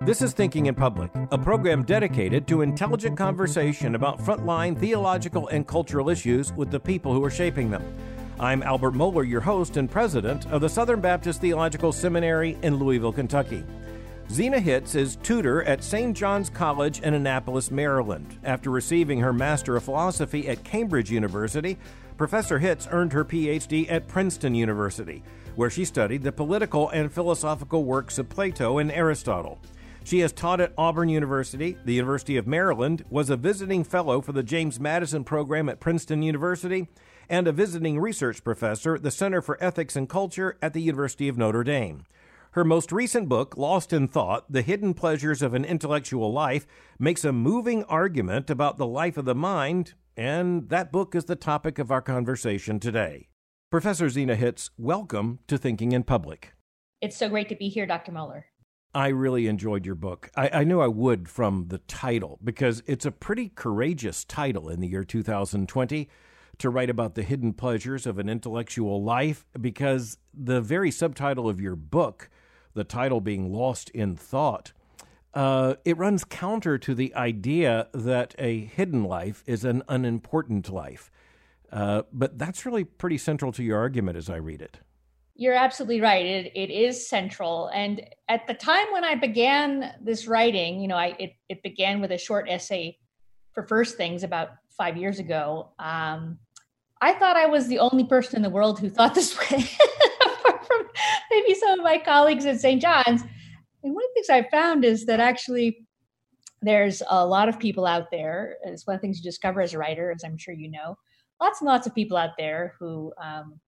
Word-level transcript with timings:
This 0.00 0.22
is 0.22 0.32
Thinking 0.32 0.66
in 0.66 0.74
Public, 0.74 1.12
a 1.30 1.38
program 1.38 1.84
dedicated 1.84 2.48
to 2.48 2.62
intelligent 2.62 3.16
conversation 3.16 3.94
about 3.94 4.18
frontline 4.18 4.76
theological 4.76 5.46
and 5.46 5.68
cultural 5.68 6.08
issues 6.08 6.52
with 6.54 6.72
the 6.72 6.80
people 6.80 7.12
who 7.12 7.24
are 7.24 7.30
shaping 7.30 7.70
them. 7.70 7.84
I'm 8.40 8.64
Albert 8.64 8.94
Mohler, 8.94 9.28
your 9.28 9.42
host 9.42 9.76
and 9.76 9.88
president 9.88 10.50
of 10.50 10.62
the 10.62 10.68
Southern 10.68 11.00
Baptist 11.00 11.40
Theological 11.40 11.92
Seminary 11.92 12.58
in 12.62 12.78
Louisville, 12.78 13.12
Kentucky. 13.12 13.62
Zena 14.30 14.58
Hitz 14.58 14.96
is 14.96 15.16
tutor 15.16 15.62
at 15.62 15.84
St. 15.84 16.16
John's 16.16 16.50
College 16.50 17.00
in 17.00 17.14
Annapolis, 17.14 17.70
Maryland. 17.70 18.38
After 18.42 18.70
receiving 18.70 19.20
her 19.20 19.32
Master 19.32 19.76
of 19.76 19.84
Philosophy 19.84 20.48
at 20.48 20.64
Cambridge 20.64 21.10
University, 21.10 21.78
Professor 22.20 22.58
Hitz 22.58 22.86
earned 22.90 23.14
her 23.14 23.24
PhD 23.24 23.90
at 23.90 24.06
Princeton 24.06 24.54
University, 24.54 25.22
where 25.56 25.70
she 25.70 25.86
studied 25.86 26.22
the 26.22 26.30
political 26.30 26.90
and 26.90 27.10
philosophical 27.10 27.84
works 27.84 28.18
of 28.18 28.28
Plato 28.28 28.76
and 28.76 28.92
Aristotle. 28.92 29.58
She 30.04 30.18
has 30.18 30.30
taught 30.30 30.60
at 30.60 30.74
Auburn 30.76 31.08
University, 31.08 31.78
the 31.86 31.94
University 31.94 32.36
of 32.36 32.46
Maryland, 32.46 33.06
was 33.08 33.30
a 33.30 33.38
visiting 33.38 33.84
fellow 33.84 34.20
for 34.20 34.32
the 34.32 34.42
James 34.42 34.78
Madison 34.78 35.24
program 35.24 35.70
at 35.70 35.80
Princeton 35.80 36.20
University, 36.20 36.88
and 37.30 37.48
a 37.48 37.52
visiting 37.52 37.98
research 37.98 38.44
professor 38.44 38.96
at 38.96 39.02
the 39.02 39.10
Center 39.10 39.40
for 39.40 39.56
Ethics 39.64 39.96
and 39.96 40.06
Culture 40.06 40.58
at 40.60 40.74
the 40.74 40.82
University 40.82 41.26
of 41.26 41.38
Notre 41.38 41.64
Dame. 41.64 42.04
Her 42.50 42.64
most 42.64 42.92
recent 42.92 43.30
book, 43.30 43.56
Lost 43.56 43.94
in 43.94 44.08
Thought 44.08 44.44
The 44.52 44.60
Hidden 44.60 44.92
Pleasures 44.92 45.40
of 45.40 45.54
an 45.54 45.64
Intellectual 45.64 46.30
Life, 46.30 46.66
makes 46.98 47.24
a 47.24 47.32
moving 47.32 47.82
argument 47.84 48.50
about 48.50 48.76
the 48.76 48.86
life 48.86 49.16
of 49.16 49.24
the 49.24 49.34
mind, 49.34 49.94
and 50.16 50.68
that 50.68 50.92
book 50.92 51.14
is 51.14 51.24
the 51.24 51.36
topic 51.36 51.78
of 51.78 51.90
our 51.90 52.02
conversation 52.02 52.80
today. 52.80 53.28
Professor 53.70 54.08
Zena 54.08 54.34
Hitz, 54.34 54.70
welcome 54.76 55.38
to 55.46 55.56
Thinking 55.56 55.92
in 55.92 56.02
Public. 56.02 56.54
It's 57.00 57.16
so 57.16 57.28
great 57.28 57.48
to 57.48 57.54
be 57.54 57.68
here, 57.68 57.86
Dr. 57.86 58.12
Mohler. 58.12 58.44
I 58.94 59.08
really 59.08 59.46
enjoyed 59.46 59.86
your 59.86 59.94
book. 59.94 60.30
I, 60.36 60.50
I, 60.52 60.64
knew 60.64 60.80
I 60.80 60.88
would 60.88 61.28
from 61.28 61.66
the 61.68 61.78
title 61.78 62.40
because 62.42 62.82
it's 62.86 63.06
a 63.06 63.12
pretty 63.12 63.48
courageous 63.48 64.24
title 64.24 64.68
in 64.68 64.80
the 64.80 64.88
year 64.88 65.04
2020 65.04 66.08
to 66.58 66.70
write 66.70 66.90
about 66.90 67.14
the 67.14 67.22
hidden 67.22 67.52
pleasures 67.52 68.06
of 68.06 68.18
an 68.18 68.28
intellectual 68.28 69.02
life 69.02 69.46
because 69.60 70.18
the 70.34 70.60
very 70.60 70.90
subtitle 70.90 71.48
of 71.48 71.60
your 71.60 71.76
book, 71.76 72.28
the 72.74 72.84
title 72.84 73.20
being 73.20 73.52
Lost 73.52 73.88
in 73.90 74.16
Thought, 74.16 74.72
uh, 75.34 75.74
it 75.84 75.96
runs 75.96 76.24
counter 76.24 76.78
to 76.78 76.94
the 76.94 77.14
idea 77.14 77.88
that 77.92 78.34
a 78.38 78.60
hidden 78.60 79.04
life 79.04 79.44
is 79.46 79.64
an 79.64 79.82
unimportant 79.88 80.68
life. 80.68 81.10
Uh, 81.72 82.02
but 82.12 82.36
that's 82.38 82.66
really 82.66 82.82
pretty 82.84 83.16
central 83.16 83.52
to 83.52 83.62
your 83.62 83.78
argument 83.78 84.16
as 84.16 84.28
I 84.28 84.36
read 84.36 84.60
it. 84.60 84.80
You're 85.36 85.54
absolutely 85.54 86.00
right. 86.00 86.26
It, 86.26 86.52
it 86.54 86.70
is 86.70 87.08
central. 87.08 87.68
And 87.68 88.02
at 88.28 88.46
the 88.46 88.54
time 88.54 88.86
when 88.92 89.04
I 89.04 89.14
began 89.14 89.94
this 90.00 90.26
writing, 90.26 90.80
you 90.80 90.88
know, 90.88 90.96
I, 90.96 91.16
it, 91.18 91.34
it 91.48 91.62
began 91.62 92.00
with 92.00 92.10
a 92.10 92.18
short 92.18 92.48
essay 92.48 92.98
for 93.52 93.62
First 93.62 93.96
Things 93.96 94.24
about 94.24 94.50
five 94.76 94.96
years 94.96 95.18
ago. 95.18 95.70
Um, 95.78 96.38
I 97.00 97.14
thought 97.14 97.36
I 97.36 97.46
was 97.46 97.68
the 97.68 97.78
only 97.78 98.04
person 98.04 98.36
in 98.36 98.42
the 98.42 98.50
world 98.50 98.80
who 98.80 98.90
thought 98.90 99.14
this 99.14 99.38
way, 99.38 99.64
apart 100.26 100.66
from 100.66 100.88
maybe 101.30 101.54
some 101.54 101.78
of 101.78 101.84
my 101.84 101.98
colleagues 101.98 102.44
at 102.44 102.60
St. 102.60 102.82
John's. 102.82 103.22
And 103.82 103.94
one 103.94 104.04
of 104.04 104.10
the 104.10 104.14
things 104.14 104.30
I 104.30 104.48
found 104.50 104.84
is 104.84 105.06
that 105.06 105.20
actually 105.20 105.86
there's 106.62 107.02
a 107.08 107.26
lot 107.26 107.48
of 107.48 107.58
people 107.58 107.86
out 107.86 108.10
there. 108.10 108.56
It's 108.64 108.86
one 108.86 108.94
of 108.94 109.00
the 109.00 109.06
things 109.06 109.18
you 109.18 109.24
discover 109.24 109.60
as 109.60 109.72
a 109.72 109.78
writer, 109.78 110.12
as 110.12 110.24
I'm 110.24 110.36
sure 110.36 110.54
you 110.54 110.70
know. 110.70 110.96
Lots 111.40 111.60
and 111.60 111.68
lots 111.68 111.86
of 111.86 111.94
people 111.94 112.16
out 112.16 112.36
there 112.36 112.74
who 112.78 113.12
um, 113.22 113.58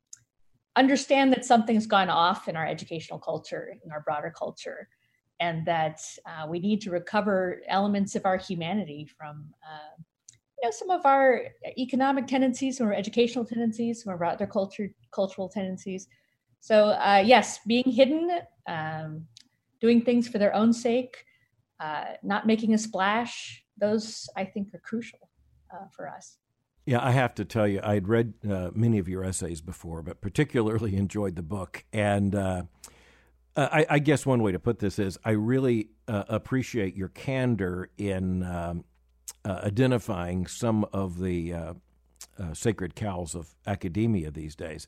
understand 0.77 1.33
that 1.33 1.44
something's 1.44 1.86
gone 1.86 2.10
off 2.10 2.48
in 2.48 2.56
our 2.56 2.66
educational 2.66 3.18
culture, 3.18 3.74
in 3.84 3.90
our 3.90 4.02
broader 4.02 4.33
culture, 4.36 4.88
and 5.40 5.64
that 5.66 6.00
uh, 6.27 6.46
we 6.46 6.58
need 6.58 6.83
to 6.83 6.90
recover 6.90 7.62
elements 7.68 8.14
of 8.14 8.27
our 8.27 8.36
humanity 8.36 9.08
from 9.16 9.46
uh, 9.64 10.02
know 10.62 10.70
some 10.70 10.90
of 10.90 11.05
our 11.05 11.42
economic 11.78 12.27
tendencies, 12.27 12.78
some 12.78 12.86
of 12.86 12.92
our 12.92 12.98
educational 12.98 13.45
tendencies, 13.45 14.05
some 14.05 14.12
of 14.12 14.20
our 14.20 14.28
other 14.28 14.46
culture 14.46 14.90
cultural 15.11 15.48
tendencies. 15.48 16.06
So 16.61 16.90
uh, 16.90 17.22
yes, 17.24 17.58
being 17.67 17.90
hidden, 17.90 18.30
um, 18.68 19.27
doing 19.83 20.01
things 20.01 20.29
for 20.29 20.39
their 20.39 20.55
own 20.55 20.73
sake, 20.73 21.25
uh, 21.81 22.05
not 22.23 22.47
making 22.47 22.73
a 22.73 22.79
splash. 22.79 23.63
Those 23.77 24.31
I 24.37 24.45
think 24.45 24.73
are 24.73 24.79
crucial 24.79 25.29
uh, 25.75 25.89
for 25.95 26.09
us. 26.09 26.39
Yeah, 26.87 27.05
I 27.05 27.11
have 27.11 27.35
to 27.35 27.45
tell 27.45 27.67
you, 27.67 27.81
I 27.83 27.95
had 27.95 28.09
read 28.09 28.35
uh, 28.48 28.70
many 28.75 28.98
of 28.98 29.09
your 29.09 29.25
essays 29.25 29.61
before, 29.61 30.03
but 30.03 30.20
particularly 30.20 30.97
enjoyed 31.05 31.37
the 31.37 31.43
book. 31.43 31.85
And 31.93 32.35
uh, 32.35 32.63
I, 33.57 33.85
I, 33.91 33.98
guess 33.98 34.25
one 34.25 34.43
way 34.43 34.53
to 34.53 34.59
put 34.59 34.79
this 34.79 34.98
is 34.98 35.19
I 35.25 35.33
really 35.33 35.91
uh, 36.09 36.25
appreciate 36.29 36.97
your 36.97 37.09
candor 37.09 37.91
in 37.99 38.43
um, 38.45 38.85
uh, 39.45 39.61
identifying 39.64 40.47
some 40.47 40.87
of 40.93 41.20
the 41.20 41.53
uh, 41.53 41.75
uh, 42.39 42.55
sacred 42.55 42.95
cows 42.95 43.35
of 43.35 43.55
academia 43.67 44.31
these 44.31 44.57
days. 44.57 44.87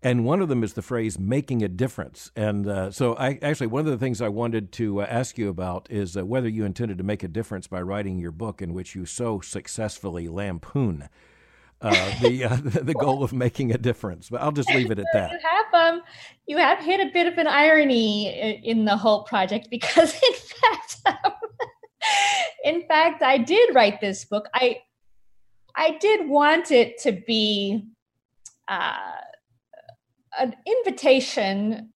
And 0.00 0.24
one 0.24 0.40
of 0.40 0.48
them 0.48 0.62
is 0.62 0.74
the 0.74 0.82
phrase 0.82 1.18
making 1.18 1.62
a 1.62 1.68
difference. 1.68 2.30
And 2.36 2.68
uh, 2.68 2.90
so, 2.92 3.16
I, 3.16 3.38
actually, 3.42 3.66
one 3.66 3.80
of 3.80 3.90
the 3.90 3.98
things 3.98 4.22
I 4.22 4.28
wanted 4.28 4.70
to 4.72 5.02
uh, 5.02 5.06
ask 5.06 5.36
you 5.36 5.48
about 5.48 5.88
is 5.90 6.16
uh, 6.16 6.24
whether 6.24 6.48
you 6.48 6.64
intended 6.64 6.98
to 6.98 7.04
make 7.04 7.24
a 7.24 7.28
difference 7.28 7.66
by 7.66 7.82
writing 7.82 8.18
your 8.18 8.30
book, 8.30 8.62
in 8.62 8.74
which 8.74 8.94
you 8.94 9.06
so 9.06 9.40
successfully 9.40 10.28
lampoon 10.28 11.08
the 11.80 12.80
the 12.82 12.94
goal 12.94 13.22
of 13.22 13.32
making 13.32 13.72
a 13.72 13.78
difference. 13.78 14.28
But 14.30 14.42
I'll 14.42 14.52
just 14.52 14.70
leave 14.70 14.90
it 14.90 14.98
at 14.98 15.06
that. 15.12 15.30
You 15.32 15.38
have 15.42 15.94
um, 15.94 16.02
you 16.46 16.56
have 16.58 16.78
hit 16.78 17.00
a 17.00 17.10
bit 17.12 17.26
of 17.26 17.38
an 17.38 17.46
irony 17.46 18.60
in 18.64 18.84
the 18.84 18.96
whole 18.96 19.24
project 19.24 19.68
because, 19.70 20.14
in 20.14 20.34
fact, 20.34 20.96
um, 21.06 21.32
in 22.64 22.86
fact, 22.86 23.22
I 23.22 23.38
did 23.38 23.74
write 23.74 24.00
this 24.00 24.24
book. 24.24 24.46
I 24.54 24.78
I 25.74 25.98
did 26.00 26.28
want 26.28 26.70
it 26.70 26.98
to 27.02 27.12
be 27.12 27.84
uh, 28.66 28.96
an 30.38 30.54
invitation 30.66 31.92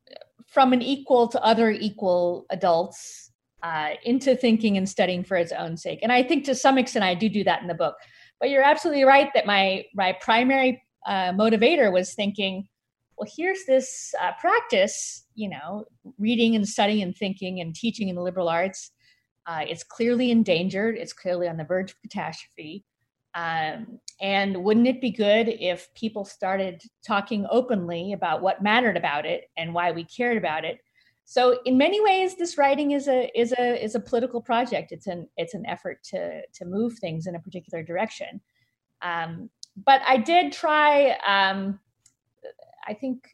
from 0.46 0.72
an 0.72 0.82
equal 0.82 1.28
to 1.28 1.42
other 1.42 1.70
equal 1.70 2.46
adults 2.50 3.30
uh, 3.62 3.90
into 4.04 4.36
thinking 4.36 4.76
and 4.76 4.88
studying 4.88 5.24
for 5.24 5.36
its 5.36 5.52
own 5.52 5.76
sake. 5.76 6.00
And 6.02 6.12
I 6.12 6.22
think 6.22 6.44
to 6.44 6.54
some 6.54 6.78
extent 6.78 7.04
I 7.04 7.14
do 7.14 7.28
do 7.28 7.44
that 7.44 7.62
in 7.62 7.68
the 7.68 7.74
book. 7.74 7.94
But 8.40 8.50
you're 8.50 8.62
absolutely 8.62 9.04
right 9.04 9.30
that 9.34 9.46
my 9.46 9.84
my 9.94 10.16
primary 10.20 10.82
uh, 11.06 11.32
motivator 11.32 11.92
was 11.92 12.14
thinking, 12.14 12.68
well, 13.16 13.28
here's 13.36 13.64
this 13.66 14.14
uh, 14.20 14.32
practice, 14.40 15.24
you 15.34 15.48
know, 15.48 15.84
reading 16.18 16.56
and 16.56 16.68
studying 16.68 17.02
and 17.02 17.16
thinking 17.16 17.60
and 17.60 17.74
teaching 17.74 18.08
in 18.08 18.16
the 18.16 18.22
liberal 18.22 18.48
arts 18.48 18.90
uh, 19.46 19.64
it's 19.68 19.82
clearly 19.82 20.30
endangered. 20.30 20.96
It's 20.96 21.12
clearly 21.12 21.48
on 21.48 21.56
the 21.56 21.64
verge 21.64 21.92
of 21.92 22.00
catastrophe. 22.02 22.84
Um, 23.34 23.98
and 24.20 24.62
wouldn't 24.62 24.86
it 24.86 25.00
be 25.00 25.10
good 25.10 25.48
if 25.48 25.92
people 25.94 26.24
started 26.24 26.82
talking 27.06 27.46
openly 27.50 28.12
about 28.12 28.42
what 28.42 28.62
mattered 28.62 28.96
about 28.96 29.26
it 29.26 29.50
and 29.56 29.74
why 29.74 29.90
we 29.90 30.04
cared 30.04 30.36
about 30.36 30.64
it? 30.64 30.78
So, 31.24 31.60
in 31.64 31.78
many 31.78 32.00
ways, 32.00 32.36
this 32.36 32.58
writing 32.58 32.90
is 32.90 33.08
a 33.08 33.30
is 33.38 33.52
a 33.52 33.82
is 33.82 33.94
a 33.94 34.00
political 34.00 34.40
project. 34.40 34.92
It's 34.92 35.06
an 35.06 35.28
it's 35.36 35.54
an 35.54 35.64
effort 35.66 36.02
to 36.10 36.42
to 36.46 36.64
move 36.64 36.98
things 36.98 37.26
in 37.26 37.34
a 37.34 37.40
particular 37.40 37.82
direction. 37.82 38.40
Um, 39.00 39.48
but 39.86 40.02
I 40.06 40.18
did 40.18 40.52
try. 40.52 41.16
Um, 41.26 41.80
I 42.86 42.94
think 42.94 43.28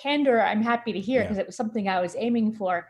candor. 0.00 0.40
I'm 0.40 0.62
happy 0.62 0.92
to 0.92 1.00
hear 1.00 1.22
because 1.22 1.36
yeah. 1.36 1.42
it 1.42 1.46
was 1.46 1.56
something 1.56 1.88
I 1.88 2.00
was 2.00 2.16
aiming 2.18 2.52
for 2.52 2.88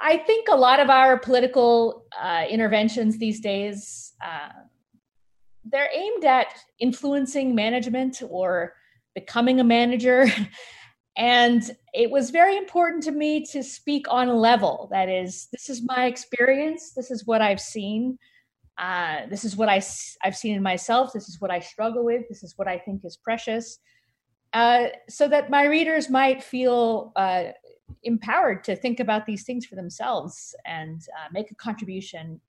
I 0.00 0.16
think 0.16 0.48
a 0.48 0.56
lot 0.56 0.80
of 0.80 0.88
our 0.88 1.18
political 1.18 2.06
uh, 2.20 2.44
interventions 2.48 3.18
these 3.18 3.40
days 3.40 4.14
uh, 4.24 4.48
they're 5.64 5.90
aimed 5.94 6.24
at 6.24 6.48
influencing 6.78 7.54
management 7.54 8.22
or 8.28 8.74
becoming 9.14 9.60
a 9.60 9.64
manager. 9.64 10.26
and 11.16 11.70
it 11.92 12.10
was 12.10 12.30
very 12.30 12.56
important 12.56 13.02
to 13.04 13.12
me 13.12 13.44
to 13.46 13.62
speak 13.62 14.06
on 14.08 14.28
a 14.28 14.34
level 14.34 14.88
that 14.92 15.08
is, 15.08 15.48
this 15.52 15.68
is 15.68 15.82
my 15.84 16.06
experience. 16.06 16.92
This 16.94 17.10
is 17.10 17.26
what 17.26 17.42
I've 17.42 17.60
seen. 17.60 18.18
Uh, 18.78 19.26
this 19.28 19.44
is 19.44 19.56
what 19.56 19.68
I, 19.68 19.82
I've 20.24 20.36
seen 20.36 20.56
in 20.56 20.62
myself. 20.62 21.12
This 21.12 21.28
is 21.28 21.40
what 21.40 21.50
I 21.50 21.60
struggle 21.60 22.04
with. 22.04 22.28
This 22.28 22.42
is 22.42 22.54
what 22.56 22.68
I 22.68 22.78
think 22.78 23.04
is 23.04 23.16
precious. 23.16 23.78
Uh, 24.52 24.86
so 25.08 25.28
that 25.28 25.50
my 25.50 25.64
readers 25.64 26.08
might 26.10 26.42
feel 26.42 27.12
uh, 27.16 27.44
empowered 28.04 28.64
to 28.64 28.74
think 28.74 28.98
about 28.98 29.26
these 29.26 29.44
things 29.44 29.66
for 29.66 29.76
themselves 29.76 30.54
and 30.64 31.02
uh, 31.18 31.28
make 31.32 31.50
a 31.50 31.54
contribution 31.56 32.40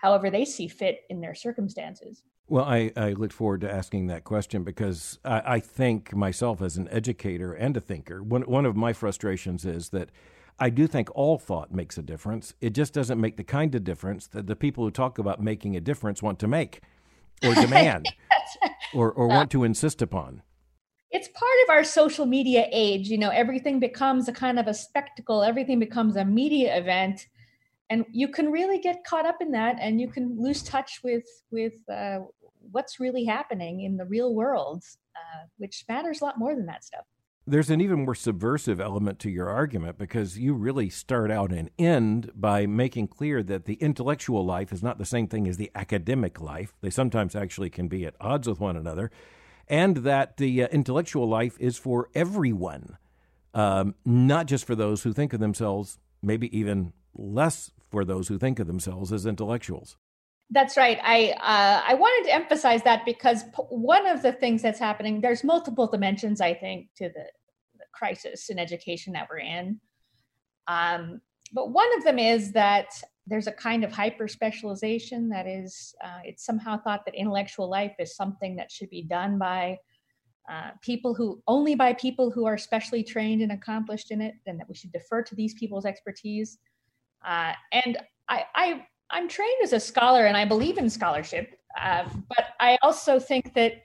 however 0.00 0.30
they 0.30 0.44
see 0.44 0.68
fit 0.68 1.00
in 1.10 1.20
their 1.20 1.34
circumstances. 1.34 2.22
Well, 2.48 2.64
I, 2.64 2.90
I 2.96 3.12
look 3.12 3.32
forward 3.32 3.60
to 3.60 3.72
asking 3.72 4.08
that 4.08 4.24
question 4.24 4.64
because 4.64 5.18
I, 5.24 5.42
I 5.54 5.60
think 5.60 6.14
myself 6.14 6.60
as 6.60 6.76
an 6.76 6.88
educator 6.88 7.52
and 7.52 7.76
a 7.76 7.80
thinker, 7.80 8.22
one, 8.22 8.42
one 8.42 8.66
of 8.66 8.74
my 8.76 8.92
frustrations 8.92 9.64
is 9.64 9.90
that 9.90 10.10
I 10.58 10.68
do 10.68 10.86
think 10.86 11.08
all 11.14 11.38
thought 11.38 11.72
makes 11.72 11.96
a 11.96 12.02
difference. 12.02 12.54
It 12.60 12.70
just 12.70 12.92
doesn't 12.92 13.20
make 13.20 13.36
the 13.36 13.44
kind 13.44 13.74
of 13.74 13.84
difference 13.84 14.26
that 14.28 14.46
the 14.46 14.56
people 14.56 14.84
who 14.84 14.90
talk 14.90 15.18
about 15.18 15.40
making 15.40 15.76
a 15.76 15.80
difference 15.80 16.22
want 16.22 16.38
to 16.40 16.48
make 16.48 16.80
or 17.44 17.54
demand 17.66 18.06
or, 18.92 19.12
or 19.12 19.30
uh, 19.30 19.34
want 19.34 19.50
to 19.52 19.64
insist 19.64 20.02
upon. 20.02 20.42
it's 21.10 21.28
part 21.28 21.58
of 21.64 21.70
our 21.70 21.84
social 21.84 22.26
media 22.26 22.66
age. 22.72 23.08
You 23.08 23.18
know, 23.18 23.30
everything 23.30 23.80
becomes 23.80 24.28
a 24.28 24.32
kind 24.32 24.58
of 24.58 24.66
a 24.66 24.74
spectacle, 24.74 25.42
everything 25.42 25.78
becomes 25.78 26.16
a 26.16 26.24
media 26.24 26.76
event. 26.76 27.26
And 27.90 28.04
you 28.12 28.28
can 28.28 28.50
really 28.50 28.78
get 28.78 29.04
caught 29.04 29.26
up 29.26 29.38
in 29.40 29.50
that 29.50 29.76
and 29.80 30.00
you 30.00 30.08
can 30.08 30.40
lose 30.40 30.62
touch 30.62 31.00
with 31.02 31.24
with 31.50 31.74
uh, 31.92 32.20
what's 32.70 33.00
really 33.00 33.24
happening 33.24 33.82
in 33.82 33.96
the 33.96 34.04
real 34.04 34.34
world, 34.34 34.84
uh, 35.16 35.46
which 35.58 35.84
matters 35.88 36.20
a 36.20 36.24
lot 36.24 36.38
more 36.38 36.54
than 36.54 36.66
that 36.66 36.84
stuff. 36.84 37.04
There's 37.46 37.70
an 37.70 37.80
even 37.80 38.04
more 38.04 38.14
subversive 38.14 38.80
element 38.80 39.18
to 39.20 39.30
your 39.30 39.48
argument 39.48 39.98
because 39.98 40.38
you 40.38 40.54
really 40.54 40.88
start 40.88 41.32
out 41.32 41.50
and 41.50 41.70
end 41.78 42.30
by 42.34 42.66
making 42.66 43.08
clear 43.08 43.42
that 43.42 43.64
the 43.64 43.74
intellectual 43.74 44.46
life 44.46 44.72
is 44.72 44.84
not 44.84 44.98
the 44.98 45.04
same 45.04 45.26
thing 45.26 45.48
as 45.48 45.56
the 45.56 45.70
academic 45.74 46.40
life. 46.40 46.74
They 46.80 46.90
sometimes 46.90 47.34
actually 47.34 47.70
can 47.70 47.88
be 47.88 48.06
at 48.06 48.14
odds 48.20 48.46
with 48.46 48.60
one 48.60 48.76
another 48.76 49.10
and 49.70 49.98
that 49.98 50.36
the 50.36 50.64
uh, 50.64 50.68
intellectual 50.68 51.28
life 51.28 51.56
is 51.60 51.78
for 51.78 52.10
everyone, 52.12 52.98
um, 53.54 53.94
not 54.04 54.46
just 54.46 54.66
for 54.66 54.74
those 54.74 55.04
who 55.04 55.12
think 55.12 55.32
of 55.32 55.38
themselves, 55.38 55.98
maybe 56.20 56.56
even 56.56 56.92
less 57.14 57.70
for 57.90 58.04
those 58.04 58.28
who 58.28 58.38
think 58.38 58.58
of 58.58 58.66
themselves 58.66 59.12
as 59.12 59.26
intellectuals. 59.26 59.96
That's 60.50 60.76
right. 60.76 60.98
I 61.02 61.30
uh, 61.32 61.82
I 61.86 61.94
wanted 61.94 62.28
to 62.28 62.34
emphasize 62.34 62.82
that 62.82 63.04
because 63.04 63.44
one 63.68 64.06
of 64.06 64.22
the 64.22 64.32
things 64.32 64.62
that's 64.62 64.80
happening, 64.80 65.20
there's 65.20 65.44
multiple 65.44 65.86
dimensions, 65.86 66.40
I 66.40 66.54
think, 66.54 66.88
to 66.96 67.08
the, 67.08 67.26
the 67.78 67.84
crisis 67.92 68.50
in 68.50 68.58
education 68.58 69.12
that 69.12 69.28
we're 69.30 69.38
in. 69.38 69.80
Um, 70.66 71.20
but 71.52 71.70
one 71.70 71.86
of 71.96 72.04
them 72.04 72.18
is 72.18 72.52
that 72.52 72.88
there's 73.26 73.46
a 73.46 73.52
kind 73.52 73.84
of 73.84 73.92
hyper 73.92 74.26
specialization 74.26 75.28
that 75.28 75.46
is 75.46 75.94
uh, 76.02 76.18
it's 76.24 76.44
somehow 76.44 76.80
thought 76.80 77.04
that 77.04 77.14
intellectual 77.14 77.70
life 77.70 77.94
is 78.00 78.16
something 78.16 78.56
that 78.56 78.72
should 78.72 78.90
be 78.90 79.02
done 79.02 79.38
by 79.38 79.78
uh, 80.50 80.70
people 80.82 81.14
who 81.14 81.40
only 81.46 81.76
by 81.76 81.92
people 81.92 82.28
who 82.28 82.44
are 82.44 82.58
specially 82.58 83.04
trained 83.04 83.40
and 83.40 83.52
accomplished 83.52 84.10
in 84.10 84.20
it 84.20 84.34
and 84.46 84.58
that 84.58 84.68
we 84.68 84.74
should 84.74 84.90
defer 84.90 85.22
to 85.22 85.36
these 85.36 85.54
people's 85.54 85.84
expertise 85.84 86.58
uh, 87.26 87.52
and 87.72 87.98
I, 88.28 88.44
I 88.54 88.86
i'm 89.10 89.28
trained 89.28 89.62
as 89.62 89.72
a 89.72 89.80
scholar 89.80 90.26
and 90.26 90.36
i 90.36 90.44
believe 90.44 90.78
in 90.78 90.88
scholarship 90.88 91.58
uh, 91.80 92.08
but 92.28 92.46
i 92.60 92.78
also 92.82 93.18
think 93.18 93.54
that 93.54 93.82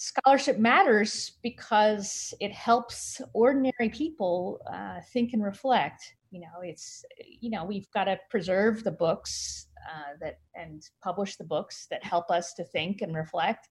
scholarship 0.00 0.58
matters 0.58 1.32
because 1.42 2.32
it 2.38 2.52
helps 2.52 3.20
ordinary 3.34 3.88
people 3.88 4.60
uh, 4.72 5.00
think 5.12 5.32
and 5.32 5.42
reflect. 5.42 6.14
You 6.30 6.42
know 6.42 6.60
it's 6.62 7.04
you 7.18 7.50
know 7.50 7.64
we've 7.64 7.90
got 7.90 8.04
to 8.04 8.16
preserve 8.30 8.84
the 8.84 8.92
books 8.92 9.66
uh, 9.90 10.12
that 10.20 10.38
and 10.54 10.84
publish 11.02 11.34
the 11.34 11.44
books 11.44 11.88
that 11.90 12.04
help 12.04 12.30
us 12.30 12.54
to 12.54 12.64
think 12.64 13.02
and 13.02 13.12
reflect. 13.12 13.68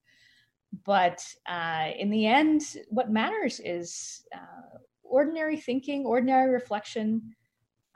But 0.86 1.26
uh, 1.48 1.92
in 1.98 2.10
the 2.10 2.26
end 2.26 2.62
what 2.90 3.10
matters 3.10 3.62
is 3.64 4.26
uh, 4.36 4.80
ordinary 5.04 5.56
thinking 5.56 6.06
ordinary 6.06 6.52
reflection 6.52 7.22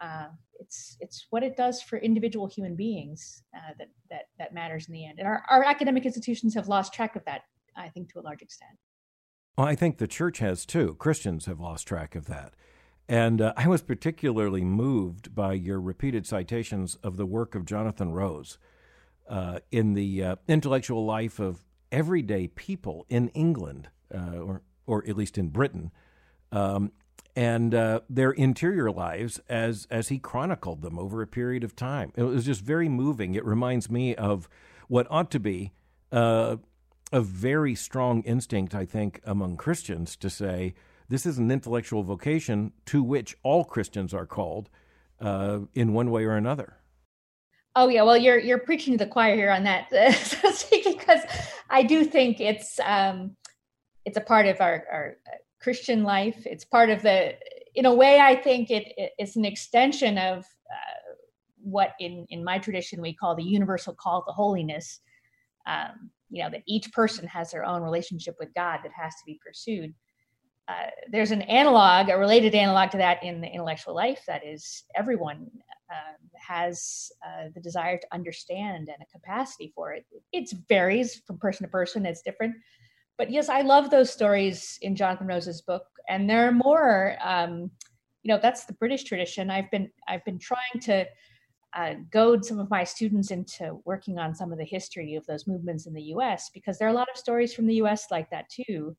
uh, 0.01 0.27
it's 0.61 0.97
it's 0.99 1.27
what 1.31 1.43
it 1.43 1.57
does 1.57 1.81
for 1.81 1.97
individual 1.97 2.47
human 2.47 2.75
beings 2.75 3.43
uh, 3.55 3.73
that 3.77 3.89
that 4.09 4.23
that 4.39 4.53
matters 4.53 4.87
in 4.87 4.93
the 4.93 5.05
end. 5.05 5.19
And 5.19 5.27
our, 5.27 5.43
our 5.49 5.63
academic 5.63 6.05
institutions 6.05 6.53
have 6.55 6.67
lost 6.67 6.93
track 6.93 7.15
of 7.15 7.25
that 7.25 7.41
i 7.75 7.89
think 7.89 8.11
to 8.11 8.19
a 8.19 8.21
large 8.21 8.41
extent. 8.41 8.77
Well 9.57 9.67
i 9.67 9.75
think 9.75 9.97
the 9.97 10.07
church 10.07 10.39
has 10.39 10.65
too. 10.65 10.95
Christians 10.95 11.45
have 11.45 11.59
lost 11.59 11.87
track 11.87 12.15
of 12.15 12.27
that. 12.27 12.53
And 13.09 13.41
uh, 13.41 13.53
I 13.57 13.67
was 13.67 13.81
particularly 13.81 14.63
moved 14.63 15.35
by 15.35 15.53
your 15.53 15.81
repeated 15.81 16.25
citations 16.25 16.95
of 17.03 17.17
the 17.17 17.25
work 17.25 17.55
of 17.55 17.65
Jonathan 17.65 18.11
Rose 18.13 18.57
uh, 19.29 19.59
in 19.69 19.95
the 19.95 20.23
uh, 20.23 20.35
intellectual 20.47 21.05
life 21.05 21.39
of 21.39 21.65
everyday 21.91 22.47
people 22.47 23.05
in 23.09 23.27
England, 23.29 23.89
uh, 24.13 24.37
or, 24.37 24.61
or 24.85 25.03
at 25.07 25.17
least 25.17 25.37
in 25.37 25.49
Britain, 25.49 25.91
um, 26.53 26.91
and 27.35 27.73
uh, 27.73 28.01
their 28.09 28.31
interior 28.31 28.91
lives 28.91 29.39
as, 29.47 29.87
as 29.89 30.09
he 30.09 30.19
chronicled 30.19 30.81
them 30.81 30.99
over 30.99 31.21
a 31.21 31.27
period 31.27 31.63
of 31.63 31.75
time. 31.75 32.11
It 32.15 32.23
was 32.23 32.45
just 32.45 32.61
very 32.61 32.89
moving. 32.89 33.35
It 33.35 33.45
reminds 33.45 33.89
me 33.89 34.15
of 34.15 34.49
what 34.87 35.07
ought 35.09 35.31
to 35.31 35.39
be 35.39 35.71
uh, 36.11 36.57
a 37.11 37.21
very 37.21 37.75
strong 37.75 38.21
instinct, 38.23 38.75
I 38.75 38.85
think, 38.85 39.21
among 39.23 39.57
Christians 39.57 40.15
to 40.17 40.29
say, 40.29 40.73
this 41.09 41.25
is 41.25 41.37
an 41.37 41.51
intellectual 41.51 42.03
vocation 42.03 42.71
to 42.85 43.03
which 43.03 43.35
all 43.43 43.65
Christians 43.65 44.13
are 44.13 44.25
called 44.25 44.69
uh, 45.19 45.59
in 45.73 45.93
one 45.93 46.09
way 46.09 46.23
or 46.23 46.35
another. 46.35 46.77
Oh 47.75 47.87
yeah, 47.87 48.03
well 48.03 48.17
you're 48.17 48.37
you're 48.37 48.59
preaching 48.59 48.97
to 48.97 49.05
the 49.05 49.09
choir 49.09 49.35
here 49.35 49.51
on 49.51 49.63
that, 49.63 49.89
because 50.71 51.21
I 51.69 51.83
do 51.83 52.03
think 52.03 52.41
it's 52.41 52.79
um, 52.83 53.37
it's 54.03 54.17
a 54.17 54.21
part 54.21 54.45
of 54.45 54.59
our, 54.59 54.83
our 54.91 55.17
Christian 55.61 56.03
life. 56.03 56.45
It's 56.45 56.65
part 56.65 56.89
of 56.89 57.01
the, 57.01 57.35
in 57.75 57.85
a 57.85 57.93
way, 57.93 58.19
I 58.19 58.35
think 58.35 58.69
it, 58.69 58.93
it's 59.17 59.35
an 59.35 59.45
extension 59.45 60.17
of 60.17 60.39
uh, 60.39 61.13
what 61.63 61.91
in 61.99 62.25
in 62.29 62.43
my 62.43 62.57
tradition 62.57 63.01
we 63.01 63.13
call 63.13 63.35
the 63.35 63.43
universal 63.43 63.93
call 63.93 64.23
to 64.25 64.31
holiness. 64.31 64.99
Um, 65.67 66.09
you 66.29 66.43
know 66.43 66.49
that 66.49 66.63
each 66.65 66.91
person 66.91 67.27
has 67.27 67.51
their 67.51 67.65
own 67.65 67.81
relationship 67.83 68.35
with 68.39 68.53
God 68.55 68.79
that 68.83 68.91
has 68.93 69.13
to 69.15 69.25
be 69.25 69.39
pursued. 69.45 69.93
Uh, 70.67 70.89
there's 71.11 71.31
an 71.31 71.41
analog, 71.43 72.09
a 72.09 72.17
related 72.17 72.55
analog 72.55 72.91
to 72.91 72.97
that 72.97 73.23
in 73.23 73.41
the 73.41 73.47
intellectual 73.47 73.93
life. 73.93 74.21
That 74.27 74.45
is, 74.45 74.83
everyone 74.95 75.49
uh, 75.89 76.13
has 76.35 77.11
uh, 77.25 77.49
the 77.53 77.59
desire 77.59 77.97
to 77.97 78.07
understand 78.13 78.87
and 78.87 79.01
a 79.01 79.11
capacity 79.11 79.71
for 79.75 79.91
it. 79.91 80.05
It 80.31 80.49
varies 80.69 81.21
from 81.25 81.37
person 81.37 81.65
to 81.65 81.71
person; 81.71 82.05
it's 82.05 82.21
different. 82.21 82.55
But 83.17 83.31
yes, 83.31 83.49
I 83.49 83.61
love 83.61 83.89
those 83.89 84.11
stories 84.11 84.79
in 84.81 84.95
Jonathan 84.95 85.27
Rose's 85.27 85.61
book, 85.61 85.85
and 86.09 86.29
there 86.29 86.47
are 86.47 86.51
more. 86.51 87.17
Um, 87.23 87.71
you 88.23 88.31
know, 88.31 88.39
that's 88.39 88.65
the 88.65 88.73
British 88.73 89.03
tradition. 89.03 89.49
I've 89.49 89.69
been 89.71 89.89
I've 90.07 90.23
been 90.25 90.39
trying 90.39 90.79
to 90.81 91.05
uh, 91.75 91.93
goad 92.11 92.43
some 92.45 92.59
of 92.59 92.69
my 92.69 92.83
students 92.83 93.31
into 93.31 93.79
working 93.85 94.19
on 94.19 94.35
some 94.35 94.51
of 94.51 94.57
the 94.57 94.65
history 94.65 95.15
of 95.15 95.25
those 95.25 95.47
movements 95.47 95.87
in 95.87 95.93
the 95.93 96.01
U.S. 96.03 96.49
because 96.53 96.77
there 96.77 96.87
are 96.87 96.91
a 96.91 96.95
lot 96.95 97.07
of 97.13 97.17
stories 97.17 97.53
from 97.53 97.65
the 97.65 97.75
U.S. 97.75 98.07
like 98.11 98.29
that 98.29 98.49
too. 98.49 98.95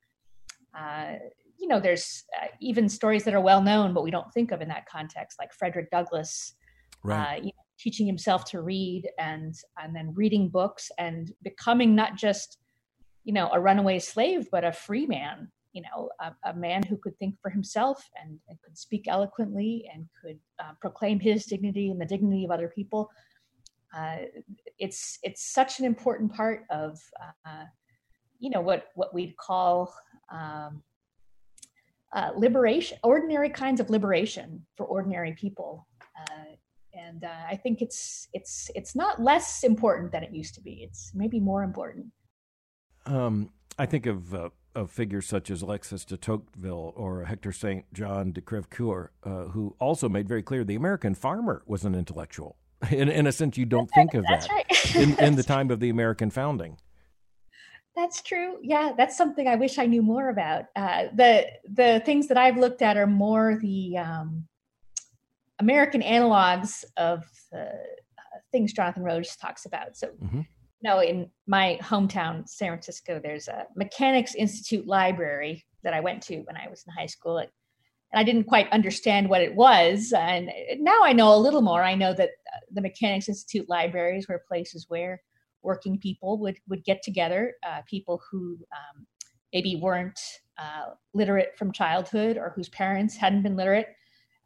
Uh, 0.77 1.15
you 1.59 1.69
know, 1.69 1.79
there's 1.79 2.25
uh, 2.41 2.47
even 2.61 2.89
stories 2.89 3.25
that 3.25 3.35
are 3.35 3.41
well 3.41 3.63
known, 3.63 3.93
but 3.93 4.03
we 4.03 4.11
don't 4.11 4.33
think 4.33 4.51
of 4.53 4.63
in 4.63 4.69
that 4.69 4.87
context, 4.87 5.39
like 5.39 5.53
Frederick 5.53 5.91
Douglass, 5.91 6.55
right. 7.05 7.35
uh, 7.35 7.37
you 7.37 7.47
know, 7.47 7.63
teaching 7.79 8.07
himself 8.07 8.45
to 8.47 8.63
read 8.63 9.09
and 9.19 9.55
and 9.83 9.95
then 9.95 10.13
reading 10.15 10.49
books 10.49 10.91
and 10.99 11.33
becoming 11.43 11.95
not 11.95 12.17
just 12.17 12.59
you 13.25 13.33
know 13.33 13.49
a 13.53 13.61
runaway 13.61 13.99
slave, 13.99 14.49
but 14.51 14.65
a 14.65 14.73
free 14.73 15.07
man. 15.07 15.51
You 15.73 15.83
know, 15.83 16.11
a, 16.21 16.51
a 16.51 16.55
man 16.55 16.83
who 16.83 16.99
could 16.99 17.19
think 17.19 17.37
for 17.41 17.49
himself 17.49 18.07
and, 18.23 18.39
and 18.47 18.61
could 18.61 18.77
speak 18.77 19.07
eloquently 19.09 19.89
and 19.95 20.07
could 20.23 20.39
uh, 20.59 20.73
proclaim 20.83 21.19
his 21.19 21.47
dignity 21.47 21.91
and 21.91 21.99
the 21.99 22.05
dignity 22.05 22.45
of 22.45 22.51
other 22.51 22.69
people. 22.69 23.11
Uh, 23.97 24.17
it's 24.79 25.19
it's 25.23 25.47
such 25.53 25.79
an 25.79 25.87
important 25.87 26.35
part 26.35 26.65
of 26.71 27.01
uh, 27.47 27.65
you 28.39 28.51
know 28.51 28.61
what 28.61 28.89
what 28.95 29.15
we'd 29.15 29.37
call 29.39 29.95
um, 30.31 30.83
uh, 32.13 32.31
liberation, 32.37 32.99
ordinary 33.03 33.49
kinds 33.49 33.81
of 33.81 33.89
liberation 33.89 34.65
for 34.77 34.85
ordinary 34.85 35.33
people. 35.33 35.87
Uh, 36.21 36.45
and 36.95 37.25
uh, 37.25 37.47
I 37.49 37.57
think 37.57 37.81
it's 37.81 38.29
it's 38.33 38.71
it's 38.75 38.95
not 38.95 39.23
less 39.23 39.65
important 39.65 40.13
than 40.13 40.23
it 40.23 40.33
used 40.33 40.55
to 40.57 40.61
be. 40.61 40.83
It's 40.83 41.13
maybe 41.15 41.41
more 41.41 41.63
important. 41.63 42.07
Um, 43.07 43.51
I 43.79 43.87
think 43.87 44.07
of 44.07 44.35
uh, 44.35 44.51
of 44.75 44.91
figures 44.91 45.27
such 45.27 45.51
as 45.51 45.63
Alexis 45.63 46.05
de 46.05 46.17
Tocqueville 46.17 46.93
or 46.97 47.25
Hector 47.25 47.53
Saint 47.53 47.85
John 47.93 48.33
de 48.33 48.41
Crèvecoeur, 48.41 49.09
uh, 49.25 49.45
who 49.51 49.77
also 49.79 50.09
made 50.09 50.29
very 50.29 50.43
clear 50.43 50.65
the 50.65 50.75
American 50.75 51.15
farmer 51.15 51.63
was 51.67 51.85
an 51.85 51.95
intellectual. 51.95 52.57
In, 52.91 53.09
in 53.09 53.29
a 53.29 53.33
sense, 53.33 53.57
you 53.57 53.65
don't 53.65 53.89
that's 53.95 53.95
think 53.95 54.15
of 54.15 54.25
that 54.25 54.49
right. 54.51 54.97
in, 54.97 55.17
in 55.21 55.37
the 55.37 55.45
time 55.45 55.71
of 55.71 55.79
the 55.79 55.89
American 55.89 56.31
founding. 56.31 56.79
That's 57.95 58.23
true. 58.23 58.57
Yeah, 58.61 58.93
that's 58.97 59.17
something 59.17 59.47
I 59.47 59.55
wish 59.55 59.79
I 59.79 59.87
knew 59.87 60.03
more 60.03 60.31
about. 60.31 60.65
Uh, 60.75 61.05
the 61.15 61.47
the 61.69 62.03
things 62.05 62.27
that 62.27 62.37
I've 62.37 62.57
looked 62.57 62.83
at 62.83 62.97
are 62.97 63.07
more 63.07 63.57
the 63.61 63.99
um, 63.99 64.49
American 65.61 66.03
analogs 66.03 66.85
of 66.97 67.25
the 67.53 67.67
uh, 67.67 68.39
things 68.51 68.73
Jonathan 68.73 69.05
Rose 69.05 69.37
talks 69.37 69.65
about. 69.65 69.97
So, 69.97 70.09
mm-hmm. 70.09 70.41
Know, 70.83 71.01
in 71.01 71.31
my 71.47 71.79
hometown, 71.83 72.49
San 72.49 72.69
Francisco, 72.69 73.21
there's 73.23 73.49
a 73.49 73.67
Mechanics 73.77 74.35
Institute 74.35 74.87
library 74.87 75.65
that 75.83 75.95
I 75.95 76.01
went 76.01 76.23
to 76.25 76.39
when 76.43 76.57
I 76.57 76.69
was 76.69 76.85
in 76.87 76.93
high 76.93 77.07
school. 77.07 77.39
and 77.39 77.49
I 78.15 78.25
didn't 78.25 78.45
quite 78.45 78.71
understand 78.73 79.29
what 79.29 79.41
it 79.41 79.55
was. 79.55 80.13
And 80.17 80.51
now 80.79 81.01
I 81.03 81.13
know 81.13 81.35
a 81.35 81.39
little 81.39 81.63
more. 81.63 81.83
I 81.83 81.95
know 81.95 82.13
that 82.15 82.31
uh, 82.55 82.59
the 82.71 82.83
Mechanics 82.83 83.29
Institute 83.29 83.69
libraries 83.69 84.29
were 84.29 84.45
places 84.47 84.87
where 84.89 85.21
working 85.63 85.99
people 85.99 86.39
would 86.39 86.59
would 86.69 86.85
get 86.85 87.03
together, 87.03 87.55
uh, 87.67 87.81
people 87.89 88.21
who 88.31 88.59
um, 88.73 89.07
maybe 89.53 89.77
weren't 89.77 90.19
uh, 90.59 90.91
literate 91.15 91.57
from 91.57 91.73
childhood 91.73 92.37
or 92.37 92.53
whose 92.55 92.69
parents 92.69 93.17
hadn't 93.17 93.43
been 93.43 93.57
literate. 93.57 93.89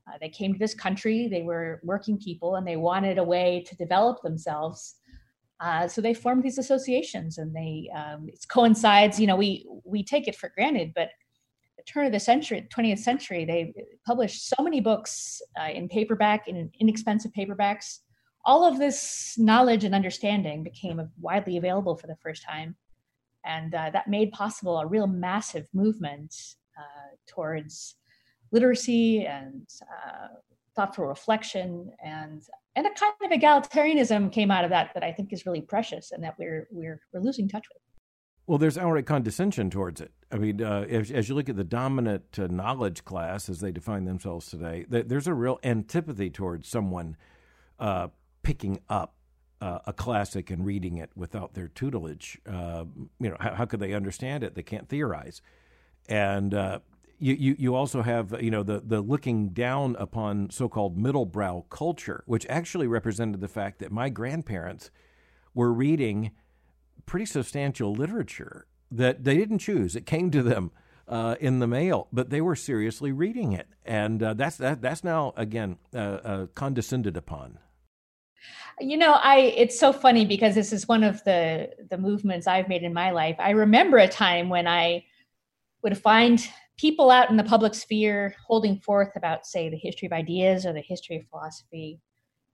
Uh, 0.09 0.17
they 0.21 0.29
came 0.29 0.53
to 0.53 0.59
this 0.59 0.75
country. 0.75 1.27
They 1.29 1.43
were 1.43 1.81
working 1.83 2.19
people, 2.19 2.57
and 2.57 2.67
they 2.67 2.77
wanted 2.77 3.19
a 3.19 3.25
way 3.25 3.65
to 3.67 3.77
develop 3.77 4.23
themselves 4.23 4.97
Uh, 5.61 5.89
so 5.89 6.01
they 6.01 6.13
formed 6.15 6.43
these 6.43 6.59
associations, 6.59 7.39
and 7.39 7.55
they 7.55 7.91
um, 7.97 8.29
it 8.29 8.45
coincides. 8.49 9.19
You 9.19 9.27
know, 9.27 9.37
we 9.37 9.67
we 9.85 10.03
take 10.03 10.29
it 10.29 10.37
for 10.37 10.53
granted, 10.55 10.93
but 10.95 11.09
the 11.79 11.83
turn 11.85 12.07
of 12.07 12.13
the 12.13 12.21
century, 12.21 12.67
20th 12.75 12.99
century, 12.99 13.45
they 13.45 13.73
published 14.07 14.49
so 14.49 14.63
many 14.63 14.81
books 14.81 15.41
uh, 15.61 15.71
in 15.71 15.89
paperback, 15.89 16.49
in 16.49 16.71
inexpensive 16.79 17.33
paperbacks. 17.33 18.01
All 18.45 18.65
of 18.65 18.79
this 18.79 19.35
knowledge 19.39 19.85
and 19.85 19.95
understanding 19.95 20.63
became 20.63 21.09
widely 21.21 21.57
available 21.57 21.97
for 21.97 22.07
the 22.07 22.17
first 22.17 22.45
time, 22.45 22.77
and 23.45 23.75
uh, 23.75 23.91
that 23.91 24.09
made 24.09 24.33
possible 24.33 24.79
a 24.79 24.87
real 24.87 25.07
massive 25.07 25.67
movement 25.73 26.35
uh, 26.79 27.17
towards 27.27 27.95
literacy 28.53 29.27
and 29.27 29.67
uh, 29.83 30.29
thoughtful 30.77 31.07
reflection 31.07 31.91
and 32.05 32.43
and 32.77 32.87
a 32.87 32.91
kind 32.91 33.15
of 33.25 33.31
egalitarianism 33.31 34.31
came 34.31 34.51
out 34.51 34.65
of 34.65 34.71
that 34.71 34.91
that 34.95 35.03
I 35.03 35.11
think 35.11 35.33
is 35.33 35.47
really 35.47 35.63
precious 35.63 36.13
and 36.13 36.23
that 36.23 36.35
we're 36.39 36.69
we're 36.71 37.01
we're 37.13 37.21
losing 37.21 37.49
touch 37.49 37.67
with. 37.73 37.83
Well, 38.47 38.59
there's 38.59 38.79
outright 38.79 39.07
condescension 39.07 39.71
towards 39.71 40.01
it. 40.01 40.13
I 40.31 40.37
mean, 40.37 40.63
uh, 40.63 40.87
as, 40.89 41.11
as, 41.11 41.29
you 41.29 41.35
look 41.35 41.49
at 41.49 41.57
the 41.57 41.65
dominant 41.65 42.39
uh, 42.39 42.47
knowledge 42.47 43.05
class 43.05 43.49
as 43.49 43.59
they 43.59 43.73
define 43.73 44.05
themselves 44.05 44.47
today, 44.47 44.87
th- 44.89 45.07
there's 45.09 45.27
a 45.27 45.35
real 45.35 45.59
antipathy 45.65 46.31
towards 46.31 46.69
someone 46.69 47.17
uh, 47.81 48.07
picking 48.45 48.79
up 48.89 49.17
uh, 49.61 49.81
a 49.87 49.93
classic 49.93 50.51
and 50.51 50.65
reading 50.65 50.97
it 50.99 51.11
without 51.17 51.55
their 51.55 51.67
tutelage. 51.67 52.39
Uh, 52.49 52.85
you 53.19 53.31
know, 53.31 53.37
how, 53.41 53.55
how, 53.55 53.65
could 53.65 53.81
they 53.81 53.95
understand 53.95 54.45
it? 54.45 54.55
They 54.55 54.63
can't 54.63 54.89
theorize. 54.89 55.43
And 56.09 56.55
uh, 56.55 56.79
you, 57.19 57.35
you, 57.35 57.57
you 57.59 57.75
also 57.75 58.03
have 58.03 58.43
you 58.43 58.51
know 58.51 58.63
the 58.63 58.81
the 58.81 59.01
looking 59.01 59.51
down 59.51 59.97
upon 59.99 60.51
so-called 60.51 60.99
middlebrow 60.99 61.69
culture, 61.71 62.23
which 62.27 62.47
actually 62.49 62.87
represented 62.87 63.41
the 63.41 63.49
fact 63.49 63.79
that 63.79 63.93
my 63.93 64.09
grandparents 64.09 64.91
were 65.55 65.73
reading 65.73 66.33
pretty 67.07 67.27
substantial 67.27 67.93
literature 67.93 68.67
that 68.91 69.25
they 69.25 69.37
didn't 69.37 69.59
choose; 69.59 69.97
it 69.97 70.07
came 70.07 70.31
to 70.31 70.43
them 70.43 70.71
uh, 71.09 71.37
in 71.41 71.59
the 71.59 71.67
mail, 71.67 72.09
but 72.13 72.31
they 72.31 72.41
were 72.41 72.57
seriously 72.57 73.13
reading 73.13 73.53
it, 73.53 73.69
and 73.85 74.23
uh, 74.23 74.35
that's 74.35 74.57
that 74.57 74.83
that's 74.83 75.05
now 75.05 75.33
again 75.37 75.79
uh, 75.95 75.99
uh 75.99 76.47
condescended 76.55 77.17
upon. 77.17 77.59
You 78.79 78.99
know, 78.99 79.15
I 79.15 79.39
it's 79.57 79.79
so 79.79 79.93
funny 79.93 80.27
because 80.27 80.55
this 80.55 80.73
is 80.73 80.87
one 80.87 81.03
of 81.03 81.25
the 81.25 81.71
the 81.89 81.97
movements 81.97 82.47
I've 82.47 82.69
made 82.69 82.83
in 82.83 82.93
my 82.93 83.11
life. 83.11 83.37
I 83.39 83.51
remember 83.51 83.97
a 83.97 84.09
time 84.09 84.49
when 84.49 84.69
I 84.69 85.05
would 85.83 85.97
find 85.97 86.47
people 86.77 87.11
out 87.11 87.31
in 87.31 87.37
the 87.37 87.45
public 87.45 87.75
sphere 87.75 88.35
holding 88.47 88.79
forth 88.81 89.17
about, 89.17 89.47
say, 89.47 89.69
the 89.69 89.77
history 89.77 90.07
of 90.07 90.13
ideas 90.13 90.67
or 90.67 90.73
the 90.73 90.81
history 90.81 91.17
of 91.17 91.27
philosophy, 91.29 92.01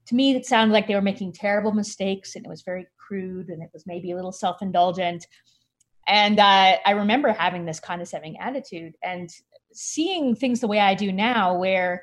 to 0.06 0.14
me, 0.14 0.34
it 0.34 0.46
sounded 0.46 0.72
like 0.72 0.86
they 0.86 0.94
were 0.94 1.02
making 1.02 1.32
terrible 1.32 1.72
mistakes 1.72 2.34
and 2.34 2.44
it 2.44 2.48
was 2.48 2.62
very 2.62 2.86
crude 2.98 3.48
and 3.48 3.62
it 3.62 3.70
was 3.72 3.86
maybe 3.86 4.12
a 4.12 4.16
little 4.16 4.32
self 4.32 4.62
indulgent. 4.62 5.26
And 6.06 6.40
uh, 6.40 6.76
I 6.84 6.90
remember 6.92 7.32
having 7.32 7.64
this 7.64 7.78
condescending 7.78 8.38
attitude 8.38 8.94
and 9.02 9.30
seeing 9.72 10.34
things 10.34 10.60
the 10.60 10.66
way 10.66 10.80
I 10.80 10.94
do 10.94 11.12
now, 11.12 11.56
where 11.56 12.02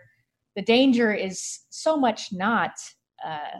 the 0.55 0.61
danger 0.61 1.13
is 1.13 1.59
so 1.69 1.97
much 1.97 2.29
not 2.31 2.71
uh, 3.25 3.59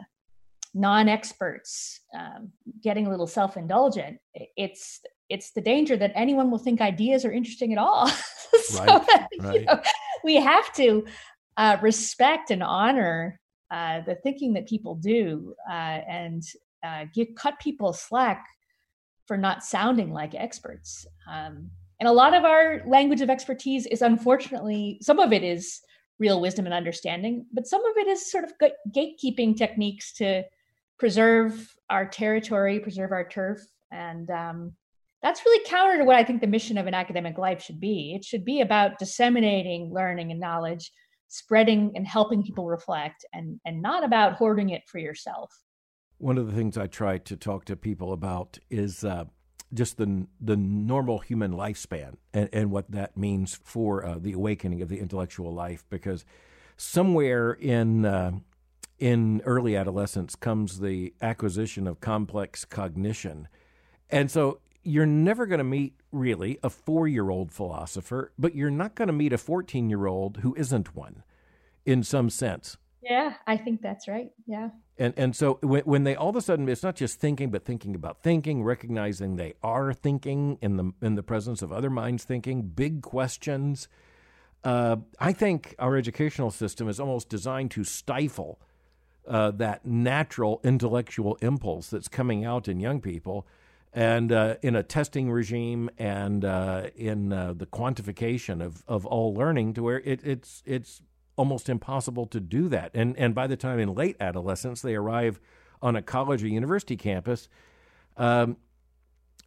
non 0.72 1.08
experts 1.08 2.00
um, 2.18 2.52
getting 2.82 3.06
a 3.06 3.10
little 3.10 3.26
self 3.26 3.56
indulgent. 3.56 4.18
It's 4.34 5.00
it's 5.30 5.52
the 5.52 5.60
danger 5.60 5.96
that 5.96 6.12
anyone 6.14 6.50
will 6.50 6.58
think 6.58 6.80
ideas 6.80 7.24
are 7.24 7.32
interesting 7.32 7.72
at 7.72 7.78
all. 7.78 8.08
so, 8.64 8.84
right, 8.84 9.06
right. 9.40 9.54
You 9.54 9.64
know, 9.64 9.80
we 10.22 10.36
have 10.36 10.72
to 10.74 11.06
uh, 11.56 11.78
respect 11.80 12.50
and 12.50 12.62
honor 12.62 13.40
uh, 13.70 14.00
the 14.00 14.16
thinking 14.16 14.54
that 14.54 14.68
people 14.68 14.96
do 14.96 15.54
uh, 15.68 15.72
and 15.72 16.42
uh, 16.82 17.04
give, 17.14 17.28
cut 17.36 17.58
people 17.60 17.92
slack 17.92 18.46
for 19.26 19.36
not 19.36 19.62
sounding 19.62 20.12
like 20.12 20.34
experts. 20.34 21.06
Um, 21.30 21.70
and 22.00 22.08
a 22.08 22.12
lot 22.12 22.34
of 22.34 22.44
our 22.44 22.82
language 22.86 23.20
of 23.20 23.30
expertise 23.30 23.86
is 23.86 24.02
unfortunately, 24.02 24.98
some 25.02 25.20
of 25.20 25.32
it 25.32 25.44
is 25.44 25.80
real 26.18 26.40
wisdom 26.40 26.66
and 26.66 26.74
understanding, 26.74 27.46
but 27.52 27.66
some 27.66 27.84
of 27.84 27.96
it 27.96 28.08
is 28.08 28.30
sort 28.30 28.44
of 28.44 28.52
gatekeeping 28.92 29.56
techniques 29.56 30.12
to 30.14 30.42
preserve 30.98 31.74
our 31.88 32.06
territory, 32.06 32.80
preserve 32.80 33.12
our 33.12 33.28
turf, 33.28 33.60
and 33.92 34.30
um, 34.30 34.72
that's 35.22 35.44
really 35.44 35.64
counter 35.66 35.98
to 35.98 36.04
what 36.04 36.16
I 36.16 36.24
think 36.24 36.40
the 36.40 36.46
mission 36.46 36.78
of 36.78 36.86
an 36.86 36.94
academic 36.94 37.36
life 37.36 37.62
should 37.62 37.80
be. 37.80 38.14
It 38.14 38.24
should 38.24 38.44
be 38.44 38.60
about 38.60 38.98
disseminating 38.98 39.92
learning 39.92 40.30
and 40.30 40.40
knowledge, 40.40 40.90
spreading 41.28 41.92
and 41.94 42.06
helping 42.06 42.42
people 42.42 42.66
reflect, 42.66 43.24
and, 43.32 43.60
and 43.64 43.82
not 43.82 44.04
about 44.04 44.34
hoarding 44.34 44.70
it 44.70 44.82
for 44.88 44.98
yourself. 44.98 45.52
One 46.18 46.38
of 46.38 46.46
the 46.46 46.52
things 46.52 46.76
I 46.76 46.86
try 46.86 47.18
to 47.18 47.36
talk 47.36 47.64
to 47.66 47.76
people 47.76 48.12
about 48.12 48.58
is 48.70 49.04
uh, 49.04 49.24
just 49.72 49.96
the 49.96 50.26
the 50.40 50.56
normal 50.56 51.20
human 51.20 51.52
lifespan 51.52 52.16
and, 52.34 52.48
and 52.52 52.70
what 52.70 52.90
that 52.90 53.16
means 53.16 53.58
for 53.62 54.04
uh, 54.04 54.18
the 54.18 54.32
awakening 54.32 54.82
of 54.82 54.88
the 54.88 54.98
intellectual 54.98 55.52
life. 55.52 55.84
Because 55.88 56.24
somewhere 56.76 57.52
in 57.52 58.04
uh, 58.04 58.32
in 58.98 59.40
early 59.46 59.76
adolescence 59.76 60.34
comes 60.34 60.80
the 60.80 61.14
acquisition 61.22 61.86
of 61.86 62.00
complex 62.00 62.64
cognition, 62.64 63.48
and 64.10 64.30
so 64.30 64.60
you're 64.82 65.06
never 65.06 65.46
going 65.46 65.58
to 65.58 65.64
meet 65.64 65.94
really 66.12 66.58
a 66.62 66.70
four 66.70 67.06
year 67.06 67.30
old 67.30 67.52
philosopher, 67.52 68.32
but 68.38 68.54
you're 68.54 68.70
not 68.70 68.94
going 68.94 69.08
to 69.08 69.12
meet 69.12 69.32
a 69.32 69.38
14 69.38 69.90
year 69.90 70.06
old 70.06 70.38
who 70.38 70.54
isn't 70.56 70.94
one 70.94 71.22
in 71.84 72.02
some 72.02 72.30
sense. 72.30 72.76
Yeah, 73.02 73.34
I 73.46 73.56
think 73.56 73.80
that's 73.80 74.08
right. 74.08 74.30
Yeah. 74.46 74.70
And 74.98 75.14
and 75.16 75.34
so 75.34 75.58
when, 75.62 75.82
when 75.82 76.04
they 76.04 76.14
all 76.14 76.28
of 76.28 76.36
a 76.36 76.42
sudden 76.42 76.68
it's 76.68 76.82
not 76.82 76.96
just 76.96 77.18
thinking, 77.18 77.50
but 77.50 77.64
thinking 77.64 77.94
about 77.94 78.22
thinking, 78.22 78.62
recognizing 78.62 79.36
they 79.36 79.54
are 79.62 79.92
thinking 79.92 80.58
in 80.60 80.76
the 80.76 80.92
in 81.00 81.14
the 81.14 81.22
presence 81.22 81.62
of 81.62 81.72
other 81.72 81.90
minds 81.90 82.24
thinking, 82.24 82.62
big 82.62 83.02
questions. 83.02 83.88
Uh, 84.62 84.96
I 85.18 85.32
think 85.32 85.74
our 85.78 85.96
educational 85.96 86.50
system 86.50 86.88
is 86.88 87.00
almost 87.00 87.30
designed 87.30 87.70
to 87.70 87.84
stifle 87.84 88.60
uh, 89.26 89.52
that 89.52 89.86
natural 89.86 90.60
intellectual 90.62 91.36
impulse 91.36 91.88
that's 91.88 92.08
coming 92.08 92.44
out 92.44 92.68
in 92.68 92.78
young 92.78 93.00
people 93.00 93.46
and 93.92 94.30
uh, 94.30 94.56
in 94.62 94.76
a 94.76 94.82
testing 94.82 95.30
regime 95.30 95.90
and 95.98 96.44
uh, 96.44 96.88
in 96.94 97.32
uh, 97.32 97.54
the 97.56 97.66
quantification 97.66 98.64
of, 98.64 98.84
of 98.86 99.04
all 99.04 99.34
learning 99.34 99.74
to 99.74 99.82
where 99.82 100.00
it, 100.00 100.20
it's 100.24 100.62
it's 100.64 101.02
almost 101.36 101.68
impossible 101.68 102.26
to 102.26 102.40
do 102.40 102.68
that. 102.68 102.90
And 102.94 103.16
and 103.16 103.34
by 103.34 103.46
the 103.46 103.56
time 103.56 103.78
in 103.78 103.94
late 103.94 104.16
adolescence 104.20 104.82
they 104.82 104.94
arrive 104.94 105.40
on 105.82 105.96
a 105.96 106.02
college 106.02 106.42
or 106.42 106.48
university 106.48 106.96
campus, 106.96 107.48
um, 108.16 108.58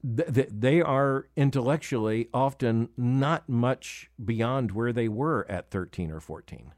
th- 0.03 0.33
th- 0.33 0.49
they 0.51 0.81
are 0.81 1.27
intellectually 1.35 2.27
often 2.33 2.89
not 2.97 3.47
much 3.47 4.09
beyond 4.23 4.71
where 4.71 4.91
they 4.91 5.07
were 5.07 5.45
at 5.47 5.69
13 5.69 6.11
or 6.11 6.19
14. 6.19 6.73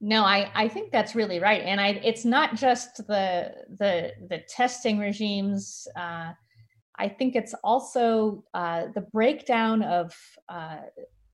No, 0.00 0.24
I, 0.24 0.50
I 0.54 0.68
think 0.68 0.92
that's 0.92 1.14
really 1.14 1.40
right, 1.40 1.62
and 1.62 1.80
I 1.80 2.00
it's 2.04 2.24
not 2.24 2.54
just 2.54 2.98
the 2.98 3.52
the 3.78 4.12
the 4.28 4.38
testing 4.48 4.98
regimes. 4.98 5.88
Uh, 5.96 6.32
I 6.98 7.08
think 7.08 7.36
it's 7.36 7.54
also 7.62 8.44
uh, 8.54 8.86
the 8.94 9.02
breakdown 9.12 9.82
of 9.82 10.14
uh, 10.48 10.78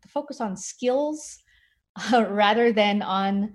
the 0.02 0.09
focus 0.09 0.40
on 0.40 0.56
skills 0.56 1.38
uh, 2.12 2.26
rather 2.30 2.73
than 2.73 3.02
on 3.02 3.54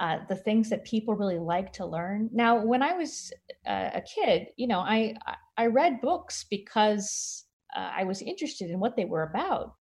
uh, 0.00 0.18
the 0.28 0.36
things 0.36 0.70
that 0.70 0.84
people 0.84 1.14
really 1.14 1.38
like 1.38 1.72
to 1.74 1.86
learn. 1.86 2.30
Now, 2.32 2.64
when 2.64 2.82
I 2.82 2.92
was 2.92 3.32
uh, 3.66 3.90
a 3.94 4.02
kid, 4.02 4.48
you 4.56 4.66
know, 4.66 4.80
I 4.80 5.16
I 5.56 5.66
read 5.66 6.00
books 6.00 6.44
because 6.48 7.44
uh, 7.74 7.90
I 7.96 8.04
was 8.04 8.22
interested 8.22 8.70
in 8.70 8.78
what 8.78 8.94
they 8.94 9.06
were 9.06 9.24
about, 9.24 9.74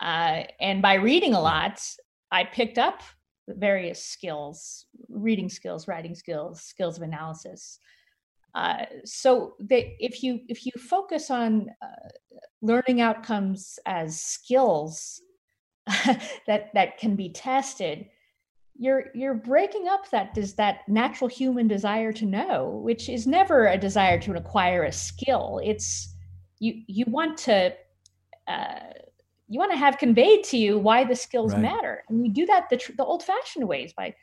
and 0.00 0.80
by 0.80 0.94
reading 0.94 1.34
a 1.34 1.40
lot, 1.40 1.80
I 2.30 2.44
picked 2.44 2.78
up 2.78 3.02
various 3.48 4.04
skills, 4.04 4.86
reading 5.08 5.48
skills, 5.48 5.88
writing 5.88 6.14
skills, 6.14 6.62
skills 6.62 6.96
of 6.96 7.02
analysis. 7.02 7.78
Uh, 8.54 8.84
so 9.04 9.54
if 9.58 10.22
you 10.22 10.40
if 10.48 10.66
you 10.66 10.72
focus 10.78 11.30
on 11.30 11.68
uh, 11.80 12.08
learning 12.60 13.00
outcomes 13.00 13.78
as 13.86 14.20
skills 14.20 15.22
that 16.46 16.70
that 16.74 16.98
can 16.98 17.16
be 17.16 17.30
tested, 17.30 18.06
you're 18.78 19.06
you're 19.14 19.34
breaking 19.34 19.88
up 19.88 20.10
that 20.10 20.34
does 20.34 20.54
that 20.54 20.86
natural 20.86 21.28
human 21.28 21.66
desire 21.66 22.12
to 22.12 22.26
know, 22.26 22.80
which 22.84 23.08
is 23.08 23.26
never 23.26 23.66
a 23.66 23.78
desire 23.78 24.20
to 24.20 24.36
acquire 24.36 24.84
a 24.84 24.92
skill. 24.92 25.60
It's 25.64 26.14
you 26.58 26.82
you 26.86 27.04
want 27.08 27.38
to 27.38 27.74
uh, 28.48 28.80
you 29.48 29.58
want 29.58 29.72
to 29.72 29.78
have 29.78 29.96
conveyed 29.96 30.44
to 30.44 30.58
you 30.58 30.78
why 30.78 31.04
the 31.04 31.16
skills 31.16 31.52
right. 31.52 31.62
matter, 31.62 32.04
and 32.10 32.26
you 32.26 32.32
do 32.32 32.44
that 32.46 32.68
the, 32.68 32.80
the 32.96 33.04
old-fashioned 33.04 33.66
ways 33.66 33.94
by 33.94 34.14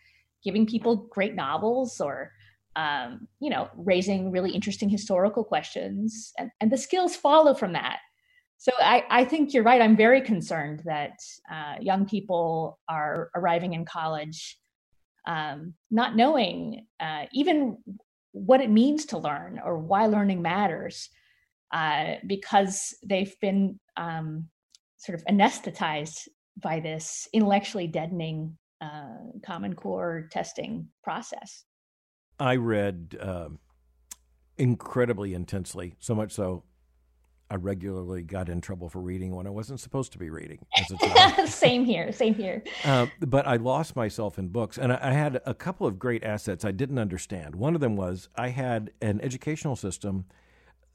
giving 0.43 0.65
people 0.65 0.95
great 0.95 1.35
novels 1.35 1.99
or 1.99 2.31
um, 2.79 3.27
you 3.41 3.49
know, 3.49 3.69
raising 3.75 4.31
really 4.31 4.51
interesting 4.51 4.89
historical 4.89 5.43
questions, 5.43 6.31
and, 6.37 6.49
and 6.61 6.71
the 6.71 6.77
skills 6.77 7.15
follow 7.15 7.53
from 7.53 7.73
that. 7.73 7.97
So 8.57 8.71
I, 8.79 9.03
I 9.09 9.25
think 9.25 9.53
you're 9.53 9.63
right. 9.63 9.81
I'm 9.81 9.97
very 9.97 10.21
concerned 10.21 10.81
that 10.85 11.17
uh, 11.51 11.75
young 11.79 12.05
people 12.05 12.79
are 12.87 13.29
arriving 13.35 13.73
in 13.73 13.85
college 13.85 14.57
um, 15.27 15.73
not 15.91 16.15
knowing 16.15 16.85
uh, 16.99 17.25
even 17.33 17.77
what 18.31 18.61
it 18.61 18.69
means 18.69 19.05
to 19.07 19.17
learn 19.17 19.59
or 19.63 19.77
why 19.77 20.05
learning 20.05 20.41
matters 20.41 21.09
uh, 21.73 22.13
because 22.25 22.95
they've 23.05 23.35
been 23.41 23.79
um, 23.97 24.47
sort 24.97 25.17
of 25.17 25.25
anesthetized 25.25 26.27
by 26.61 26.79
this 26.79 27.27
intellectually 27.33 27.87
deadening 27.87 28.57
uh, 28.81 29.17
Common 29.45 29.75
Core 29.75 30.27
testing 30.31 30.87
process. 31.03 31.65
I 32.39 32.55
read 32.55 33.17
uh, 33.19 33.49
incredibly 34.57 35.33
intensely, 35.33 35.95
so 35.99 36.15
much 36.15 36.31
so 36.31 36.63
I 37.51 37.55
regularly 37.55 38.21
got 38.21 38.47
in 38.47 38.61
trouble 38.61 38.89
for 38.89 38.99
reading 38.99 39.35
when 39.35 39.47
I 39.47 39.49
wasn't 39.49 39.79
supposed 39.79 40.11
to 40.11 40.19
be 40.19 40.29
reading 40.29 40.65
as 40.77 40.91
a 40.91 40.97
child. 40.97 41.49
same 41.49 41.83
here, 41.83 42.11
same 42.11 42.35
here. 42.35 42.63
Uh, 42.85 43.07
but 43.21 43.47
I 43.47 43.55
lost 43.55 43.95
myself 43.95 44.37
in 44.37 44.49
books, 44.49 44.77
and 44.77 44.93
I, 44.93 44.99
I, 45.01 45.11
had 45.11 45.41
a 45.47 45.55
couple 45.55 45.87
of 45.87 45.97
great 45.97 46.23
assets 46.23 46.63
I 46.63 46.71
didn't 46.71 46.99
understand. 46.99 47.55
One 47.55 47.73
of 47.73 47.81
them 47.81 47.95
was 47.95 48.29
I 48.35 48.49
had 48.49 48.91
an 49.01 49.19
educational 49.21 49.75
system 49.75 50.25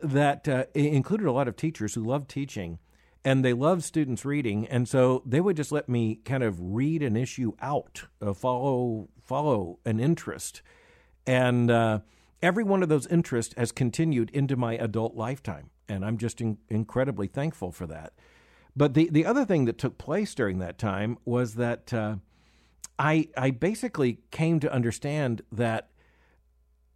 that 0.01 0.47
uh, 0.49 0.67
included 0.75 1.27
a 1.27 1.33
lot 1.33 1.49
of 1.49 1.57
teachers 1.57 1.95
who 1.95 2.05
loved 2.05 2.31
teaching, 2.31 2.79
and 3.25 3.45
they 3.45 3.53
loved 3.53 3.83
students 3.83 4.25
reading, 4.25 4.69
and 4.69 4.89
so 4.89 5.25
they 5.27 5.41
would 5.41 5.57
just 5.57 5.73
let 5.73 5.89
me 5.89 6.17
kind 6.25 6.45
of 6.45 6.57
read 6.61 7.03
an 7.03 7.17
issue 7.17 7.53
out, 7.61 8.05
uh, 8.23 8.33
follow 8.33 9.09
follow 9.25 9.81
an 9.85 9.99
interest, 9.99 10.63
and 11.27 11.71
uh, 11.71 12.01
every 12.43 12.65
one 12.65 12.83
of 12.83 12.89
those 12.89 13.07
interests 13.07 13.55
has 13.57 13.73
continued 13.73 14.31
into 14.31 14.57
my 14.57 14.75
adult 14.75 15.15
lifetime 15.15 15.71
and 15.89 16.05
I'm 16.05 16.19
just 16.19 16.41
in- 16.41 16.59
incredibly 16.69 17.27
thankful 17.27 17.73
for 17.73 17.87
that. 17.87 18.13
But 18.77 18.95
the, 18.95 19.09
the 19.11 19.25
other 19.25 19.45
thing 19.45 19.67
that 19.67 19.79
took 19.79 19.99
place 19.99 20.35
during 20.35 20.59
that 20.59 20.79
time 20.79 21.19
was 21.25 21.55
that 21.55 21.93
uh, 21.95 22.17
I 22.99 23.29
I 23.37 23.51
basically 23.51 24.19
came 24.31 24.59
to 24.61 24.73
understand 24.73 25.43
that 25.53 25.91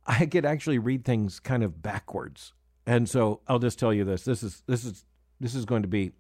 I 0.07 0.27
could 0.27 0.45
actually 0.45 0.79
read 0.79 1.05
things 1.05 1.39
kind 1.39 1.63
of 1.63 1.83
backwards. 1.83 2.53
And 2.87 3.09
so 3.09 3.41
I'll 3.47 3.61
just 3.61 3.79
tell 3.79 3.93
you 3.93 4.05
this: 4.05 4.25
this 4.25 4.43
is 4.43 4.63
this 4.67 4.85
is 4.85 5.05
this 5.39 5.55
is 5.55 5.65
going 5.65 5.83
to 5.83 5.89
be 5.89 6.13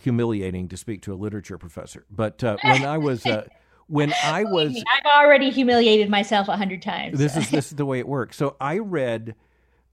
humiliating 0.00 0.68
to 0.68 0.76
speak 0.76 1.02
to 1.02 1.12
a 1.12 1.16
literature 1.16 1.58
professor. 1.58 2.06
But 2.10 2.42
uh, 2.42 2.56
when 2.62 2.84
I 2.84 2.96
was 2.96 3.26
uh, 3.26 3.46
when 3.88 4.12
I 4.24 4.44
was, 4.44 4.76
I've 4.76 5.12
already 5.12 5.50
humiliated 5.50 6.08
myself 6.10 6.48
a 6.48 6.56
hundred 6.56 6.82
times. 6.82 7.18
This 7.18 7.36
is 7.36 7.50
this 7.50 7.66
is 7.66 7.76
the 7.76 7.86
way 7.86 7.98
it 7.98 8.08
works. 8.08 8.36
So 8.36 8.56
I 8.60 8.78
read 8.78 9.34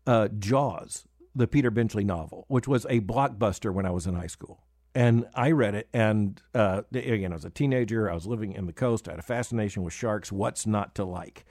uh, 0.05 0.27
Jaws 0.27 1.05
the 1.35 1.47
Peter 1.47 1.71
Benchley 1.71 2.03
novel, 2.03 2.45
which 2.47 2.67
was 2.67 2.85
a 2.89 2.99
blockbuster 3.01 3.73
when 3.73 3.85
I 3.85 3.89
was 3.89 4.05
in 4.05 4.15
high 4.15 4.27
school. 4.27 4.61
And 4.95 5.25
I 5.33 5.49
read 5.49 5.73
it, 5.73 5.89
and 5.91 6.39
uh, 6.53 6.83
again, 6.93 7.31
I 7.31 7.35
was 7.35 7.45
a 7.45 7.49
teenager. 7.49 8.11
I 8.11 8.13
was 8.13 8.27
living 8.27 8.53
in 8.53 8.67
the 8.67 8.73
coast. 8.73 9.07
I 9.07 9.13
had 9.13 9.19
a 9.19 9.23
fascination 9.23 9.81
with 9.81 9.91
sharks. 9.91 10.31
What's 10.31 10.67
not 10.67 10.93
to 10.95 11.03
like? 11.03 11.45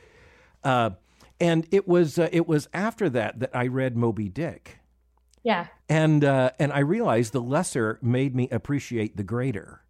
Uh, 0.62 0.90
and 1.40 1.66
it 1.72 1.88
was 1.88 2.20
uh, 2.20 2.28
it 2.30 2.46
was 2.46 2.68
after 2.72 3.10
that 3.10 3.40
that 3.40 3.50
I 3.52 3.66
read 3.66 3.96
Moby 3.96 4.28
Dick. 4.28 4.78
Yeah. 5.42 5.66
And 5.88 6.24
uh, 6.24 6.52
and 6.60 6.72
I 6.72 6.78
realized 6.78 7.32
the 7.32 7.42
lesser 7.42 7.98
made 8.00 8.36
me 8.36 8.48
appreciate 8.50 9.16
the 9.16 9.24
greater. 9.24 9.82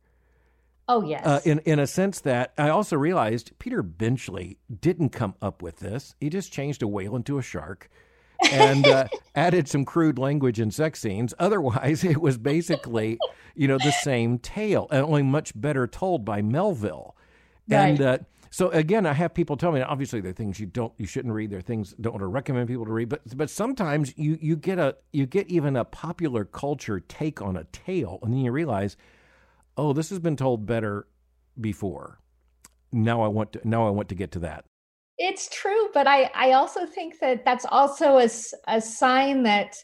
Oh 0.89 1.05
yes. 1.05 1.25
Uh, 1.25 1.41
in 1.45 1.61
in 1.61 1.79
a 1.79 1.87
sense 1.87 2.21
that 2.21 2.53
I 2.59 2.69
also 2.69 2.97
realized 2.97 3.53
Peter 3.59 3.83
Benchley 3.83 4.59
didn't 4.81 5.11
come 5.11 5.35
up 5.41 5.63
with 5.63 5.79
this. 5.79 6.15
He 6.21 6.29
just 6.29 6.53
changed 6.53 6.83
a 6.83 6.89
whale 6.89 7.17
into 7.17 7.39
a 7.39 7.43
shark 7.43 7.89
and 8.51 8.87
uh, 8.87 9.09
added 9.35 9.69
some 9.69 9.85
crude 9.85 10.19
language 10.19 10.59
and 10.59 10.73
sex 10.73 11.01
scenes. 11.01 11.35
Otherwise, 11.39 12.05
it 12.05 12.21
was 12.21 12.39
basically, 12.39 13.19
you 13.55 13.69
know, 13.69 13.79
the 13.79 13.93
same 13.93 14.39
tale, 14.39 14.89
and 14.91 15.03
only 15.03 15.23
much 15.23 15.53
better 15.59 15.87
told 15.87 16.25
by 16.25 16.43
Melville. 16.43 17.17
Right. 17.69 17.91
And 17.91 18.01
uh, 18.01 18.19
so 18.51 18.69
again, 18.71 19.07
I 19.07 19.15
have 19.15 19.33
people 19.33 19.57
tell 19.57 19.73
me 19.73 19.81
obviously 19.81 20.21
there 20.21 20.31
are 20.31 20.35
things 20.35 20.61
you 20.61 20.67
don't, 20.67 20.93
you 20.99 21.07
shouldn't 21.07 21.33
read. 21.33 21.51
There 21.51 21.59
are 21.59 21.63
things 21.63 21.95
don't 22.01 22.13
want 22.13 22.23
to 22.23 22.27
recommend 22.27 22.69
people 22.69 22.85
to 22.85 22.93
read, 22.93 23.09
but 23.09 23.23
but 23.37 23.49
sometimes 23.49 24.13
you 24.19 24.39
you 24.41 24.57
get 24.57 24.79
a 24.79 24.97
you 25.13 25.27
get 25.27 25.49
even 25.49 25.77
a 25.77 25.85
popular 25.85 26.45
culture 26.45 27.01
take 27.01 27.41
on 27.41 27.57
a 27.57 27.65
tale, 27.65 28.19
and 28.23 28.33
then 28.33 28.41
you 28.41 28.53
realize, 28.53 28.97
oh, 29.77 29.93
this 29.93 30.11
has 30.11 30.19
been 30.19 30.37
told 30.37 30.67
better 30.67 31.07
before. 31.61 32.21
Now 32.93 33.23
I 33.23 33.29
want 33.29 33.53
to 33.55 33.61
now 33.65 33.87
I 33.87 33.91
want 33.91 34.09
to 34.11 34.15
get 34.15 34.33
to 34.33 34.39
that. 34.41 34.65
It's 35.19 35.49
true, 35.51 35.89
but 35.95 36.07
I, 36.07 36.31
I 36.35 36.53
also 36.53 36.87
think 36.87 37.21
that 37.21 37.45
that's 37.45 37.67
also 37.67 38.19
a, 38.19 38.29
a 38.67 38.81
sign 38.81 39.43
that 39.45 39.77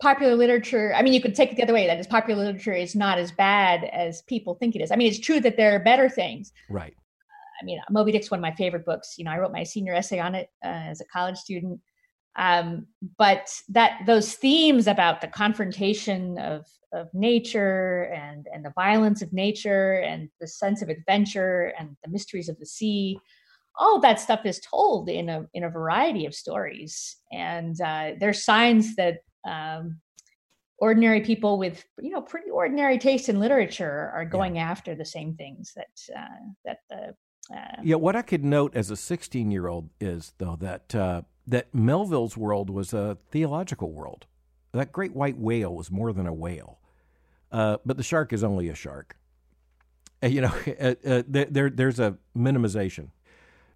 popular 0.00 0.34
literature, 0.34 0.94
I 0.94 1.02
mean, 1.02 1.12
you 1.12 1.20
could 1.20 1.34
take 1.34 1.50
it 1.50 1.56
the 1.56 1.62
other 1.62 1.74
way, 1.74 1.86
that 1.86 1.98
is 1.98 2.06
popular 2.06 2.44
literature 2.44 2.72
is 2.72 2.94
not 2.94 3.18
as 3.18 3.32
bad 3.32 3.84
as 3.92 4.22
people 4.22 4.54
think 4.54 4.76
it 4.76 4.80
is. 4.80 4.90
I 4.92 4.96
mean, 4.96 5.08
it's 5.08 5.18
true 5.18 5.40
that 5.40 5.56
there 5.56 5.74
are 5.74 5.80
better 5.80 6.08
things. 6.08 6.52
Right. 6.70 6.94
I 7.60 7.64
mean, 7.64 7.80
Moby 7.90 8.12
Dick's 8.12 8.30
one 8.30 8.38
of 8.38 8.42
my 8.42 8.54
favorite 8.54 8.86
books. 8.86 9.16
You 9.18 9.24
know, 9.24 9.32
I 9.32 9.38
wrote 9.38 9.52
my 9.52 9.64
senior 9.64 9.94
essay 9.94 10.20
on 10.20 10.36
it 10.36 10.48
uh, 10.64 10.68
as 10.68 11.00
a 11.00 11.04
college 11.06 11.36
student. 11.36 11.80
Um, 12.36 12.86
but 13.18 13.50
that 13.68 14.00
those 14.06 14.34
themes 14.34 14.86
about 14.86 15.20
the 15.20 15.28
confrontation 15.28 16.38
of 16.38 16.66
of 16.92 17.08
nature 17.12 18.04
and 18.14 18.46
and 18.52 18.64
the 18.64 18.72
violence 18.74 19.22
of 19.22 19.32
nature 19.32 19.94
and 19.94 20.28
the 20.40 20.46
sense 20.46 20.80
of 20.80 20.88
adventure 20.88 21.72
and 21.78 21.96
the 22.04 22.10
mysteries 22.10 22.48
of 22.48 22.58
the 22.58 22.66
sea 22.66 23.18
all 23.78 24.00
that 24.00 24.20
stuff 24.20 24.44
is 24.44 24.60
told 24.60 25.08
in 25.08 25.28
a 25.28 25.46
in 25.54 25.64
a 25.64 25.70
variety 25.70 26.26
of 26.26 26.34
stories, 26.34 27.16
and 27.32 27.80
uh, 27.80 28.10
there's 28.18 28.44
signs 28.44 28.96
that 28.96 29.18
um, 29.46 30.00
ordinary 30.78 31.20
people 31.20 31.58
with 31.58 31.84
you 32.00 32.10
know 32.10 32.20
pretty 32.20 32.50
ordinary 32.50 32.98
taste 32.98 33.28
in 33.28 33.38
literature 33.38 34.10
are 34.14 34.24
going 34.24 34.56
yeah. 34.56 34.68
after 34.68 34.94
the 34.94 35.04
same 35.04 35.34
things 35.34 35.72
that 35.76 36.16
uh, 36.16 36.44
that 36.64 36.78
the 36.90 37.14
uh, 37.56 37.80
yeah, 37.82 37.96
what 37.96 38.16
I 38.16 38.22
could 38.22 38.44
note 38.44 38.74
as 38.74 38.90
a 38.90 38.96
16 38.96 39.50
year 39.50 39.68
old 39.68 39.90
is 40.00 40.34
though 40.38 40.56
that 40.56 40.94
uh, 40.94 41.22
that 41.48 41.74
Melville's 41.74 42.36
world 42.36 42.70
was 42.70 42.92
a 42.92 43.18
theological 43.30 43.90
world. 43.92 44.26
That 44.72 44.92
great 44.92 45.14
white 45.14 45.38
whale 45.38 45.74
was 45.74 45.90
more 45.90 46.12
than 46.12 46.26
a 46.26 46.32
whale, 46.32 46.78
uh, 47.50 47.78
but 47.84 47.96
the 47.96 48.02
shark 48.02 48.32
is 48.32 48.44
only 48.44 48.68
a 48.68 48.74
shark. 48.74 49.16
you 50.22 50.42
know, 50.42 50.54
uh, 50.80 50.94
uh, 51.06 51.22
there 51.26 51.70
there's 51.70 51.98
a 51.98 52.18
minimization 52.36 53.08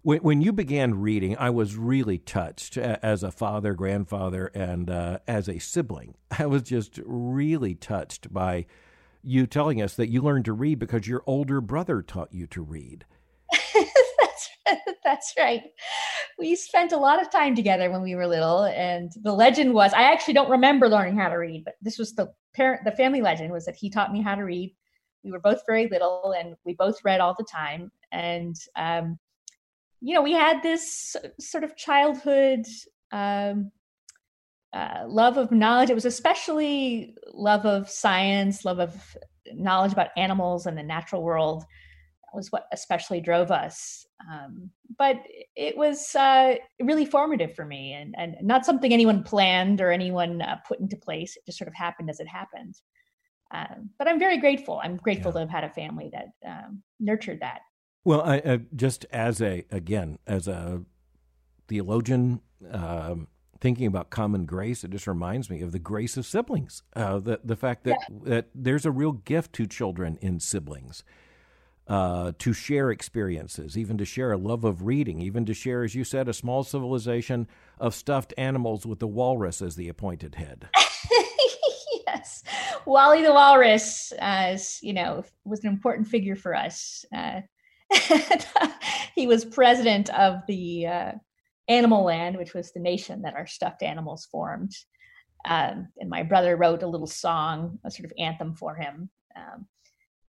when, 0.03 0.19
when 0.19 0.41
you 0.41 0.53
began 0.53 0.99
reading, 0.99 1.35
I 1.37 1.49
was 1.49 1.75
really 1.75 2.17
touched 2.17 2.77
as 2.77 3.23
a 3.23 3.31
father, 3.31 3.73
grandfather, 3.73 4.51
and 4.53 4.89
uh, 4.89 5.19
as 5.27 5.49
a 5.49 5.59
sibling. 5.59 6.15
I 6.39 6.45
was 6.45 6.61
just 6.61 6.99
really 7.03 7.73
touched 7.73 8.31
by 8.31 8.65
you 9.23 9.47
telling 9.47 9.81
us 9.81 9.95
that 9.95 10.09
you 10.09 10.21
learned 10.21 10.45
to 10.45 10.53
read 10.53 10.79
because 10.79 11.07
your 11.07 11.23
older 11.25 11.61
brother 11.61 12.01
taught 12.01 12.33
you 12.33 12.45
to 12.47 12.61
read. 12.61 13.05
that's, 15.03 15.33
right. 15.37 15.63
We 16.37 16.55
spent 16.55 16.91
a 16.91 16.97
lot 16.97 17.21
of 17.21 17.29
time 17.29 17.55
together 17.55 17.91
when 17.91 18.01
we 18.01 18.15
were 18.15 18.27
little, 18.27 18.65
and 18.65 19.11
the 19.21 19.33
legend 19.33 19.73
was 19.73 19.93
I 19.93 20.03
actually 20.03 20.33
don't 20.33 20.49
remember 20.49 20.89
learning 20.89 21.17
how 21.17 21.29
to 21.29 21.35
read, 21.35 21.63
but 21.65 21.75
this 21.81 21.97
was 21.97 22.13
the 22.13 22.31
parent, 22.55 22.83
the 22.85 22.91
family 22.91 23.21
legend 23.21 23.51
was 23.51 23.65
that 23.65 23.75
he 23.75 23.89
taught 23.89 24.11
me 24.11 24.21
how 24.21 24.35
to 24.35 24.43
read. 24.43 24.75
We 25.23 25.31
were 25.31 25.39
both 25.39 25.61
very 25.65 25.87
little, 25.87 26.33
and 26.37 26.55
we 26.65 26.73
both 26.73 27.03
read 27.03 27.21
all 27.21 27.35
the 27.37 27.45
time. 27.49 27.91
And 28.11 28.55
um, 28.75 29.19
you 30.01 30.13
know, 30.13 30.21
we 30.21 30.33
had 30.33 30.61
this 30.61 31.15
sort 31.39 31.63
of 31.63 31.77
childhood 31.77 32.65
um, 33.11 33.71
uh, 34.73 35.05
love 35.07 35.37
of 35.37 35.51
knowledge. 35.51 35.89
It 35.89 35.95
was 35.95 36.05
especially 36.05 37.15
love 37.31 37.65
of 37.65 37.89
science, 37.89 38.65
love 38.65 38.79
of 38.79 39.15
knowledge 39.53 39.93
about 39.93 40.09
animals 40.17 40.65
and 40.65 40.77
the 40.77 40.83
natural 40.83 41.23
world. 41.23 41.63
Was 42.33 42.51
what 42.51 42.67
especially 42.71 43.21
drove 43.21 43.51
us. 43.51 44.05
Um, 44.31 44.69
but 44.97 45.17
it 45.55 45.77
was 45.77 46.15
uh, 46.15 46.55
really 46.81 47.05
formative 47.05 47.55
for 47.55 47.65
me 47.65 47.93
and, 47.93 48.15
and 48.17 48.35
not 48.41 48.65
something 48.65 48.93
anyone 48.93 49.23
planned 49.23 49.81
or 49.81 49.91
anyone 49.91 50.41
uh, 50.41 50.57
put 50.67 50.79
into 50.79 50.95
place. 50.95 51.35
It 51.35 51.45
just 51.45 51.57
sort 51.57 51.67
of 51.67 51.75
happened 51.75 52.09
as 52.09 52.19
it 52.19 52.27
happened. 52.27 52.75
Um, 53.53 53.89
but 53.99 54.07
I'm 54.07 54.19
very 54.19 54.39
grateful. 54.39 54.81
I'm 54.83 54.97
grateful 54.97 55.29
yeah. 55.29 55.33
to 55.33 55.39
have 55.41 55.49
had 55.49 55.63
a 55.63 55.69
family 55.69 56.09
that 56.11 56.29
um, 56.47 56.81
nurtured 56.99 57.41
that. 57.41 57.61
Well, 58.03 58.21
I, 58.21 58.39
uh, 58.39 58.57
just 58.75 59.05
as 59.11 59.41
a 59.41 59.65
again 59.71 60.19
as 60.27 60.47
a 60.47 60.81
theologian 61.67 62.41
um, 62.71 63.27
thinking 63.61 63.87
about 63.87 64.09
common 64.09 64.45
grace, 64.45 64.83
it 64.83 64.91
just 64.91 65.07
reminds 65.07 65.49
me 65.49 65.61
of 65.61 65.71
the 65.71 65.79
grace 65.79 66.17
of 66.17 66.25
siblings. 66.25 66.83
Uh, 66.95 67.19
the 67.19 67.39
the 67.43 67.55
fact 67.55 67.83
that 67.85 67.97
yeah. 68.09 68.17
that 68.23 68.49
there's 68.53 68.85
a 68.85 68.91
real 68.91 69.13
gift 69.13 69.53
to 69.53 69.67
children 69.67 70.17
in 70.21 70.39
siblings. 70.39 71.03
Uh, 71.85 72.31
to 72.39 72.53
share 72.53 72.91
experiences, 72.91 73.77
even 73.77 73.97
to 73.97 74.05
share 74.05 74.31
a 74.31 74.37
love 74.37 74.63
of 74.63 74.83
reading, 74.83 75.19
even 75.19 75.45
to 75.45 75.53
share, 75.53 75.83
as 75.83 75.93
you 75.93 76.05
said, 76.05 76.29
a 76.29 76.33
small 76.33 76.63
civilization 76.63 77.45
of 77.77 77.93
stuffed 77.93 78.33
animals 78.37 78.85
with 78.85 78.99
the 78.99 79.07
walrus 79.07 79.61
as 79.61 79.75
the 79.75 79.89
appointed 79.89 80.35
head. 80.35 80.69
yes, 82.07 82.41
Wally 82.85 83.21
the 83.21 83.33
walrus, 83.33 84.13
as 84.19 84.79
you 84.81 84.93
know, 84.93 85.25
was 85.43 85.59
an 85.65 85.67
important 85.67 86.07
figure 86.07 86.37
for 86.37 86.55
us. 86.55 87.03
Uh, 87.13 87.41
he 89.15 89.27
was 89.27 89.43
president 89.43 90.09
of 90.11 90.41
the 90.47 90.87
uh, 90.87 91.11
Animal 91.67 92.03
Land, 92.03 92.37
which 92.37 92.53
was 92.53 92.71
the 92.71 92.79
nation 92.79 93.21
that 93.21 93.35
our 93.35 93.47
stuffed 93.47 93.83
animals 93.83 94.25
formed. 94.25 94.73
Um, 95.45 95.89
and 95.99 96.09
my 96.09 96.23
brother 96.23 96.55
wrote 96.55 96.83
a 96.83 96.87
little 96.87 97.07
song, 97.07 97.79
a 97.83 97.91
sort 97.91 98.05
of 98.05 98.13
anthem 98.17 98.53
for 98.55 98.75
him. 98.75 99.09
Um, 99.35 99.67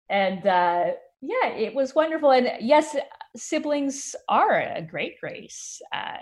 and 0.10 0.46
uh, 0.46 0.92
yeah, 1.24 1.50
it 1.50 1.74
was 1.74 1.96
wonderful. 1.96 2.32
And 2.32 2.52
yes, 2.60 2.96
siblings 3.36 4.14
are 4.28 4.60
a 4.60 4.82
great 4.82 5.20
grace. 5.22 5.82
Uh, 5.94 6.18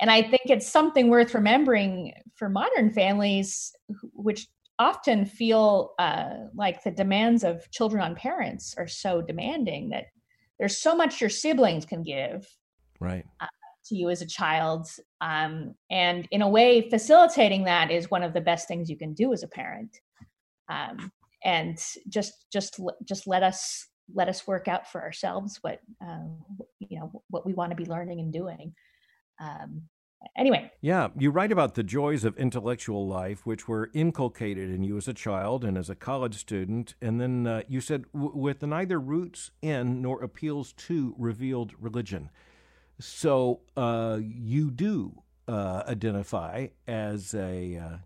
and 0.00 0.10
I 0.10 0.22
think 0.22 0.42
it's 0.46 0.70
something 0.70 1.08
worth 1.08 1.34
remembering 1.34 2.12
for 2.36 2.48
modern 2.48 2.92
families, 2.92 3.74
which 4.12 4.46
often 4.78 5.24
feel 5.24 5.94
uh, 5.98 6.34
like 6.54 6.84
the 6.84 6.92
demands 6.92 7.42
of 7.42 7.68
children 7.72 8.02
on 8.02 8.14
parents 8.14 8.74
are 8.78 8.86
so 8.86 9.20
demanding 9.20 9.88
that 9.90 10.06
there's 10.58 10.78
so 10.78 10.94
much 10.94 11.20
your 11.20 11.30
siblings 11.30 11.84
can 11.84 12.02
give 12.02 12.48
right 13.00 13.24
uh, 13.40 13.46
to 13.84 13.94
you 13.94 14.10
as 14.10 14.20
a 14.20 14.26
child 14.26 14.88
um, 15.20 15.74
and 15.90 16.26
in 16.32 16.42
a 16.42 16.48
way 16.48 16.88
facilitating 16.90 17.64
that 17.64 17.92
is 17.92 18.10
one 18.10 18.24
of 18.24 18.32
the 18.32 18.40
best 18.40 18.66
things 18.66 18.90
you 18.90 18.96
can 18.96 19.14
do 19.14 19.32
as 19.32 19.44
a 19.44 19.48
parent 19.48 20.00
um, 20.68 21.12
and 21.44 21.78
just 22.08 22.46
just 22.52 22.80
just 23.04 23.28
let 23.28 23.44
us 23.44 23.86
let 24.12 24.28
us 24.28 24.46
work 24.46 24.68
out 24.68 24.90
for 24.90 25.02
ourselves 25.02 25.58
what 25.62 25.80
uh, 26.04 26.18
you 26.80 26.98
know 26.98 27.22
what 27.30 27.46
we 27.46 27.54
want 27.54 27.70
to 27.70 27.76
be 27.76 27.86
learning 27.86 28.20
and 28.20 28.32
doing 28.32 28.74
um, 29.40 29.82
anyway. 30.36 30.70
Yeah, 30.80 31.08
you 31.18 31.30
write 31.30 31.52
about 31.52 31.74
the 31.74 31.82
joys 31.82 32.24
of 32.24 32.36
intellectual 32.36 33.06
life, 33.06 33.46
which 33.46 33.68
were 33.68 33.90
inculcated 33.94 34.70
in 34.70 34.82
you 34.82 34.96
as 34.96 35.08
a 35.08 35.14
child 35.14 35.64
and 35.64 35.76
as 35.76 35.90
a 35.90 35.94
college 35.94 36.36
student. 36.36 36.94
And 37.00 37.20
then 37.20 37.46
uh, 37.46 37.62
you 37.68 37.80
said, 37.80 38.04
with 38.12 38.62
neither 38.62 39.00
roots 39.00 39.50
in 39.62 40.02
nor 40.02 40.22
appeals 40.22 40.72
to 40.72 41.14
revealed 41.18 41.72
religion. 41.78 42.30
So 43.00 43.60
uh, 43.76 44.20
you 44.22 44.70
do 44.70 45.22
uh, 45.48 45.82
identify 45.86 46.68
as 46.86 47.34
a. 47.34 47.76
Uh, 47.76 47.96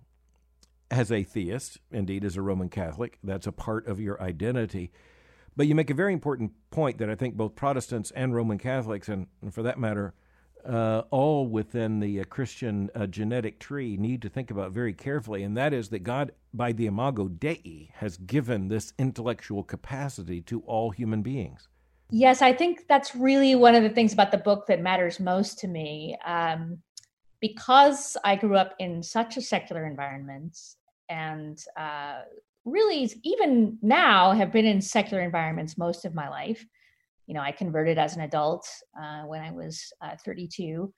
as 0.91 1.13
a 1.13 1.23
theist, 1.23 1.77
indeed, 1.91 2.25
as 2.25 2.39
a 2.39 2.41
Roman 2.41 2.71
Catholic, 2.71 3.19
that's 3.23 3.47
a 3.47 3.53
part 3.53 3.87
of 3.87 4.01
your 4.01 4.19
identity. 4.23 4.91
But 5.59 5.66
you 5.66 5.75
make 5.75 5.90
a 5.90 5.94
very 5.94 6.12
important 6.12 6.53
point 6.71 6.99
that 6.99 7.11
I 7.11 7.16
think 7.16 7.35
both 7.35 7.57
Protestants 7.57 8.12
and 8.12 8.33
Roman 8.33 8.59
Catholics, 8.59 9.09
and 9.09 9.27
for 9.51 9.64
that 9.64 9.77
matter, 9.77 10.14
uh, 10.64 11.03
all 11.11 11.49
within 11.49 11.99
the 11.99 12.21
uh, 12.21 12.25
Christian 12.27 12.90
uh, 12.94 13.09
genetic 13.09 13.59
tree 13.59 13.97
need 13.97 14.23
to 14.23 14.29
think 14.29 14.53
about 14.53 14.71
very 14.71 14.92
carefully, 14.92 15.42
and 15.42 15.57
that 15.57 15.73
is 15.73 15.88
that 15.88 16.05
God, 16.05 16.31
by 16.55 16.71
the 16.71 16.87
imago 16.87 17.27
Dei, 17.27 17.90
has 17.94 18.18
given 18.18 18.68
this 18.68 18.92
intellectual 19.01 19.64
capacity 19.64 20.40
to 20.42 20.61
all 20.61 20.92
human 20.92 21.23
beings. 21.23 21.66
Yes, 22.09 22.40
I 22.40 22.53
think 22.53 22.87
that's 22.87 23.16
really 23.16 23.57
one 23.57 23.75
of 23.75 23.83
the 23.83 23.90
things 23.90 24.12
about 24.12 24.31
the 24.31 24.38
book 24.38 24.68
that 24.68 24.81
matters 24.81 25.18
most 25.18 25.59
to 25.59 25.66
me. 25.66 26.16
Um, 26.25 26.79
because 27.40 28.16
I 28.23 28.37
grew 28.37 28.57
up 28.57 28.77
in 28.79 29.03
such 29.03 29.37
a 29.37 29.42
secular 29.42 29.87
environment 29.87 30.57
and 31.09 31.59
uh, 31.77 32.21
really, 32.70 33.11
even 33.22 33.78
now, 33.83 34.33
have 34.33 34.52
been 34.52 34.66
in 34.66 34.81
secular 34.81 35.22
environments 35.22 35.78
most 35.78 36.04
of 36.04 36.14
my 36.14 36.28
life 36.28 36.64
you 37.28 37.35
know, 37.35 37.42
I 37.42 37.52
converted 37.52 37.98
as 37.98 38.16
an 38.16 38.22
adult 38.22 38.66
uh, 38.98 39.22
when 39.24 39.42
I 39.42 39.52
was 39.52 39.92
uh, 40.00 40.16
32, 40.24 40.92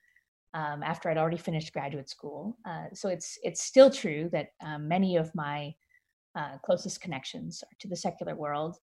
um, 0.53 0.81
after 0.81 1.09
I'd 1.09 1.17
already 1.17 1.37
finished 1.37 1.73
graduate 1.73 2.09
school. 2.09 2.57
Uh, 2.65 2.85
so 2.93 3.09
it's 3.09 3.37
it's 3.43 3.63
still 3.63 3.89
true 3.89 4.29
that 4.31 4.47
um, 4.65 4.87
many 4.87 5.17
of 5.17 5.29
my 5.35 5.73
uh, 6.35 6.57
closest 6.63 7.01
connections 7.01 7.61
are 7.63 7.75
to 7.79 7.89
the 7.89 7.97
secular 7.97 8.33
world, 8.33 8.77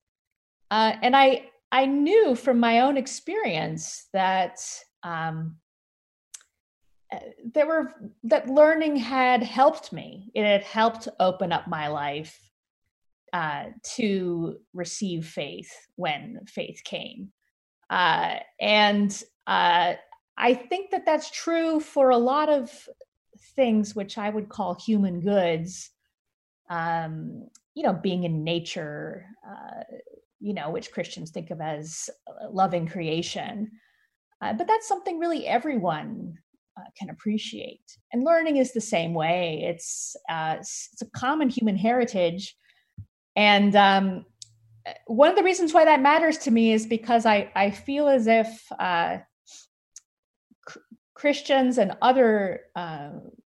uh, 0.71 0.93
and 1.01 1.15
I 1.15 1.45
I 1.71 1.85
knew 1.85 2.35
from 2.35 2.59
my 2.59 2.81
own 2.81 2.97
experience 2.97 4.07
that. 4.13 4.59
Um, 5.03 5.57
uh, 7.09 7.19
there 7.53 7.65
were 7.65 7.93
that 8.25 8.49
learning 8.49 8.97
had 8.97 9.41
helped 9.41 9.93
me. 9.93 10.29
It 10.35 10.43
had 10.43 10.63
helped 10.63 11.07
open 11.21 11.53
up 11.53 11.65
my 11.65 11.87
life 11.87 12.46
uh, 13.33 13.65
to 13.95 14.57
receive 14.73 15.25
faith 15.25 15.71
when 15.95 16.39
faith 16.47 16.81
came. 16.83 17.31
Uh, 17.89 18.35
and 18.59 19.23
uh, 19.45 19.93
I 20.37 20.53
think 20.53 20.91
that 20.91 21.05
that's 21.05 21.31
true 21.31 21.79
for 21.79 22.09
a 22.09 22.17
lot 22.17 22.49
of 22.49 22.71
things 23.55 23.95
which 23.95 24.17
I 24.17 24.29
would 24.29 24.49
call 24.49 24.75
human 24.75 25.21
goods. 25.21 25.89
Um, 26.69 27.47
you 27.73 27.83
know, 27.83 27.93
being 27.93 28.23
in 28.23 28.43
nature, 28.43 29.25
uh, 29.47 29.83
you 30.39 30.53
know, 30.53 30.69
which 30.69 30.91
Christians 30.91 31.31
think 31.31 31.51
of 31.51 31.61
as 31.61 32.09
uh, 32.27 32.49
loving 32.51 32.87
creation. 32.87 33.71
Uh, 34.41 34.53
but 34.53 34.67
that's 34.67 34.87
something 34.87 35.19
really 35.19 35.47
everyone 35.47 36.37
uh, 36.77 36.83
can 36.97 37.09
appreciate. 37.09 37.81
And 38.13 38.23
learning 38.23 38.57
is 38.57 38.73
the 38.73 38.81
same 38.81 39.13
way. 39.13 39.63
It's 39.63 40.15
uh, 40.29 40.57
it's 40.59 41.01
a 41.01 41.09
common 41.11 41.49
human 41.49 41.75
heritage, 41.75 42.55
and 43.37 43.75
um, 43.75 44.25
one 45.05 45.29
of 45.29 45.35
the 45.35 45.43
reasons 45.43 45.71
why 45.73 45.85
that 45.85 46.01
matters 46.01 46.39
to 46.39 46.51
me 46.51 46.73
is 46.73 46.87
because 46.87 47.25
I, 47.25 47.51
I 47.55 47.69
feel 47.69 48.07
as 48.07 48.25
if 48.25 48.71
uh, 48.79 49.19
Christians 51.13 51.77
and 51.77 51.95
other 52.01 52.61
uh, 52.75 53.11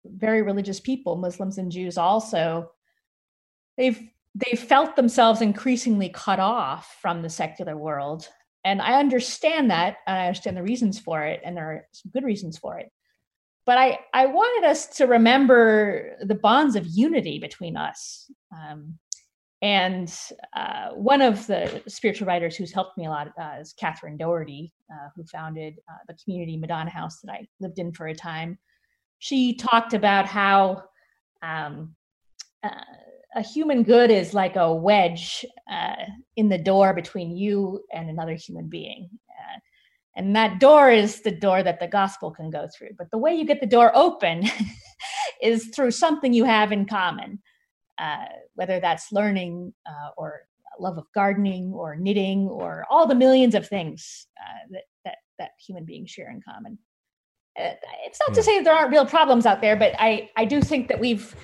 very 0.04 0.42
religious 0.42 0.80
people, 0.80 1.16
Muslims 1.16 1.60
and 1.60 1.72
Jews 1.72 1.98
also, 1.98 2.72
they've 3.78 4.02
they've 4.34 4.60
felt 4.60 4.96
themselves 4.96 5.42
increasingly 5.42 6.10
cut 6.10 6.40
off 6.40 6.98
from 7.02 7.22
the 7.22 7.30
secular 7.30 7.78
world. 7.78 8.28
And 8.64 8.82
I 8.82 9.00
understand 9.00 9.72
that, 9.72 9.98
and 10.08 10.18
I 10.18 10.28
understand 10.28 10.58
the 10.58 10.64
reasons 10.64 11.00
for 11.00 11.24
it, 11.24 11.42
and 11.44 11.56
there 11.56 11.72
are 11.72 11.88
some 11.92 12.12
good 12.12 12.24
reasons 12.24 12.58
for 12.58 12.80
it. 12.80 12.92
But 13.66 13.78
I, 13.78 14.00
I 14.14 14.26
wanted 14.28 14.68
us 14.68 14.88
to 14.98 15.06
remember 15.06 16.18
the 16.22 16.36
bonds 16.36 16.76
of 16.76 16.86
unity 16.88 17.40
between 17.40 17.78
us. 17.78 18.30
Um, 18.52 18.98
and 19.62 20.14
uh, 20.56 20.90
one 20.92 21.22
of 21.22 21.48
the 21.48 21.82
spiritual 21.88 22.28
writers 22.28 22.56
who's 22.56 22.72
helped 22.72 22.98
me 22.98 23.08
a 23.08 23.10
lot 23.10 23.30
uh, 23.42 23.56
is 23.60 23.74
Catherine 23.74 24.16
Doherty, 24.16 24.72
uh, 24.92 25.10
who 25.16 25.24
founded 25.24 25.80
uh, 25.90 25.98
the 26.08 26.14
community 26.24 26.58
Madonna 26.58 26.92
House 26.92 27.22
that 27.22 27.32
I 27.32 27.48
lived 27.60 27.80
in 27.80 27.92
for 27.92 28.08
a 28.08 28.14
time. 28.14 28.60
She 29.18 29.56
talked 29.56 29.96
about 29.96 30.28
how 30.28 30.84
um, 31.42 31.96
uh, 32.64 32.70
a 33.36 33.42
human 33.42 33.82
good 33.82 34.12
is 34.12 34.36
like 34.36 34.58
a 34.58 34.74
wedge 34.74 35.44
uh, 35.72 36.06
in 36.36 36.50
the 36.50 36.58
door 36.60 36.94
between 36.94 37.36
you 37.36 37.84
and 37.92 38.10
another 38.10 38.36
human 38.36 38.68
being. 38.68 39.10
and 40.16 40.36
that 40.36 40.60
door 40.60 40.92
is 40.92 41.22
the 41.22 41.32
door 41.32 41.64
that 41.64 41.80
the 41.80 41.88
gospel 41.88 42.30
can 42.32 42.50
go 42.52 42.68
through. 42.76 42.90
But 42.98 43.10
the 43.12 43.18
way 43.18 43.34
you 43.36 43.46
get 43.46 43.60
the 43.60 43.68
door 43.68 43.92
open 43.96 44.44
is 45.42 45.68
through 45.76 45.92
something 45.92 46.32
you 46.32 46.44
have 46.44 46.72
in 46.72 46.86
common. 46.86 47.40
Uh, 48.00 48.26
whether 48.56 48.80
that's 48.80 49.12
learning 49.12 49.74
uh, 49.88 50.10
or 50.18 50.42
love 50.80 50.98
of 50.98 51.06
gardening 51.14 51.72
or 51.74 51.96
knitting 51.96 52.48
or 52.48 52.86
all 52.90 53.08
the 53.08 53.16
millions 53.16 53.56
of 53.56 53.68
things 53.68 54.28
uh, 54.40 54.68
that, 54.70 54.84
that, 55.04 55.18
that 55.40 55.50
human 55.60 55.86
beings 55.86 56.10
share 56.12 56.30
in 56.30 56.42
common. 56.48 56.78
Uh, 57.60 57.74
it's 58.06 58.20
not 58.20 58.30
yeah. 58.30 58.36
to 58.36 58.44
say 58.44 58.62
there 58.62 58.76
aren't 58.76 58.92
real 58.92 59.06
problems 59.06 59.46
out 59.46 59.62
there, 59.62 59.76
but 59.76 59.94
I, 59.98 60.30
I 60.38 60.46
do 60.46 60.62
think 60.62 60.90
that 60.90 61.00
we've 61.00 61.36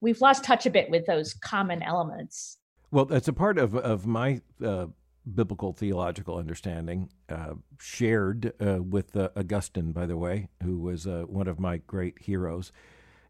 we've 0.00 0.20
lost 0.20 0.44
touch 0.44 0.66
a 0.66 0.70
bit 0.70 0.90
with 0.90 1.06
those 1.06 1.34
common 1.34 1.82
elements. 1.82 2.58
Well, 2.92 3.06
that's 3.06 3.28
a 3.28 3.32
part 3.32 3.58
of 3.58 3.74
of 3.74 4.06
my 4.06 4.40
uh, 4.64 4.86
biblical 5.34 5.72
theological 5.72 6.36
understanding, 6.36 7.10
uh, 7.28 7.54
shared 7.80 8.52
uh, 8.60 8.82
with 8.82 9.16
uh, 9.16 9.30
Augustine, 9.36 9.92
by 9.92 10.06
the 10.06 10.16
way, 10.16 10.48
who 10.62 10.78
was 10.78 11.06
uh, 11.06 11.24
one 11.26 11.48
of 11.48 11.58
my 11.58 11.78
great 11.78 12.20
heroes 12.20 12.70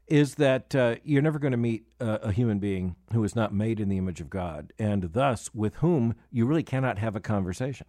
is 0.07 0.37
that 0.37 0.75
uh, 0.75 0.97
you're 1.05 1.23
never 1.23 1.39
going 1.39 1.53
to 1.53 1.57
meet 1.57 1.85
a, 2.01 2.15
a, 2.15 2.33
human 2.33 2.59
being 2.59 2.95
who 3.13 3.25
is 3.25 3.35
not 3.35 3.53
made 3.53 3.81
in 3.81 3.89
the 3.89 3.99
image 3.99 4.21
of 4.21 4.31
God, 4.31 4.73
and 4.79 5.13
thus 5.13 5.51
with 5.53 5.77
whom 5.77 6.15
you 6.31 6.47
really 6.47 6.63
cannot 6.63 6.99
have 6.99 7.17
a 7.17 7.21
conversation. 7.21 7.87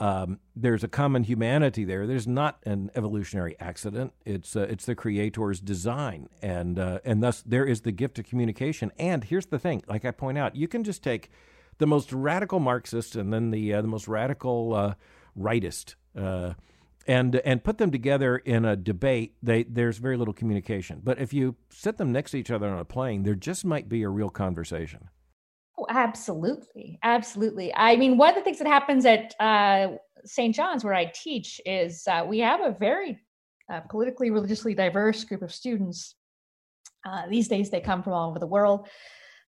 Um, 0.00 0.40
there's 0.56 0.82
a 0.82 0.88
common 0.88 1.24
humanity 1.24 1.84
there. 1.84 2.06
There's 2.06 2.26
not 2.26 2.58
an 2.64 2.90
evolutionary 2.96 3.56
accident. 3.60 4.12
It's 4.24 4.56
uh, 4.56 4.66
it's 4.68 4.86
the 4.86 4.94
Creator's 4.94 5.60
design, 5.60 6.28
and 6.42 6.78
uh, 6.78 6.98
and 7.04 7.22
thus 7.22 7.42
there 7.42 7.64
is 7.64 7.82
the 7.82 7.92
gift 7.92 8.18
of 8.18 8.26
communication. 8.26 8.90
And 8.98 9.22
here's 9.22 9.46
the 9.46 9.58
thing: 9.58 9.82
like 9.86 10.04
I 10.04 10.10
point 10.10 10.38
out, 10.38 10.56
you 10.56 10.66
can 10.66 10.82
just 10.82 11.02
take 11.02 11.30
the 11.78 11.86
most 11.86 12.12
radical 12.12 12.58
Marxist 12.58 13.14
and 13.14 13.32
then 13.32 13.50
the 13.50 13.74
uh, 13.74 13.82
the 13.82 13.88
most 13.88 14.08
radical 14.08 14.74
uh, 14.74 14.94
rightist 15.38 15.94
uh, 16.16 16.54
and 17.06 17.36
and 17.36 17.62
put 17.62 17.78
them 17.78 17.90
together 17.90 18.38
in 18.38 18.64
a 18.64 18.76
debate, 18.76 19.34
they, 19.42 19.64
there's 19.64 19.98
very 19.98 20.16
little 20.16 20.34
communication. 20.34 21.00
But 21.02 21.18
if 21.18 21.32
you 21.32 21.56
sit 21.70 21.98
them 21.98 22.12
next 22.12 22.32
to 22.32 22.38
each 22.38 22.50
other 22.50 22.68
on 22.68 22.78
a 22.78 22.84
plane, 22.84 23.22
there 23.22 23.34
just 23.34 23.64
might 23.64 23.88
be 23.88 24.02
a 24.02 24.08
real 24.08 24.30
conversation. 24.30 25.08
Oh, 25.78 25.86
absolutely, 25.88 26.98
absolutely. 27.02 27.74
I 27.74 27.96
mean, 27.96 28.16
one 28.16 28.30
of 28.30 28.36
the 28.36 28.42
things 28.42 28.58
that 28.58 28.68
happens 28.68 29.04
at 29.04 29.34
uh, 29.40 29.96
St. 30.24 30.54
John's, 30.54 30.84
where 30.84 30.94
I 30.94 31.06
teach, 31.06 31.60
is 31.66 32.06
uh, 32.06 32.24
we 32.26 32.38
have 32.40 32.60
a 32.60 32.76
very 32.78 33.18
uh, 33.72 33.80
politically, 33.80 34.30
religiously 34.30 34.74
diverse 34.74 35.24
group 35.24 35.42
of 35.42 35.52
students. 35.52 36.14
Uh, 37.04 37.22
these 37.28 37.48
days, 37.48 37.70
they 37.70 37.80
come 37.80 38.02
from 38.02 38.12
all 38.12 38.30
over 38.30 38.38
the 38.38 38.46
world. 38.46 38.88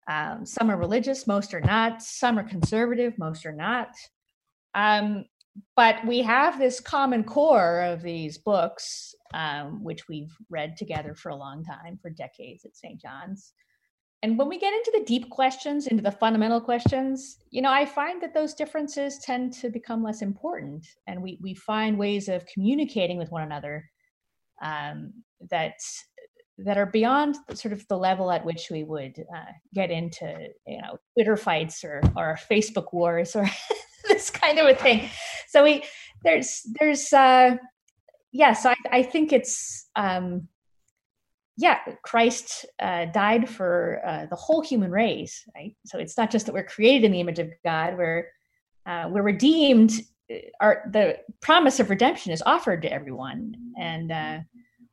Um, 0.10 0.46
some 0.46 0.72
are 0.72 0.78
religious, 0.78 1.28
most 1.28 1.54
are 1.54 1.62
not. 1.62 2.02
Some 2.02 2.40
are 2.40 2.44
conservative, 2.44 3.18
most 3.18 3.46
are 3.46 3.54
not. 3.54 3.90
Um, 4.74 5.26
but 5.76 6.06
we 6.06 6.22
have 6.22 6.60
this 6.60 6.80
common 6.80 7.24
core 7.24 7.82
of 7.82 8.02
these 8.02 8.38
books, 8.38 9.16
um, 9.34 9.84
which 9.84 10.08
we've 10.08 10.36
read 10.50 10.76
together 10.78 11.16
for 11.16 11.30
a 11.30 11.36
long 11.36 11.64
time, 11.64 11.98
for 12.02 12.10
decades 12.10 12.66
at 12.66 12.76
St. 12.76 13.00
John's. 13.00 13.54
And 14.24 14.38
when 14.38 14.50
we 14.50 14.58
get 14.58 14.74
into 14.74 14.92
the 14.96 15.06
deep 15.06 15.30
questions, 15.30 15.88
into 15.88 16.02
the 16.02 16.12
fundamental 16.12 16.60
questions, 16.60 17.38
you 17.52 17.62
know, 17.62 17.72
I 17.72 17.86
find 17.86 18.22
that 18.24 18.34
those 18.34 18.56
differences 18.56 19.20
tend 19.20 19.54
to 19.54 19.70
become 19.70 20.04
less 20.04 20.24
important. 20.24 20.88
And 21.06 21.22
we, 21.22 21.38
we 21.42 21.54
find 21.54 22.00
ways 22.00 22.28
of 22.28 22.46
communicating 22.48 23.18
with 23.18 23.32
one 23.32 23.44
another 23.44 23.90
um, 24.64 25.14
that 25.52 25.74
that 26.60 26.78
are 26.78 26.88
beyond 26.88 27.36
sort 27.54 27.72
of 27.72 27.88
the 27.88 27.98
level 27.98 28.32
at 28.32 28.44
which 28.44 28.70
we 28.72 28.84
would 28.84 29.24
uh, 29.36 29.52
get 29.76 29.92
into 29.92 30.48
you 30.66 30.82
know 30.82 30.98
Twitter 31.14 31.38
fights 31.38 31.84
or 31.84 32.02
or 32.16 32.40
Facebook 32.50 32.92
wars 32.92 33.36
or 33.36 33.48
this 34.08 34.30
kind 34.30 34.58
of 34.58 34.66
a 34.66 34.76
thing. 34.76 35.10
So 35.48 35.64
we 35.64 35.84
there's 36.24 36.62
there's 36.80 37.12
uh, 37.14 37.58
yes, 38.32 38.66
I, 38.66 38.76
I 38.92 39.04
think 39.04 39.34
it's 39.34 39.90
um, 39.96 40.48
yeah, 41.58 41.80
Christ 42.04 42.66
uh, 42.80 43.06
died 43.06 43.50
for 43.50 44.02
uh, 44.06 44.26
the 44.28 44.36
whole 44.36 44.62
human 44.62 44.92
race, 44.92 45.44
right? 45.56 45.76
So 45.86 45.98
it's 45.98 46.18
not 46.18 46.30
just 46.30 46.46
that 46.46 46.54
we're 46.54 46.64
created 46.64 47.06
in 47.06 47.12
the 47.12 47.20
image 47.20 47.40
of 47.40 47.50
God; 47.64 47.98
we're 47.98 48.28
uh, 48.86 49.10
we're 49.12 49.24
redeemed. 49.24 49.94
Uh, 50.32 50.38
our 50.60 50.84
the 50.92 51.18
promise 51.42 51.80
of 51.80 51.90
redemption 51.90 52.32
is 52.32 52.44
offered 52.46 52.82
to 52.84 52.92
everyone, 52.92 53.56
and 53.80 54.12
uh, 54.12 54.40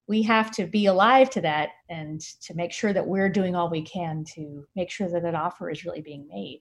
we 0.06 0.22
have 0.22 0.50
to 0.52 0.66
be 0.66 0.86
alive 0.86 1.30
to 1.30 1.40
that 1.40 1.70
and 1.88 2.20
to 2.42 2.54
make 2.54 2.72
sure 2.72 2.92
that 2.92 3.06
we're 3.06 3.28
doing 3.28 3.56
all 3.56 3.70
we 3.70 3.82
can 3.82 4.24
to 4.34 4.66
make 4.76 4.90
sure 4.90 5.08
that 5.08 5.22
that 5.22 5.34
offer 5.34 5.70
is 5.70 5.84
really 5.84 6.02
being 6.02 6.26
made. 6.28 6.60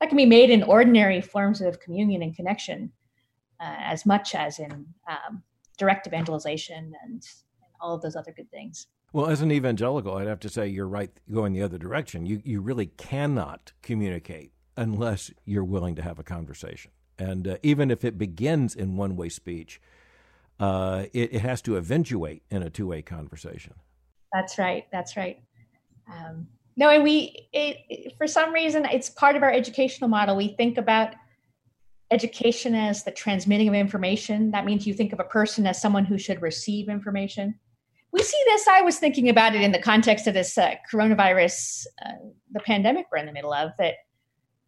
That 0.00 0.08
can 0.08 0.16
be 0.16 0.26
made 0.26 0.50
in 0.50 0.62
ordinary 0.62 1.20
forms 1.20 1.60
of 1.60 1.80
communion 1.80 2.22
and 2.22 2.34
connection, 2.34 2.92
uh, 3.60 3.76
as 3.78 4.06
much 4.06 4.34
as 4.34 4.58
in 4.58 4.86
um, 5.08 5.42
direct 5.78 6.06
evangelization 6.06 6.92
and, 7.04 7.12
and 7.12 7.22
all 7.80 7.94
of 7.94 8.02
those 8.02 8.16
other 8.16 8.32
good 8.32 8.50
things. 8.50 8.86
Well, 9.12 9.26
as 9.26 9.40
an 9.42 9.50
evangelical, 9.50 10.16
I'd 10.16 10.28
have 10.28 10.40
to 10.40 10.48
say 10.48 10.68
you're 10.68 10.86
right 10.86 11.10
going 11.30 11.52
the 11.52 11.62
other 11.62 11.78
direction. 11.78 12.26
You 12.26 12.40
you 12.44 12.60
really 12.60 12.86
cannot 12.86 13.72
communicate 13.82 14.52
unless 14.76 15.30
you're 15.44 15.64
willing 15.64 15.96
to 15.96 16.02
have 16.02 16.18
a 16.18 16.22
conversation. 16.22 16.92
And 17.18 17.46
uh, 17.46 17.56
even 17.62 17.90
if 17.90 18.04
it 18.04 18.16
begins 18.16 18.74
in 18.74 18.96
one 18.96 19.16
way 19.16 19.28
speech, 19.28 19.80
uh, 20.58 21.06
it, 21.12 21.34
it, 21.34 21.40
has 21.40 21.60
to 21.62 21.76
eventuate 21.76 22.42
in 22.50 22.62
a 22.62 22.70
two 22.70 22.86
way 22.86 23.02
conversation. 23.02 23.74
That's 24.32 24.58
right. 24.58 24.86
That's 24.92 25.16
right. 25.16 25.42
Um, 26.10 26.46
no, 26.76 26.88
and 26.88 27.02
we, 27.02 27.48
it, 27.52 27.78
it, 27.88 28.16
for 28.16 28.26
some 28.26 28.52
reason, 28.52 28.86
it's 28.86 29.10
part 29.10 29.36
of 29.36 29.42
our 29.42 29.52
educational 29.52 30.08
model. 30.08 30.36
We 30.36 30.48
think 30.48 30.78
about 30.78 31.14
education 32.10 32.74
as 32.74 33.04
the 33.04 33.10
transmitting 33.10 33.68
of 33.68 33.74
information. 33.74 34.50
That 34.50 34.64
means 34.64 34.86
you 34.86 34.94
think 34.94 35.12
of 35.12 35.20
a 35.20 35.24
person 35.24 35.66
as 35.66 35.80
someone 35.80 36.04
who 36.04 36.18
should 36.18 36.42
receive 36.42 36.88
information. 36.88 37.58
We 38.12 38.22
see 38.22 38.42
this. 38.46 38.66
I 38.66 38.82
was 38.82 38.98
thinking 38.98 39.28
about 39.28 39.54
it 39.54 39.62
in 39.62 39.70
the 39.70 39.78
context 39.78 40.26
of 40.26 40.34
this 40.34 40.58
uh, 40.58 40.74
coronavirus, 40.92 41.86
uh, 42.04 42.12
the 42.50 42.60
pandemic 42.60 43.06
we're 43.12 43.18
in 43.18 43.26
the 43.26 43.32
middle 43.32 43.52
of, 43.52 43.70
that 43.78 43.94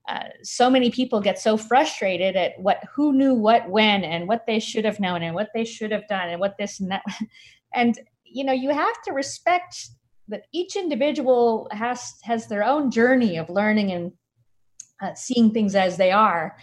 uh, 0.09 0.25
so 0.43 0.71
many 0.71 0.91
people 0.91 1.21
get 1.21 1.39
so 1.39 1.57
frustrated 1.57 2.37
at 2.37 2.53
what 2.59 2.83
who 2.95 3.13
knew 3.13 3.35
what 3.35 3.69
when 3.69 4.03
and 4.03 4.27
what 4.27 4.45
they 4.47 4.59
should 4.59 4.85
have 4.85 4.99
known 4.99 5.23
and 5.23 5.35
what 5.35 5.49
they 5.55 5.65
should 5.65 5.93
have 5.93 6.07
done 6.09 6.29
and 6.29 6.41
what 6.41 6.57
this 6.59 6.81
and 6.81 6.91
that 6.91 7.03
and 7.75 8.01
you 8.25 8.43
know 8.43 8.53
you 8.53 8.71
have 8.71 9.01
to 9.05 9.13
respect 9.13 9.91
that 10.27 10.43
each 10.53 10.75
individual 10.75 11.69
has 11.71 12.15
has 12.25 12.49
their 12.49 12.65
own 12.65 12.91
journey 12.91 13.37
of 13.37 13.49
learning 13.49 13.93
and 13.93 14.13
uh, 15.01 15.15
seeing 15.15 15.53
things 15.53 15.77
as 15.77 15.97
they 15.97 16.11
are 16.11 16.57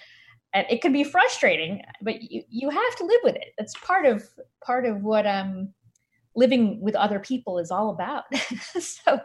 and 0.53 0.65
it 0.69 0.81
can 0.81 0.91
be 0.91 1.03
frustrating 1.03 1.81
but 2.01 2.21
you 2.21 2.43
you 2.49 2.69
have 2.69 2.95
to 2.97 3.05
live 3.05 3.21
with 3.23 3.35
it. 3.35 3.53
That's 3.57 3.73
part 3.79 4.05
of 4.05 4.23
part 4.63 4.85
of 4.85 5.03
what 5.03 5.25
um 5.25 5.73
living 6.35 6.79
with 6.81 6.95
other 6.95 7.19
people 7.19 7.59
is 7.59 7.71
all 7.71 7.89
about. 7.91 8.23
So 8.79 9.19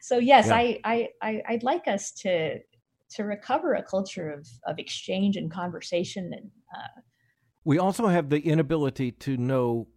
so 0.00 0.18
yes 0.18 0.46
yeah. 0.46 0.56
I, 0.56 0.80
I 0.84 1.08
i 1.22 1.42
i'd 1.48 1.62
like 1.62 1.88
us 1.88 2.12
to 2.12 2.58
to 3.10 3.24
recover 3.24 3.74
a 3.74 3.82
culture 3.82 4.30
of, 4.30 4.48
of 4.66 4.78
exchange 4.78 5.36
and 5.36 5.50
conversation 5.50 6.32
and 6.32 6.50
uh, 6.76 7.00
we 7.64 7.78
also 7.78 8.08
have 8.08 8.28
the 8.28 8.40
inability 8.40 9.12
to 9.12 9.36
know 9.36 9.88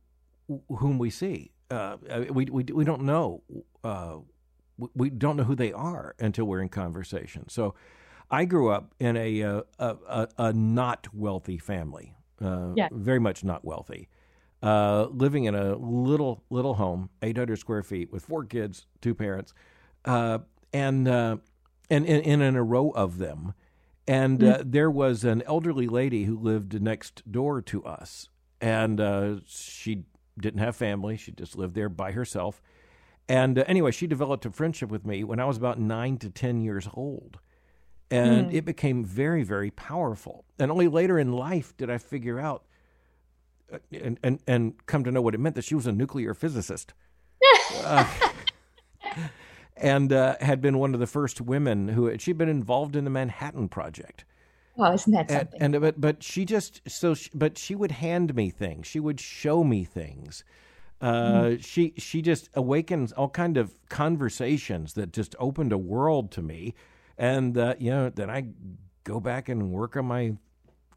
whom 0.69 0.97
we 0.97 1.09
see. 1.09 1.51
Uh, 1.69 1.97
we, 2.31 2.45
we, 2.45 2.63
we 2.63 2.85
don't 2.85 3.01
know 3.01 3.43
uh, 3.83 4.17
we 4.95 5.09
don't 5.09 5.35
know 5.35 5.43
who 5.43 5.55
they 5.55 5.73
are 5.73 6.15
until 6.19 6.45
we're 6.45 6.61
in 6.61 6.69
conversation. 6.69 7.49
So 7.49 7.75
I 8.29 8.45
grew 8.45 8.69
up 8.69 8.93
in 8.99 9.15
a 9.15 9.43
uh, 9.43 9.61
a, 9.79 9.95
a, 10.07 10.27
a, 10.37 10.53
not 10.53 11.07
wealthy 11.13 11.57
family, 11.57 12.15
uh, 12.41 12.73
very 12.91 13.19
much 13.19 13.43
not 13.43 13.63
wealthy, 13.63 14.09
uh, 14.61 15.07
living 15.11 15.45
in 15.45 15.55
a 15.55 15.75
little 15.75 16.43
little 16.49 16.75
home, 16.75 17.09
800 17.21 17.57
square 17.57 17.83
feet, 17.83 18.11
with 18.11 18.25
four 18.25 18.43
kids, 18.43 18.85
two 19.01 19.15
parents, 19.15 19.53
uh, 20.05 20.39
and 20.73 21.07
and 21.07 21.41
in, 21.89 22.41
in 22.41 22.55
a 22.55 22.63
row 22.63 22.89
of 22.91 23.17
them. 23.17 23.53
And 24.07 24.41
uh, 24.41 24.59
mm-hmm. 24.59 24.71
there 24.71 24.89
was 24.89 25.23
an 25.25 25.43
elderly 25.45 25.87
lady 25.87 26.23
who 26.23 26.39
lived 26.39 26.81
next 26.81 27.29
door 27.29 27.61
to 27.63 27.83
us. 27.83 28.29
And 28.61 29.01
uh, 29.01 29.35
she 29.45 30.05
didn't 30.39 30.61
have 30.61 30.75
family. 30.75 31.17
She 31.17 31.31
just 31.31 31.57
lived 31.57 31.75
there 31.75 31.89
by 31.89 32.13
herself. 32.13 32.61
And 33.27 33.59
uh, 33.59 33.65
anyway, 33.67 33.91
she 33.91 34.07
developed 34.07 34.45
a 34.45 34.51
friendship 34.51 34.89
with 34.89 35.05
me 35.05 35.25
when 35.25 35.39
I 35.39 35.45
was 35.45 35.57
about 35.57 35.77
nine 35.79 36.17
to 36.19 36.29
10 36.29 36.61
years 36.61 36.87
old. 36.93 37.39
And 38.09 38.49
mm. 38.49 38.53
it 38.53 38.63
became 38.63 39.03
very, 39.03 39.43
very 39.43 39.71
powerful. 39.71 40.45
And 40.57 40.71
only 40.71 40.87
later 40.87 41.19
in 41.19 41.33
life 41.33 41.75
did 41.75 41.89
I 41.89 41.97
figure 41.97 42.39
out 42.39 42.63
uh, 43.71 43.79
and, 43.91 44.17
and, 44.23 44.39
and 44.47 44.85
come 44.85 45.03
to 45.03 45.11
know 45.11 45.21
what 45.21 45.35
it 45.35 45.39
meant 45.39 45.55
that 45.55 45.65
she 45.65 45.75
was 45.75 45.87
a 45.87 45.91
nuclear 45.91 46.33
physicist. 46.33 46.93
Uh, 47.83 48.05
and 49.77 50.13
uh, 50.13 50.35
had 50.39 50.61
been 50.61 50.77
one 50.77 50.93
of 50.93 50.99
the 50.99 51.07
first 51.07 51.41
women 51.41 51.89
who 51.89 52.17
she'd 52.17 52.37
been 52.37 52.49
involved 52.49 52.95
in 52.95 53.03
the 53.03 53.09
Manhattan 53.09 53.67
Project. 53.67 54.25
Oh, 54.77 54.93
isn't 54.93 55.11
that 55.13 55.29
something? 55.29 55.61
And, 55.61 55.75
and 55.75 55.81
but 55.81 55.99
but 55.99 56.23
she 56.23 56.45
just 56.45 56.81
so 56.87 57.13
she, 57.13 57.29
but 57.33 57.57
she 57.57 57.75
would 57.75 57.91
hand 57.91 58.35
me 58.35 58.49
things. 58.49 58.87
She 58.87 58.99
would 58.99 59.19
show 59.19 59.63
me 59.63 59.83
things. 59.83 60.43
Uh, 61.01 61.31
mm. 61.41 61.65
She 61.65 61.93
she 61.97 62.21
just 62.21 62.49
awakens 62.53 63.11
all 63.11 63.29
kind 63.29 63.57
of 63.57 63.75
conversations 63.89 64.93
that 64.93 65.11
just 65.11 65.35
opened 65.39 65.73
a 65.73 65.77
world 65.77 66.31
to 66.31 66.41
me, 66.41 66.73
and 67.17 67.57
uh, 67.57 67.75
you 67.79 67.91
know 67.91 68.09
then 68.09 68.29
I 68.29 68.47
go 69.03 69.19
back 69.19 69.49
and 69.49 69.71
work 69.71 69.95
on 69.95 70.05
my 70.05 70.33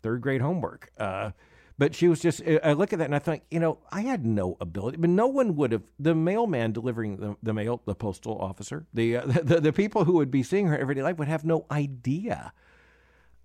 third 0.02 0.20
grade 0.20 0.40
homework. 0.40 0.90
Uh, 0.98 1.30
but 1.78 1.94
she 1.94 2.08
was 2.08 2.20
just, 2.20 2.42
I 2.62 2.74
look 2.74 2.92
at 2.92 2.98
that 2.98 3.06
and 3.06 3.14
I 3.14 3.20
think, 3.20 3.42
you 3.50 3.58
know, 3.58 3.78
I 3.90 4.02
had 4.02 4.26
no 4.26 4.58
ability, 4.60 4.98
but 4.98 5.08
no 5.08 5.26
one 5.28 5.56
would 5.56 5.72
have, 5.72 5.82
the 5.98 6.14
mailman 6.14 6.72
delivering 6.72 7.16
the, 7.16 7.36
the 7.42 7.54
mail, 7.54 7.80
the 7.86 7.94
postal 7.94 8.38
officer, 8.38 8.84
the, 8.92 9.16
uh, 9.16 9.26
the, 9.42 9.62
the 9.62 9.72
people 9.72 10.04
who 10.04 10.12
would 10.14 10.30
be 10.30 10.42
seeing 10.42 10.66
her 10.66 10.76
everyday 10.76 11.02
life 11.02 11.16
would 11.18 11.28
have 11.28 11.42
no 11.42 11.64
idea. 11.70 12.52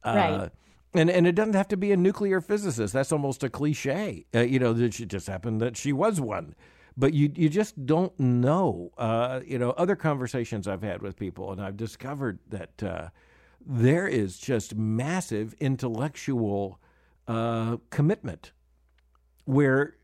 Uh, 0.04 0.14
right. 0.14 0.52
And, 0.94 1.10
and 1.10 1.26
it 1.26 1.34
doesn't 1.34 1.56
have 1.56 1.70
to 1.70 1.78
be 1.78 1.94
a 1.94 1.98
nuclear 1.98 2.42
physicist. 2.42 2.94
That's 2.94 3.14
almost 3.14 3.42
a 3.44 3.50
cliche. 3.50 4.26
Uh, 4.36 4.42
you 4.42 4.60
know, 4.60 4.74
that 4.74 4.96
she 4.96 5.06
just 5.06 5.28
happened 5.28 5.62
that 5.62 5.78
she 5.78 5.94
was 5.94 6.20
one 6.20 6.56
but 6.98 7.14
you 7.14 7.32
you 7.36 7.50
just 7.50 7.86
don't 7.86 8.18
know. 8.20 8.92
Uh, 8.98 9.42
you 9.46 9.58
know, 9.58 9.72
other 9.72 9.96
conversations 9.96 10.68
I've 10.68 10.84
had 10.84 11.02
with 11.02 11.18
people, 11.18 11.52
and 11.52 11.62
I've 11.62 11.78
discovered 11.78 12.40
that 12.50 12.84
uh, 12.84 13.10
there 13.66 14.08
is 14.08 14.38
just 14.38 14.76
massive 14.76 15.56
intellectual 15.60 16.80
uh, 17.28 17.78
commitment 17.90 18.52
where 19.46 19.96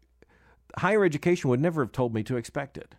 higher 0.78 1.04
education 1.04 1.50
would 1.50 1.60
never 1.60 1.84
have 1.84 1.92
told 1.92 2.14
me 2.14 2.24
to 2.24 2.38
expect 2.38 2.78
it. 2.78 2.96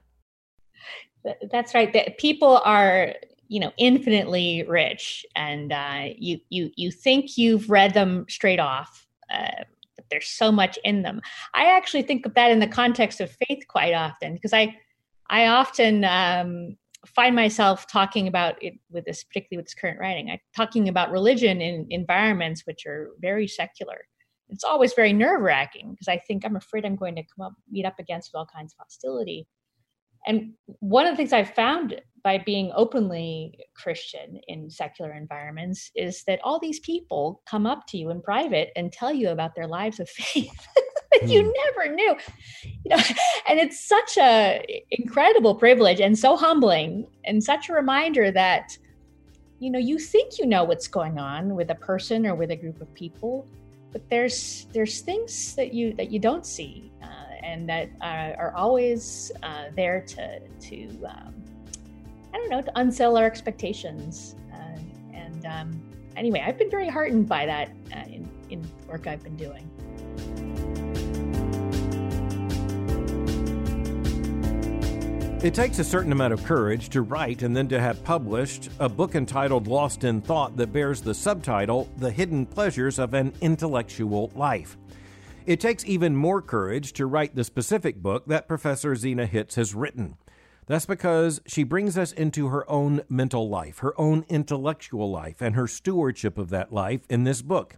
That's 1.50 1.74
right. 1.74 1.92
That 1.92 2.18
people 2.18 2.58
are, 2.64 3.14
you 3.48 3.60
know, 3.60 3.72
infinitely 3.76 4.64
rich, 4.66 5.24
and 5.36 5.72
uh, 5.72 6.04
you 6.16 6.38
you 6.48 6.70
you 6.76 6.90
think 6.90 7.36
you've 7.36 7.70
read 7.70 7.94
them 7.94 8.26
straight 8.28 8.58
off, 8.58 9.06
uh, 9.32 9.64
there's 10.12 10.28
so 10.28 10.52
much 10.52 10.78
in 10.84 11.02
them. 11.02 11.20
I 11.54 11.76
actually 11.76 12.02
think 12.02 12.26
of 12.26 12.34
that 12.34 12.50
in 12.50 12.60
the 12.60 12.66
context 12.66 13.20
of 13.20 13.36
faith 13.48 13.64
quite 13.68 13.94
often 13.94 14.34
because 14.34 14.52
I 14.52 14.76
I 15.30 15.46
often 15.46 16.04
um, 16.04 16.76
find 17.06 17.34
myself 17.34 17.86
talking 17.86 18.28
about 18.28 18.62
it 18.62 18.74
with 18.90 19.06
this, 19.06 19.24
particularly 19.24 19.58
with 19.58 19.66
this 19.66 19.74
current 19.74 19.98
writing. 19.98 20.30
I'm 20.30 20.38
talking 20.54 20.88
about 20.88 21.10
religion 21.10 21.62
in 21.62 21.86
environments 21.88 22.66
which 22.66 22.84
are 22.84 23.12
very 23.20 23.48
secular, 23.48 24.02
it's 24.52 24.64
always 24.64 24.92
very 24.92 25.12
nerve 25.12 25.40
wracking 25.40 25.90
because 25.90 26.08
I 26.08 26.18
think 26.18 26.44
I'm 26.44 26.56
afraid 26.56 26.84
I'm 26.84 26.96
going 26.96 27.16
to 27.16 27.22
come 27.22 27.46
up 27.46 27.54
meet 27.70 27.86
up 27.86 27.98
against 27.98 28.34
all 28.34 28.46
kinds 28.46 28.74
of 28.74 28.84
hostility. 28.84 29.46
And 30.26 30.52
one 30.78 31.06
of 31.06 31.12
the 31.12 31.16
things 31.16 31.32
I've 31.32 31.54
found 31.54 32.00
by 32.22 32.38
being 32.38 32.70
openly 32.74 33.58
Christian 33.74 34.40
in 34.48 34.70
secular 34.70 35.12
environments 35.12 35.90
is 35.94 36.22
that 36.24 36.40
all 36.44 36.58
these 36.58 36.80
people 36.80 37.42
come 37.46 37.66
up 37.66 37.86
to 37.88 37.98
you 37.98 38.10
in 38.10 38.22
private 38.22 38.70
and 38.76 38.92
tell 38.92 39.12
you 39.12 39.30
about 39.30 39.54
their 39.54 39.66
lives 39.66 39.98
of 39.98 40.08
faith 40.08 40.68
that 41.12 41.28
you 41.28 41.42
hmm. 41.42 41.50
never 41.64 41.94
knew. 41.94 42.16
You 42.64 42.96
know, 42.96 43.02
and 43.48 43.58
it's 43.58 43.86
such 43.86 44.18
a 44.18 44.64
incredible 44.90 45.54
privilege 45.54 46.00
and 46.00 46.18
so 46.18 46.36
humbling 46.36 47.06
and 47.24 47.42
such 47.42 47.68
a 47.68 47.72
reminder 47.72 48.30
that 48.30 48.76
you 49.58 49.70
know 49.70 49.78
you 49.78 49.98
think 49.98 50.38
you 50.38 50.46
know 50.46 50.64
what's 50.64 50.88
going 50.88 51.18
on 51.18 51.54
with 51.54 51.70
a 51.70 51.76
person 51.76 52.26
or 52.26 52.34
with 52.34 52.50
a 52.50 52.56
group 52.56 52.80
of 52.80 52.92
people 52.94 53.46
but 53.92 54.02
there's 54.10 54.66
there's 54.72 55.02
things 55.02 55.54
that 55.54 55.72
you 55.72 55.92
that 55.94 56.10
you 56.10 56.18
don't 56.18 56.44
see 56.44 56.90
uh, 57.02 57.34
and 57.44 57.68
that 57.68 57.90
are, 58.00 58.34
are 58.38 58.54
always 58.56 59.30
uh, 59.42 59.66
there 59.76 60.00
to 60.00 60.40
to 60.58 60.88
um, 61.04 61.41
I 62.32 62.38
don't 62.38 62.48
know 62.48 62.62
to 62.62 62.72
unsell 62.72 63.18
our 63.18 63.26
expectations 63.26 64.36
uh, 64.52 64.78
and 65.12 65.46
um, 65.46 65.82
anyway 66.16 66.42
I've 66.46 66.58
been 66.58 66.70
very 66.70 66.88
heartened 66.88 67.28
by 67.28 67.46
that 67.46 67.70
uh, 67.94 68.00
in 68.08 68.28
in 68.50 68.70
work 68.86 69.06
I've 69.06 69.22
been 69.22 69.36
doing. 69.36 69.68
It 75.42 75.54
takes 75.54 75.80
a 75.80 75.84
certain 75.84 76.12
amount 76.12 76.32
of 76.34 76.44
courage 76.44 76.88
to 76.90 77.02
write 77.02 77.42
and 77.42 77.56
then 77.56 77.66
to 77.66 77.80
have 77.80 78.04
published 78.04 78.68
a 78.78 78.88
book 78.88 79.16
entitled 79.16 79.66
Lost 79.66 80.04
in 80.04 80.20
Thought 80.20 80.56
that 80.56 80.72
bears 80.72 81.00
the 81.00 81.14
subtitle 81.14 81.90
The 81.96 82.12
Hidden 82.12 82.46
Pleasures 82.46 83.00
of 83.00 83.12
an 83.12 83.32
Intellectual 83.40 84.30
Life. 84.36 84.76
It 85.44 85.58
takes 85.58 85.84
even 85.84 86.14
more 86.14 86.40
courage 86.40 86.92
to 86.92 87.06
write 87.06 87.34
the 87.34 87.42
specific 87.42 87.96
book 87.96 88.26
that 88.26 88.46
Professor 88.46 88.94
Zena 88.94 89.26
Hitz 89.26 89.56
has 89.56 89.74
written. 89.74 90.16
That's 90.66 90.86
because 90.86 91.40
she 91.46 91.64
brings 91.64 91.98
us 91.98 92.12
into 92.12 92.48
her 92.48 92.68
own 92.70 93.02
mental 93.08 93.48
life, 93.48 93.78
her 93.78 93.98
own 94.00 94.24
intellectual 94.28 95.10
life, 95.10 95.40
and 95.40 95.54
her 95.54 95.66
stewardship 95.66 96.38
of 96.38 96.50
that 96.50 96.72
life 96.72 97.02
in 97.10 97.24
this 97.24 97.42
book. 97.42 97.76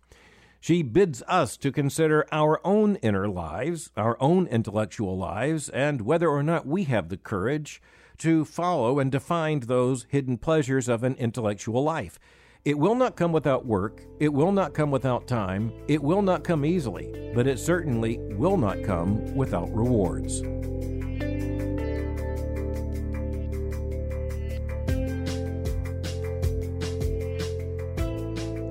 She 0.60 0.82
bids 0.82 1.22
us 1.28 1.56
to 1.58 1.72
consider 1.72 2.26
our 2.32 2.60
own 2.64 2.96
inner 2.96 3.28
lives, 3.28 3.90
our 3.96 4.16
own 4.20 4.46
intellectual 4.46 5.16
lives, 5.16 5.68
and 5.68 6.02
whether 6.02 6.28
or 6.28 6.42
not 6.42 6.66
we 6.66 6.84
have 6.84 7.08
the 7.08 7.16
courage 7.16 7.82
to 8.18 8.44
follow 8.44 8.98
and 8.98 9.12
to 9.12 9.20
find 9.20 9.64
those 9.64 10.06
hidden 10.08 10.38
pleasures 10.38 10.88
of 10.88 11.02
an 11.02 11.16
intellectual 11.16 11.82
life. 11.82 12.18
It 12.64 12.78
will 12.78 12.94
not 12.94 13.16
come 13.16 13.32
without 13.32 13.66
work. 13.66 14.02
It 14.20 14.32
will 14.32 14.52
not 14.52 14.72
come 14.72 14.90
without 14.90 15.26
time. 15.26 15.70
It 15.86 16.02
will 16.02 16.22
not 16.22 16.44
come 16.44 16.64
easily, 16.64 17.32
but 17.34 17.46
it 17.46 17.58
certainly 17.58 18.18
will 18.36 18.56
not 18.56 18.82
come 18.84 19.34
without 19.34 19.68
rewards. 19.74 20.42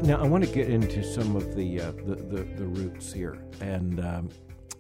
Now, 0.04 0.22
I 0.22 0.28
want 0.28 0.44
to 0.44 0.50
get 0.50 0.68
into 0.68 1.02
some 1.02 1.38
of 1.38 1.56
the 1.56 1.80
uh, 1.80 1.94
the, 1.94 2.16
the, 2.16 2.44
the, 2.58 2.66
roots 2.66 3.14
here, 3.14 3.42
and 3.62 4.02
um, 4.02 4.30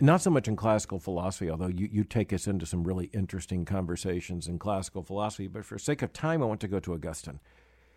not 0.01 0.19
so 0.19 0.29
much 0.29 0.49
in 0.49 0.57
classical 0.57 0.99
philosophy, 0.99 1.49
although 1.49 1.69
you, 1.69 1.87
you 1.89 2.03
take 2.03 2.33
us 2.33 2.45
into 2.45 2.65
some 2.65 2.83
really 2.83 3.09
interesting 3.13 3.63
conversations 3.63 4.49
in 4.49 4.59
classical 4.59 5.01
philosophy. 5.01 5.47
But 5.47 5.63
for 5.63 5.79
sake 5.79 6.01
of 6.01 6.11
time, 6.11 6.43
I 6.43 6.45
want 6.45 6.59
to 6.59 6.67
go 6.67 6.81
to 6.81 6.93
Augustine. 6.93 7.39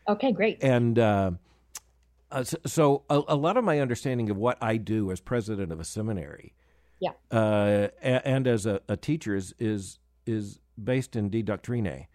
Okay, 0.08 0.30
great. 0.30 0.62
And 0.62 1.00
uh, 1.00 1.32
uh, 2.30 2.44
so, 2.44 2.58
so 2.64 3.02
a, 3.10 3.20
a, 3.26 3.34
lot 3.34 3.56
of 3.56 3.64
my 3.64 3.80
understanding 3.80 4.30
of 4.30 4.36
what 4.36 4.56
I 4.62 4.76
do 4.76 5.10
as 5.10 5.18
president 5.18 5.72
of 5.72 5.80
a 5.80 5.84
seminary, 5.84 6.54
yeah, 7.00 7.10
uh, 7.32 7.88
and, 8.02 8.22
and, 8.24 8.46
as 8.46 8.66
a, 8.66 8.80
a, 8.88 8.96
teacher 8.96 9.34
is 9.34 9.52
is 9.58 9.98
is 10.26 10.60
based 10.82 11.16
in 11.16 11.28
De 11.28 11.42
Doctrina. 11.42 12.06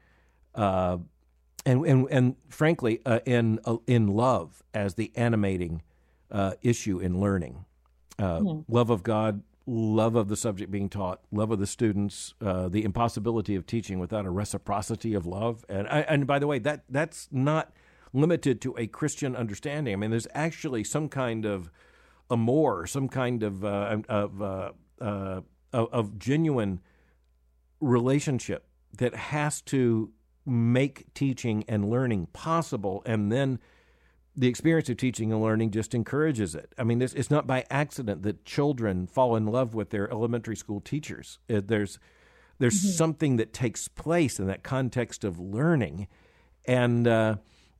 Uh, 1.65 1.69
and 1.69 1.85
and 1.85 2.07
and 2.11 2.35
frankly, 2.49 3.01
uh, 3.05 3.19
in 3.25 3.59
uh, 3.65 3.77
in 3.87 4.07
love 4.07 4.63
as 4.73 4.95
the 4.95 5.11
animating 5.15 5.81
uh, 6.31 6.53
issue 6.61 6.99
in 6.99 7.19
learning, 7.19 7.65
mm. 8.19 8.65
love 8.67 8.89
of 8.89 9.03
God, 9.03 9.43
love 9.65 10.15
of 10.15 10.27
the 10.27 10.35
subject 10.35 10.71
being 10.71 10.89
taught, 10.89 11.21
love 11.31 11.51
of 11.51 11.59
the 11.59 11.67
students, 11.67 12.33
uh, 12.41 12.67
the 12.67 12.83
impossibility 12.83 13.55
of 13.55 13.65
teaching 13.65 13.99
without 13.99 14.25
a 14.25 14.29
reciprocity 14.29 15.13
of 15.13 15.25
love, 15.25 15.65
and 15.69 15.87
and 15.87 16.27
by 16.27 16.39
the 16.39 16.47
way, 16.47 16.59
that 16.59 16.83
that's 16.89 17.27
not 17.31 17.71
limited 18.13 18.59
to 18.61 18.75
a 18.77 18.87
Christian 18.87 19.35
understanding. 19.35 19.93
I 19.93 19.97
mean, 19.97 20.11
there's 20.11 20.27
actually 20.33 20.83
some 20.83 21.07
kind 21.07 21.45
of 21.45 21.69
amour, 22.29 22.85
some 22.87 23.07
kind 23.07 23.43
of 23.43 23.63
uh, 23.63 23.97
of, 24.09 24.41
of 24.41 24.73
of 25.71 26.19
genuine 26.19 26.81
relationship 27.79 28.67
that 28.97 29.15
has 29.15 29.61
to 29.61 30.11
make 30.45 31.13
teaching 31.13 31.63
and 31.67 31.89
learning 31.89 32.27
possible 32.33 33.03
and 33.05 33.31
then 33.31 33.59
the 34.35 34.47
experience 34.47 34.89
of 34.89 34.97
teaching 34.97 35.31
and 35.31 35.41
learning 35.41 35.71
just 35.71 35.93
encourages 35.93 36.55
it. 36.55 36.73
I 36.77 36.83
mean, 36.83 36.99
this, 36.99 37.13
it's 37.13 37.29
not 37.29 37.47
by 37.47 37.65
accident 37.69 38.23
that 38.23 38.45
children 38.45 39.07
fall 39.07 39.35
in 39.35 39.45
love 39.45 39.73
with 39.73 39.89
their 39.89 40.09
elementary 40.09 40.55
school 40.55 40.79
teachers. 40.79 41.39
Uh, 41.49 41.61
there's 41.63 41.99
there's 42.59 42.79
mm-hmm. 42.79 42.91
something 42.91 43.35
that 43.37 43.53
takes 43.53 43.87
place 43.87 44.39
in 44.39 44.45
that 44.47 44.63
context 44.63 45.23
of 45.23 45.39
learning, 45.39 46.07
and 46.65 47.07
uh, 47.07 47.35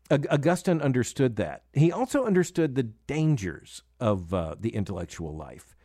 Augustine 0.10 0.82
understood 0.82 1.36
that. 1.36 1.64
He 1.74 1.92
also 1.92 2.26
understood 2.26 2.74
the 2.76 2.84
dangers 2.84 3.84
of 4.00 4.34
uh, 4.34 4.56
the 4.60 4.70
intellectual 4.70 5.36
life, 5.36 5.76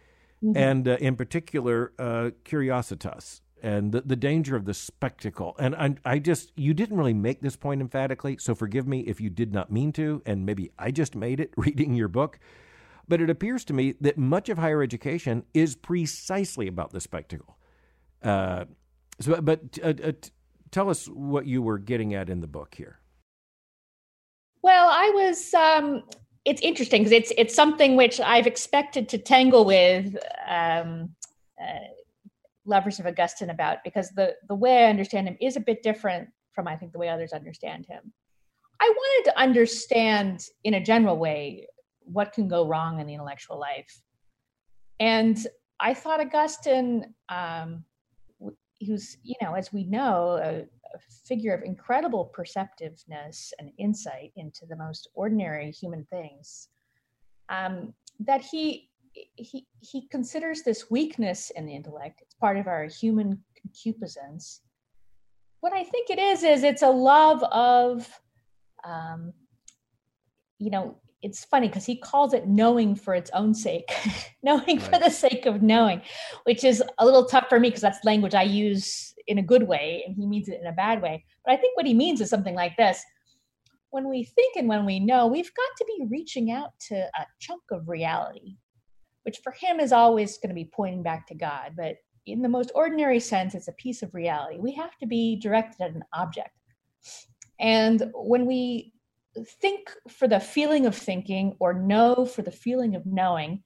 mm-hmm. 0.42 0.56
and 0.56 0.88
uh, 0.88 0.96
in 0.98 1.14
particular, 1.14 1.92
uh, 1.98 2.30
curiositas 2.44 3.42
and 3.66 3.90
the, 3.90 4.00
the 4.02 4.14
danger 4.14 4.54
of 4.54 4.64
the 4.64 4.72
spectacle. 4.72 5.56
And 5.58 5.74
I, 5.74 5.96
I 6.04 6.18
just, 6.20 6.52
you 6.54 6.72
didn't 6.72 6.96
really 6.96 7.12
make 7.12 7.40
this 7.40 7.56
point 7.56 7.80
emphatically, 7.80 8.36
so 8.38 8.54
forgive 8.54 8.86
me 8.86 9.00
if 9.00 9.20
you 9.20 9.28
did 9.28 9.52
not 9.52 9.72
mean 9.72 9.90
to, 9.94 10.22
and 10.24 10.46
maybe 10.46 10.70
I 10.78 10.92
just 10.92 11.16
made 11.16 11.40
it 11.40 11.52
reading 11.56 11.92
your 11.94 12.06
book. 12.06 12.38
But 13.08 13.20
it 13.20 13.28
appears 13.28 13.64
to 13.64 13.72
me 13.72 13.94
that 14.00 14.16
much 14.16 14.48
of 14.48 14.58
higher 14.58 14.84
education 14.84 15.42
is 15.52 15.74
precisely 15.74 16.68
about 16.68 16.92
the 16.92 17.00
spectacle. 17.00 17.58
Uh, 18.22 18.66
so, 19.18 19.40
but 19.40 19.60
uh, 19.82 19.94
uh, 20.02 20.12
tell 20.70 20.88
us 20.88 21.06
what 21.06 21.46
you 21.46 21.60
were 21.60 21.78
getting 21.78 22.14
at 22.14 22.30
in 22.30 22.40
the 22.40 22.46
book 22.46 22.76
here. 22.76 23.00
Well, 24.62 24.88
I 24.90 25.10
was. 25.10 25.54
Um, 25.54 26.04
it's 26.44 26.60
interesting 26.62 27.02
because 27.02 27.12
it's 27.12 27.32
it's 27.36 27.54
something 27.54 27.96
which 27.96 28.20
I've 28.20 28.46
expected 28.46 29.08
to 29.10 29.18
tangle 29.18 29.64
with 29.64 30.16
um, 30.48 31.10
uh, 31.60 31.94
lovers 32.66 32.98
of 32.98 33.06
Augustine 33.06 33.50
about 33.50 33.78
because 33.84 34.10
the 34.10 34.34
the 34.48 34.54
way 34.54 34.84
I 34.84 34.90
understand 34.90 35.28
him 35.28 35.36
is 35.40 35.56
a 35.56 35.60
bit 35.60 35.82
different 35.82 36.28
from 36.52 36.68
I 36.68 36.76
think 36.76 36.92
the 36.92 36.98
way 36.98 37.08
others 37.08 37.32
understand 37.32 37.86
him. 37.86 38.12
I 38.80 38.92
wanted 38.94 39.30
to 39.30 39.38
understand 39.38 40.44
in 40.64 40.74
a 40.74 40.82
general 40.82 41.16
way 41.16 41.66
what 42.00 42.32
can 42.32 42.48
go 42.48 42.66
wrong 42.66 43.00
in 43.00 43.06
the 43.06 43.14
intellectual 43.14 43.58
life, 43.58 44.00
and 45.00 45.38
I 45.80 45.94
thought 45.94 46.20
Augustine, 46.20 47.14
um, 47.28 47.84
who's 48.86 49.16
you 49.22 49.36
know 49.40 49.54
as 49.54 49.72
we 49.72 49.84
know 49.84 50.38
a, 50.42 50.60
a 50.94 50.98
figure 51.26 51.54
of 51.54 51.62
incredible 51.62 52.26
perceptiveness 52.26 53.52
and 53.58 53.70
insight 53.78 54.32
into 54.36 54.66
the 54.66 54.76
most 54.76 55.08
ordinary 55.14 55.70
human 55.70 56.04
things, 56.06 56.68
um, 57.48 57.94
that 58.20 58.42
he 58.42 58.90
he 59.36 59.66
he 59.80 60.06
considers 60.08 60.62
this 60.62 60.90
weakness 60.90 61.50
in 61.50 61.66
the 61.66 61.74
intellect. 61.74 62.20
It's 62.22 62.34
part 62.34 62.56
of 62.56 62.66
our 62.66 62.84
human 62.84 63.42
concupiscence. 63.60 64.60
What 65.60 65.72
I 65.72 65.84
think 65.84 66.10
it 66.10 66.18
is 66.18 66.42
is 66.42 66.62
it's 66.62 66.82
a 66.82 66.90
love 66.90 67.42
of, 67.44 68.08
um, 68.84 69.32
you 70.58 70.70
know, 70.70 70.98
it's 71.22 71.44
funny 71.44 71.66
because 71.66 71.86
he 71.86 71.96
calls 71.96 72.34
it 72.34 72.46
knowing 72.46 72.94
for 72.94 73.14
its 73.14 73.30
own 73.32 73.54
sake, 73.54 73.90
knowing 74.42 74.78
right. 74.78 74.82
for 74.82 74.98
the 74.98 75.10
sake 75.10 75.46
of 75.46 75.62
knowing, 75.62 76.02
which 76.44 76.62
is 76.62 76.82
a 76.98 77.04
little 77.04 77.24
tough 77.24 77.48
for 77.48 77.58
me 77.58 77.68
because 77.68 77.82
that's 77.82 78.04
language 78.04 78.34
I 78.34 78.42
use 78.42 79.14
in 79.26 79.38
a 79.38 79.42
good 79.42 79.66
way, 79.66 80.04
and 80.06 80.14
he 80.14 80.26
means 80.26 80.48
it 80.48 80.60
in 80.60 80.66
a 80.66 80.72
bad 80.72 81.02
way. 81.02 81.24
But 81.44 81.54
I 81.54 81.56
think 81.56 81.76
what 81.76 81.86
he 81.86 81.94
means 81.94 82.20
is 82.20 82.30
something 82.30 82.54
like 82.54 82.76
this 82.76 83.02
when 83.90 84.08
we 84.08 84.24
think 84.24 84.56
and 84.56 84.68
when 84.68 84.84
we 84.84 85.00
know, 85.00 85.26
we've 85.26 85.50
got 85.54 85.76
to 85.78 85.84
be 85.86 86.06
reaching 86.10 86.50
out 86.50 86.78
to 86.88 86.94
a 86.96 87.26
chunk 87.40 87.62
of 87.70 87.88
reality 87.88 88.56
which 89.26 89.38
for 89.38 89.50
him 89.50 89.80
is 89.80 89.90
always 89.90 90.38
going 90.38 90.50
to 90.50 90.54
be 90.54 90.70
pointing 90.72 91.02
back 91.02 91.26
to 91.26 91.34
God. 91.34 91.72
But 91.76 91.96
in 92.26 92.42
the 92.42 92.48
most 92.48 92.70
ordinary 92.76 93.18
sense, 93.18 93.56
it's 93.56 93.66
a 93.66 93.72
piece 93.72 94.02
of 94.02 94.14
reality. 94.14 94.58
We 94.60 94.72
have 94.74 94.96
to 94.98 95.06
be 95.06 95.34
directed 95.34 95.82
at 95.82 95.94
an 95.94 96.04
object. 96.12 96.50
And 97.58 98.12
when 98.14 98.46
we 98.46 98.92
think 99.60 99.90
for 100.08 100.28
the 100.28 100.38
feeling 100.38 100.86
of 100.86 100.94
thinking 100.94 101.56
or 101.58 101.74
know 101.74 102.24
for 102.24 102.42
the 102.42 102.52
feeling 102.52 102.94
of 102.94 103.04
knowing, 103.04 103.64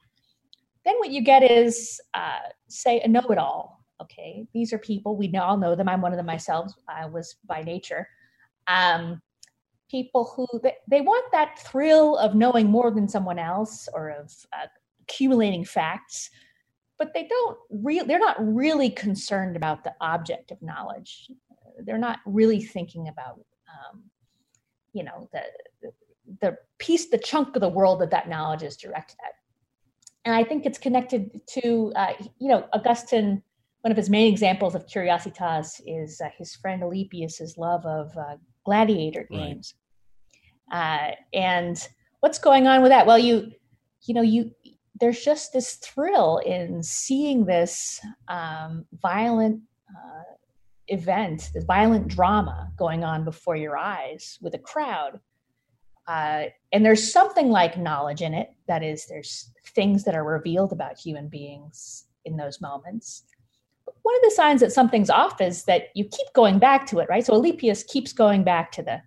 then 0.86 0.96
what 0.96 1.10
you 1.10 1.20
get 1.20 1.42
is, 1.42 2.00
uh, 2.14 2.38
say, 2.68 3.00
a 3.00 3.08
know 3.08 3.26
it 3.28 3.38
all. 3.38 3.84
Okay, 4.00 4.46
these 4.54 4.72
are 4.72 4.78
people, 4.78 5.14
we 5.14 5.30
all 5.36 5.58
know 5.58 5.74
them. 5.74 5.90
I'm 5.90 6.00
one 6.00 6.12
of 6.12 6.16
them 6.16 6.24
myself. 6.24 6.72
I 6.88 7.04
was 7.04 7.36
by 7.44 7.60
nature. 7.60 8.08
Um, 8.66 9.20
people 9.90 10.32
who 10.34 10.46
they, 10.62 10.76
they 10.88 11.02
want 11.02 11.30
that 11.32 11.58
thrill 11.58 12.16
of 12.16 12.34
knowing 12.34 12.70
more 12.70 12.90
than 12.90 13.06
someone 13.06 13.38
else 13.38 13.88
or 13.92 14.08
of 14.08 14.32
uh, 14.54 14.66
accumulating 15.10 15.64
facts 15.64 16.30
but 17.00 17.14
they 17.14 17.26
don't 17.26 17.58
real 17.70 18.04
they're 18.04 18.20
not 18.20 18.36
really 18.38 18.90
concerned 18.90 19.56
about 19.56 19.82
the 19.82 19.94
object 20.02 20.52
of 20.52 20.62
knowledge. 20.62 21.30
They're 21.82 21.98
not 21.98 22.20
really 22.26 22.60
thinking 22.60 23.08
about 23.08 23.40
um, 23.66 24.02
you 24.92 25.02
know 25.02 25.28
the, 25.32 25.42
the 26.42 26.58
piece 26.78 27.08
the 27.08 27.18
chunk 27.18 27.56
of 27.56 27.62
the 27.62 27.68
world 27.68 28.02
that 28.02 28.10
that 28.10 28.28
knowledge 28.28 28.62
is 28.62 28.76
directed 28.76 29.16
at. 29.24 29.32
And 30.26 30.34
i 30.34 30.44
think 30.44 30.66
it's 30.66 30.78
connected 30.78 31.40
to 31.54 31.92
uh, 31.96 32.12
you 32.38 32.48
know 32.48 32.68
augustine 32.74 33.42
one 33.80 33.90
of 33.90 33.96
his 33.96 34.10
main 34.10 34.30
examples 34.30 34.74
of 34.74 34.86
curiositas 34.86 35.80
is 35.86 36.20
uh, 36.20 36.28
his 36.36 36.54
friend 36.54 36.82
alypius's 36.82 37.56
love 37.56 37.86
of 37.86 38.14
uh, 38.14 38.36
gladiator 38.66 39.26
games. 39.30 39.72
Right. 40.70 41.14
Uh, 41.14 41.36
and 41.36 41.88
what's 42.20 42.38
going 42.38 42.66
on 42.66 42.82
with 42.82 42.90
that? 42.90 43.06
Well 43.06 43.18
you 43.18 43.52
you 44.02 44.12
know 44.12 44.22
you 44.22 44.50
there's 45.00 45.24
just 45.24 45.52
this 45.52 45.74
thrill 45.76 46.38
in 46.38 46.82
seeing 46.82 47.46
this 47.46 48.00
um, 48.28 48.84
violent 49.00 49.62
uh, 49.88 50.34
event, 50.88 51.50
this 51.54 51.64
violent 51.64 52.08
drama 52.08 52.70
going 52.76 53.02
on 53.04 53.24
before 53.24 53.56
your 53.56 53.78
eyes 53.78 54.38
with 54.42 54.54
a 54.54 54.58
crowd. 54.58 55.20
Uh, 56.06 56.44
and 56.72 56.84
there's 56.84 57.12
something 57.12 57.50
like 57.50 57.78
knowledge 57.78 58.20
in 58.20 58.34
it. 58.34 58.50
That 58.66 58.82
is, 58.82 59.06
there's 59.06 59.50
things 59.74 60.04
that 60.04 60.14
are 60.14 60.24
revealed 60.24 60.72
about 60.72 60.98
human 60.98 61.28
beings 61.28 62.04
in 62.24 62.36
those 62.36 62.60
moments. 62.60 63.24
one 64.02 64.16
of 64.16 64.22
the 64.22 64.30
signs 64.30 64.60
that 64.60 64.72
something's 64.72 65.10
off 65.10 65.40
is 65.40 65.64
that 65.64 65.84
you 65.94 66.04
keep 66.04 66.26
going 66.34 66.58
back 66.58 66.86
to 66.88 66.98
it, 66.98 67.08
right? 67.08 67.24
So 67.24 67.34
Alypius 67.34 67.86
keeps 67.86 68.12
going 68.12 68.44
back 68.44 68.72
to 68.72 68.82
the 68.82 69.02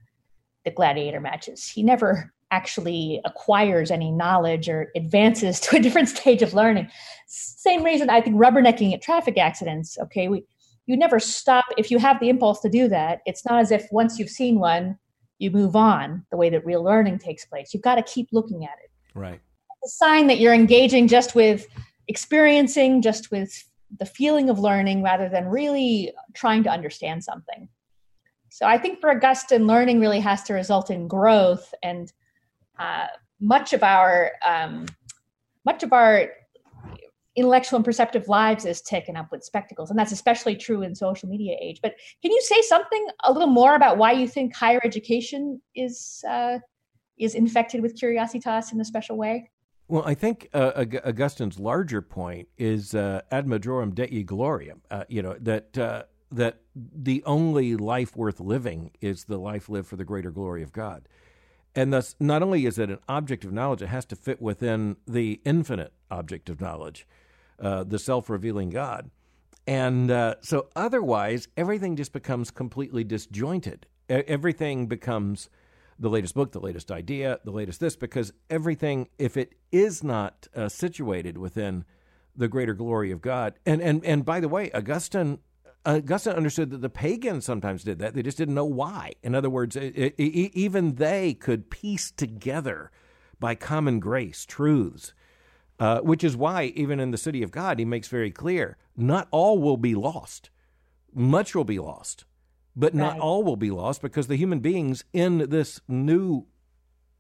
the 0.66 0.72
gladiator 0.72 1.20
matches. 1.20 1.68
He 1.68 1.84
never 1.84 2.33
actually 2.54 3.20
acquires 3.26 3.90
any 3.90 4.12
knowledge 4.12 4.70
or 4.70 4.92
advances 4.96 5.60
to 5.64 5.78
a 5.78 5.80
different 5.80 6.08
stage 6.08 6.42
of 6.42 6.54
learning. 6.54 6.88
Same 7.28 7.84
reason 7.84 8.10
I 8.10 8.22
think 8.22 8.36
rubbernecking 8.36 8.94
at 8.94 9.02
traffic 9.02 9.38
accidents. 9.38 9.98
Okay, 10.00 10.28
we 10.28 10.46
you 10.86 10.98
never 10.98 11.20
stop 11.20 11.66
if 11.78 11.90
you 11.90 11.98
have 11.98 12.20
the 12.20 12.30
impulse 12.30 12.60
to 12.60 12.70
do 12.70 12.90
that. 12.90 13.22
It's 13.26 13.46
not 13.46 13.60
as 13.60 13.72
if 13.72 13.88
once 13.92 14.20
you've 14.20 14.30
seen 14.30 14.60
one, 14.60 14.98
you 15.40 15.50
move 15.50 15.78
on 15.78 16.26
the 16.30 16.38
way 16.38 16.50
that 16.50 16.66
real 16.66 16.84
learning 16.84 17.20
takes 17.20 17.46
place. 17.46 17.74
You've 17.74 17.84
got 17.84 17.96
to 17.96 18.04
keep 18.04 18.28
looking 18.34 18.66
at 18.66 18.78
it. 18.84 18.92
Right. 19.16 19.40
It's 19.82 19.94
a 19.94 19.96
sign 19.96 20.28
that 20.28 20.40
you're 20.40 20.54
engaging 20.54 21.08
just 21.08 21.36
with 21.36 21.68
experiencing, 22.10 23.02
just 23.02 23.32
with 23.32 23.64
the 23.98 24.06
feeling 24.06 24.50
of 24.50 24.60
learning 24.60 25.04
rather 25.04 25.30
than 25.30 25.48
really 25.48 26.12
trying 26.34 26.64
to 26.64 26.70
understand 26.70 27.24
something. 27.24 27.70
So 28.50 28.66
I 28.66 28.78
think 28.78 29.00
for 29.00 29.10
Augustine, 29.10 29.66
learning 29.66 30.02
really 30.02 30.20
has 30.20 30.44
to 30.44 30.54
result 30.54 30.92
in 30.92 31.08
growth, 31.08 31.74
and 31.82 32.12
uh, 32.84 33.08
much 33.40 33.74
of 33.74 33.84
our 33.84 34.32
um, 34.46 34.86
much 35.66 35.84
of 35.84 35.94
our 35.94 36.30
intellectual 37.36 37.78
and 37.78 37.86
perceptive 37.86 38.28
lives 38.28 38.66
is 38.66 38.82
taken 38.82 39.16
up 39.16 39.32
with 39.32 39.44
spectacles, 39.44 39.90
and 39.90 39.98
that's 39.98 40.12
especially 40.12 40.56
true 40.56 40.82
in 40.84 40.94
social 40.94 41.28
media 41.30 41.56
age. 41.62 41.80
But 41.82 41.96
can 42.22 42.32
you 42.32 42.42
say 42.42 42.62
something 42.62 43.08
a 43.24 43.32
little 43.32 43.48
more 43.48 43.76
about 43.76 43.98
why 43.98 44.12
you 44.12 44.28
think 44.28 44.56
higher 44.56 44.82
education 44.84 45.62
is 45.76 46.24
uh, 46.30 46.60
is 47.18 47.36
infected 47.36 47.82
with 47.82 48.00
curiositas 48.00 48.72
in 48.74 48.80
a 48.82 48.86
special 48.86 49.18
way? 49.18 49.50
Well, 49.88 50.04
I 50.06 50.14
think 50.14 50.50
uh, 50.54 50.72
Augustine's 50.76 51.60
larger 51.60 52.02
point 52.02 52.48
is 52.58 52.96
uh, 52.96 53.22
ad 53.32 53.46
majorem 53.48 53.94
Dei 53.94 54.24
gloriam. 54.24 54.80
Uh, 54.90 55.04
you 55.08 55.22
know 55.22 55.36
that 55.40 55.78
uh, 55.78 56.04
that 56.32 56.62
the 56.76 57.24
only 57.26 57.76
life 57.76 58.16
worth 58.16 58.40
living 58.40 58.92
is 59.02 59.26
the 59.26 59.38
life 59.38 59.70
lived 59.70 59.88
for 59.88 59.96
the 59.96 60.06
greater 60.06 60.32
glory 60.32 60.64
of 60.64 60.72
God, 60.72 61.08
and 61.76 61.92
thus 61.92 62.16
not 62.20 62.44
only 62.44 62.66
is 62.66 62.78
it 62.78 62.90
an 62.90 63.00
object 63.08 63.44
of 63.44 63.52
knowledge, 63.52 63.82
it 63.82 63.88
has 63.88 64.06
to 64.06 64.16
fit 64.16 64.42
within 64.42 64.98
the 65.08 65.42
infinite 65.46 65.94
object 66.12 66.50
of 66.50 66.62
knowledge, 66.62 67.08
uh, 67.60 67.84
the 67.84 68.00
self-revealing 68.00 68.70
God, 68.70 69.10
and 69.66 70.12
uh, 70.12 70.36
so 70.42 70.68
otherwise 70.76 71.48
everything 71.56 71.96
just 71.96 72.14
becomes 72.14 72.52
completely 72.52 73.04
disjointed. 73.04 73.86
Everything 74.10 74.88
becomes 74.88 75.50
the 75.98 76.10
latest 76.10 76.36
book, 76.36 76.52
the 76.52 76.60
latest 76.60 76.92
idea, 76.92 77.40
the 77.46 77.52
latest 77.52 77.80
this, 77.80 77.96
because 77.96 78.34
everything, 78.50 79.08
if 79.18 79.38
it 79.38 79.54
is 79.72 80.04
not 80.04 80.48
uh, 80.56 80.68
situated 80.68 81.38
within 81.38 81.86
the 82.36 82.48
greater 82.48 82.74
glory 82.74 83.12
of 83.12 83.22
God, 83.22 83.54
and 83.66 83.82
and 83.82 84.04
and 84.04 84.26
by 84.26 84.40
the 84.40 84.50
way, 84.50 84.72
Augustine. 84.72 85.40
Augustine 85.86 86.34
understood 86.34 86.70
that 86.72 86.82
the 86.82 86.90
pagans 86.90 87.46
sometimes 87.46 87.84
did 87.84 88.00
that. 88.00 88.14
They 88.14 88.24
just 88.24 88.38
didn't 88.38 88.56
know 88.56 88.66
why. 88.66 89.14
In 89.22 89.36
other 89.36 89.50
words, 89.50 89.76
it, 89.76 89.96
it, 89.96 90.16
even 90.18 90.96
they 90.96 91.34
could 91.34 91.70
piece 91.70 92.10
together 92.10 92.90
by 93.40 93.56
common 93.56 94.00
grace 94.00 94.46
truths, 94.46 95.14
uh, 95.80 96.00
which 96.00 96.24
is 96.24 96.38
why, 96.38 96.66
even 96.76 97.00
in 97.00 97.12
the 97.12 97.18
city 97.18 97.44
of 97.44 97.52
God, 97.52 97.80
he 97.80 97.86
makes 97.86 98.08
very 98.08 98.32
clear 98.32 98.78
not 98.96 99.28
all 99.32 99.58
will 99.60 99.78
be 99.78 99.96
lost, 99.96 100.50
much 101.14 101.54
will 101.54 101.66
be 101.66 101.80
lost. 101.80 102.26
But 102.76 102.96
not 102.96 103.14
right. 103.14 103.22
all 103.22 103.44
will 103.44 103.56
be 103.56 103.70
lost 103.70 104.02
because 104.02 104.28
the 104.28 104.36
human 104.36 104.60
beings 104.60 105.04
in 105.14 105.50
this 105.50 105.80
new 105.88 106.48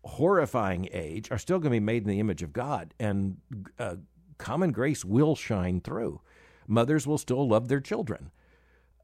horrifying 0.04 0.90
age 0.92 1.30
are 1.30 1.38
still 1.38 1.60
going 1.60 1.72
to 1.72 1.76
be 1.76 1.80
made 1.80 2.04
in 2.04 2.10
the 2.10 2.20
image 2.20 2.42
of 2.42 2.54
God, 2.54 2.94
and 3.00 3.38
uh, 3.78 3.98
common 4.38 4.72
grace 4.72 5.06
will 5.06 5.36
shine 5.36 5.80
through. 5.80 6.22
Mothers 6.68 7.06
will 7.06 7.18
still 7.20 7.48
love 7.48 7.68
their 7.68 7.82
children. 7.82 8.32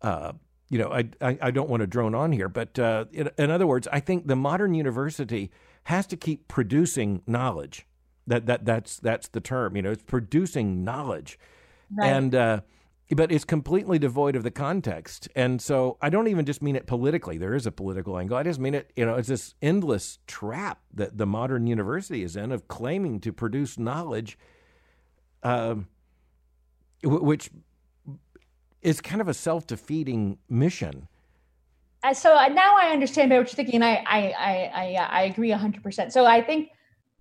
Uh, 0.02 0.34
you 0.70 0.78
know, 0.78 0.92
I, 0.92 1.10
I, 1.20 1.38
I 1.42 1.52
don't 1.52 1.70
want 1.70 1.82
to 1.82 1.88
drone 1.88 2.14
on 2.14 2.32
here, 2.32 2.48
but 2.48 2.78
uh, 2.78 3.06
in, 3.12 3.30
in, 3.38 3.50
other 3.50 3.66
words, 3.66 3.88
I 3.92 4.00
think 4.00 4.28
the 4.28 4.36
modern 4.36 4.74
university 4.76 5.52
has 5.86 6.06
to 6.08 6.18
keep 6.18 6.48
producing 6.48 7.24
knowledge. 7.26 7.88
That 8.28 8.46
that 8.46 8.66
that's 8.66 8.98
that's 8.98 9.28
the 9.30 9.40
term. 9.40 9.76
You 9.76 9.82
know, 9.82 9.92
it's 9.92 10.04
producing 10.04 10.84
knowledge, 10.84 11.40
right. 11.92 12.08
and 12.08 12.36
uh, 12.36 12.62
but 13.16 13.32
it's 13.32 13.46
completely 13.46 13.98
devoid 13.98 14.36
of 14.36 14.44
the 14.44 14.52
context. 14.52 15.28
And 15.36 15.60
so 15.62 15.98
I 16.02 16.10
don't 16.10 16.28
even 16.28 16.46
just 16.46 16.62
mean 16.62 16.76
it 16.76 16.86
politically. 16.86 17.40
There 17.40 17.56
is 17.56 17.66
a 17.66 17.72
political 17.72 18.20
angle. 18.20 18.38
I 18.38 18.44
just 18.44 18.60
mean 18.60 18.76
it, 18.76 18.92
you 18.96 19.06
know, 19.06 19.16
it's 19.16 19.30
this 19.30 19.56
endless 19.62 20.20
trap 20.28 20.80
that 20.94 21.18
the 21.18 21.26
modern 21.26 21.66
university 21.66 22.22
is 22.22 22.36
in 22.36 22.52
of 22.52 22.68
claiming 22.68 23.20
to 23.22 23.34
produce 23.34 23.80
knowledge, 23.80 24.38
um, 25.42 25.88
which 27.04 27.50
is 28.82 29.02
kind 29.02 29.22
of 29.22 29.28
a 29.28 29.34
self 29.34 29.68
defeating 29.68 30.38
mission. 30.50 31.08
Uh, 32.04 32.14
so 32.14 32.30
now 32.30 32.76
I 32.78 32.92
understand 32.92 33.30
what 33.32 33.38
you're 33.38 33.46
thinking. 33.48 33.84
I, 33.84 33.98
I, 33.98 34.34
I, 34.38 34.72
I, 34.74 34.96
uh, 34.96 35.08
I 35.10 35.22
agree 35.24 35.50
100%. 35.50 36.12
So 36.12 36.26
I 36.26 36.42
think 36.42 36.70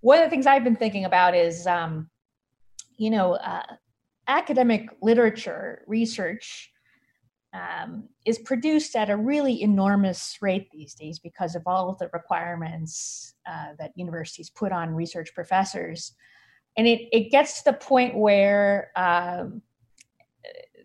one 0.00 0.18
of 0.18 0.24
the 0.24 0.30
things 0.30 0.46
I've 0.46 0.62
been 0.62 0.76
thinking 0.76 1.04
about 1.04 1.34
is, 1.34 1.66
um, 1.66 2.08
you 2.96 3.10
know, 3.10 3.34
uh, 3.34 3.62
academic 4.28 4.88
literature 5.02 5.82
research 5.88 6.70
um, 7.52 8.08
is 8.24 8.38
produced 8.38 8.94
at 8.94 9.10
a 9.10 9.16
really 9.16 9.62
enormous 9.62 10.38
rate 10.40 10.68
these 10.70 10.94
days 10.94 11.18
because 11.18 11.54
of 11.54 11.62
all 11.66 11.88
of 11.88 11.98
the 11.98 12.08
requirements 12.12 13.34
uh, 13.50 13.68
that 13.78 13.92
universities 13.96 14.50
put 14.50 14.70
on 14.70 14.94
research 14.94 15.34
professors. 15.34 16.12
And 16.76 16.86
it, 16.86 17.08
it 17.10 17.30
gets 17.30 17.62
to 17.62 17.72
the 17.72 17.76
point 17.76 18.16
where 18.16 18.92
um, 18.94 19.62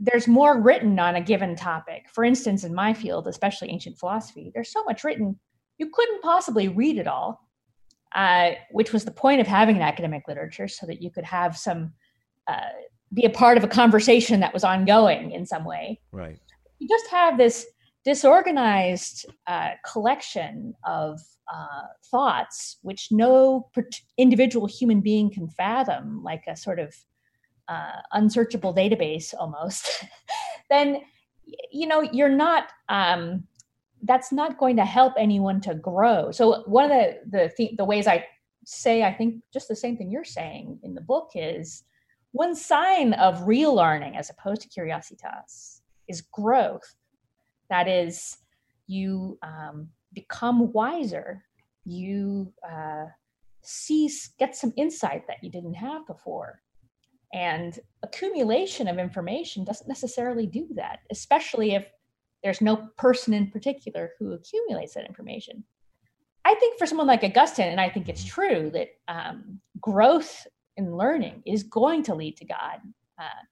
there's 0.03 0.27
more 0.27 0.59
written 0.59 0.99
on 0.99 1.15
a 1.15 1.21
given 1.21 1.55
topic. 1.55 2.07
For 2.11 2.25
instance, 2.25 2.65
in 2.65 2.75
my 2.75 2.93
field, 2.93 3.25
especially 3.25 3.69
ancient 3.69 3.97
philosophy, 3.97 4.51
there's 4.53 4.71
so 4.71 4.83
much 4.83 5.05
written, 5.05 5.39
you 5.77 5.89
couldn't 5.93 6.21
possibly 6.21 6.67
read 6.67 6.97
it 6.97 7.07
all, 7.07 7.39
uh, 8.13 8.51
which 8.71 8.91
was 8.91 9.05
the 9.05 9.11
point 9.11 9.39
of 9.39 9.47
having 9.47 9.77
an 9.77 9.81
academic 9.81 10.23
literature 10.27 10.67
so 10.67 10.85
that 10.87 11.01
you 11.01 11.09
could 11.09 11.23
have 11.23 11.57
some 11.57 11.93
uh, 12.47 12.69
be 13.13 13.23
a 13.23 13.29
part 13.29 13.57
of 13.57 13.63
a 13.63 13.67
conversation 13.67 14.41
that 14.41 14.53
was 14.53 14.65
ongoing 14.65 15.31
in 15.31 15.45
some 15.45 15.63
way. 15.63 16.01
Right. 16.11 16.37
You 16.79 16.87
just 16.89 17.09
have 17.09 17.37
this 17.37 17.65
disorganized 18.03 19.25
uh, 19.47 19.69
collection 19.89 20.73
of 20.85 21.21
uh, 21.53 21.87
thoughts 22.11 22.77
which 22.81 23.07
no 23.09 23.69
individual 24.17 24.67
human 24.67 24.99
being 24.99 25.31
can 25.31 25.47
fathom, 25.47 26.21
like 26.23 26.43
a 26.47 26.57
sort 26.57 26.79
of 26.79 26.93
uh, 27.67 28.01
unsearchable 28.11 28.73
database 28.73 29.33
almost, 29.37 30.05
then 30.69 31.01
you 31.71 31.87
know 31.87 32.01
you're 32.01 32.29
not. 32.29 32.65
Um, 32.89 33.45
that's 34.05 34.33
not 34.33 34.57
going 34.57 34.75
to 34.75 34.83
help 34.83 35.13
anyone 35.17 35.61
to 35.61 35.73
grow. 35.75 36.29
So 36.31 36.63
one 36.65 36.85
of 36.85 36.91
the 36.91 37.19
the 37.29 37.53
th- 37.55 37.77
the 37.77 37.85
ways 37.85 38.07
I 38.07 38.25
say 38.65 39.03
I 39.03 39.13
think 39.13 39.41
just 39.53 39.67
the 39.67 39.75
same 39.75 39.97
thing 39.97 40.11
you're 40.11 40.23
saying 40.23 40.79
in 40.83 40.93
the 40.93 41.01
book 41.01 41.31
is 41.35 41.83
one 42.33 42.55
sign 42.55 43.13
of 43.13 43.47
real 43.47 43.75
learning 43.75 44.17
as 44.17 44.29
opposed 44.29 44.61
to 44.61 44.67
curiositas 44.69 45.81
is 46.07 46.21
growth. 46.21 46.95
That 47.69 47.87
is, 47.87 48.37
you 48.87 49.37
um, 49.43 49.89
become 50.13 50.73
wiser. 50.73 51.43
You 51.85 52.51
uh, 52.67 53.05
see, 53.61 54.09
get 54.39 54.55
some 54.55 54.73
insight 54.75 55.27
that 55.27 55.43
you 55.43 55.51
didn't 55.51 55.75
have 55.75 56.07
before. 56.07 56.61
And 57.33 57.77
accumulation 58.03 58.87
of 58.87 58.99
information 58.99 59.65
doesn't 59.65 59.87
necessarily 59.87 60.45
do 60.45 60.67
that, 60.75 60.99
especially 61.11 61.73
if 61.73 61.85
there's 62.43 62.61
no 62.61 62.89
person 62.97 63.33
in 63.33 63.49
particular 63.49 64.11
who 64.19 64.33
accumulates 64.33 64.93
that 64.93 65.07
information. 65.07 65.63
I 66.45 66.55
think 66.55 66.77
for 66.77 66.85
someone 66.85 67.07
like 67.07 67.23
Augustine, 67.23 67.69
and 67.69 67.81
I 67.81 67.89
think 67.89 68.07
it's 68.07 68.23
true 68.23 68.69
that 68.73 68.89
um, 69.07 69.59
growth 69.79 70.45
in 70.77 70.95
learning 70.95 71.41
is 71.45 71.63
going 71.63 72.03
to 72.03 72.15
lead 72.15 72.37
to 72.37 72.45
God. 72.45 72.79
Uh, 73.17 73.43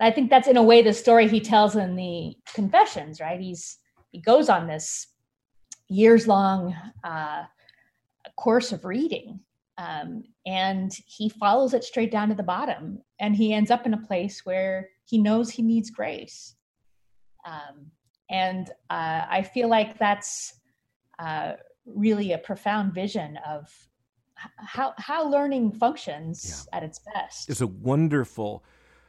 I 0.00 0.10
think 0.10 0.30
that's 0.30 0.48
in 0.48 0.56
a 0.56 0.62
way 0.62 0.82
the 0.82 0.94
story 0.94 1.28
he 1.28 1.40
tells 1.40 1.76
in 1.76 1.94
the 1.94 2.34
Confessions, 2.54 3.20
right? 3.20 3.38
He's 3.38 3.78
he 4.10 4.20
goes 4.20 4.48
on 4.48 4.66
this 4.66 5.06
years 5.88 6.26
long 6.26 6.74
uh, 7.04 7.44
course 8.36 8.72
of 8.72 8.84
reading, 8.84 9.40
um, 9.76 10.24
and 10.46 10.90
he 11.06 11.28
follows 11.28 11.74
it 11.74 11.84
straight 11.84 12.10
down 12.10 12.30
to 12.30 12.34
the 12.34 12.42
bottom, 12.42 13.00
and 13.20 13.36
he 13.36 13.52
ends 13.52 13.70
up 13.70 13.86
in 13.86 13.94
a 13.94 13.98
place 13.98 14.44
where 14.44 14.88
he 15.04 15.18
knows 15.18 15.50
he 15.50 15.62
needs 15.62 15.90
grace. 15.90 16.56
Um, 17.46 17.90
and 18.30 18.68
uh, 18.88 19.26
I 19.28 19.42
feel 19.42 19.68
like 19.68 19.98
that's 19.98 20.54
uh, 21.18 21.52
really 21.84 22.32
a 22.32 22.38
profound 22.38 22.94
vision 22.94 23.38
of 23.46 23.68
how 24.56 24.94
how 24.96 25.28
learning 25.28 25.72
functions 25.72 26.66
yeah. 26.72 26.78
at 26.78 26.82
its 26.82 27.00
best. 27.14 27.50
It's 27.50 27.60
a 27.60 27.66
wonderful, 27.66 28.64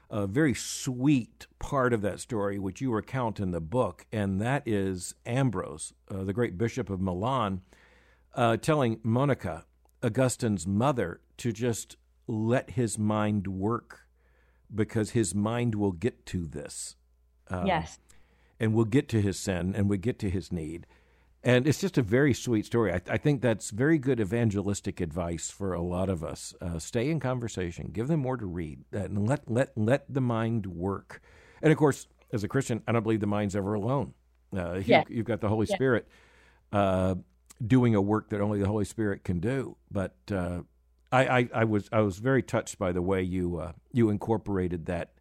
uh, 0.09 0.27
very 0.27 0.53
sweet 0.53 1.47
part 1.57 1.93
of 1.93 2.01
that 2.01 2.19
story, 2.19 2.59
which 2.59 2.81
you 2.81 2.91
recount 2.91 3.39
in 3.39 3.51
the 3.51 3.61
book, 3.61 4.05
and 4.11 4.41
that 4.41 4.63
is 4.65 5.15
Ambrose, 5.25 5.93
uh, 6.09 6.23
the 6.23 6.33
great 6.33 6.57
bishop 6.57 6.89
of 6.89 6.99
Milan, 6.99 7.61
uh, 8.35 8.57
telling 8.57 8.99
Monica, 9.03 9.65
Augustine's 10.03 10.67
mother, 10.67 11.21
to 11.37 11.53
just 11.53 11.95
let 12.27 12.71
his 12.71 12.97
mind 12.97 13.47
work, 13.47 14.01
because 14.73 15.11
his 15.11 15.35
mind 15.35 15.75
will 15.75 15.91
get 15.91 16.25
to 16.27 16.45
this. 16.45 16.95
Um, 17.49 17.67
yes. 17.67 17.99
And 18.59 18.73
we'll 18.73 18.85
get 18.85 19.09
to 19.09 19.21
his 19.21 19.39
sin 19.39 19.73
and 19.75 19.89
we 19.89 19.97
get 19.97 20.19
to 20.19 20.29
his 20.29 20.51
need. 20.51 20.85
And 21.43 21.67
it's 21.67 21.81
just 21.81 21.97
a 21.97 22.03
very 22.03 22.33
sweet 22.33 22.67
story. 22.67 22.93
I, 22.93 23.01
I, 23.09 23.17
think 23.17 23.41
that's 23.41 23.71
very 23.71 23.97
good 23.97 24.19
evangelistic 24.19 25.01
advice 25.01 25.49
for 25.49 25.73
a 25.73 25.81
lot 25.81 26.07
of 26.07 26.23
us. 26.23 26.53
Uh, 26.61 26.77
stay 26.77 27.09
in 27.09 27.19
conversation, 27.19 27.89
give 27.91 28.07
them 28.07 28.19
more 28.19 28.37
to 28.37 28.45
read, 28.45 28.81
and 28.91 29.27
let 29.27 29.49
let 29.49 29.75
let 29.75 30.05
the 30.07 30.21
mind 30.21 30.67
work. 30.67 31.19
And 31.63 31.71
of 31.71 31.79
course, 31.79 32.05
as 32.31 32.43
a 32.43 32.47
Christian, 32.47 32.83
I 32.87 32.91
don't 32.91 33.01
believe 33.01 33.21
the 33.21 33.27
mind's 33.27 33.55
ever 33.55 33.73
alone. 33.73 34.13
Uh, 34.55 34.81
yeah. 34.85 35.03
you, 35.09 35.17
have 35.17 35.25
got 35.25 35.41
the 35.41 35.49
Holy 35.49 35.65
yeah. 35.67 35.75
Spirit 35.75 36.07
uh, 36.71 37.15
doing 37.65 37.95
a 37.95 38.01
work 38.01 38.29
that 38.29 38.41
only 38.41 38.59
the 38.59 38.67
Holy 38.67 38.85
Spirit 38.85 39.23
can 39.23 39.39
do. 39.39 39.77
But 39.89 40.15
uh, 40.31 40.61
I, 41.11 41.39
I, 41.39 41.49
I, 41.53 41.63
was 41.65 41.89
I 41.91 42.01
was 42.01 42.17
very 42.17 42.41
touched 42.41 42.79
by 42.79 42.91
the 42.91 43.01
way 43.01 43.21
you 43.21 43.57
uh, 43.57 43.73
you 43.91 44.09
incorporated 44.09 44.85
that 44.85 45.11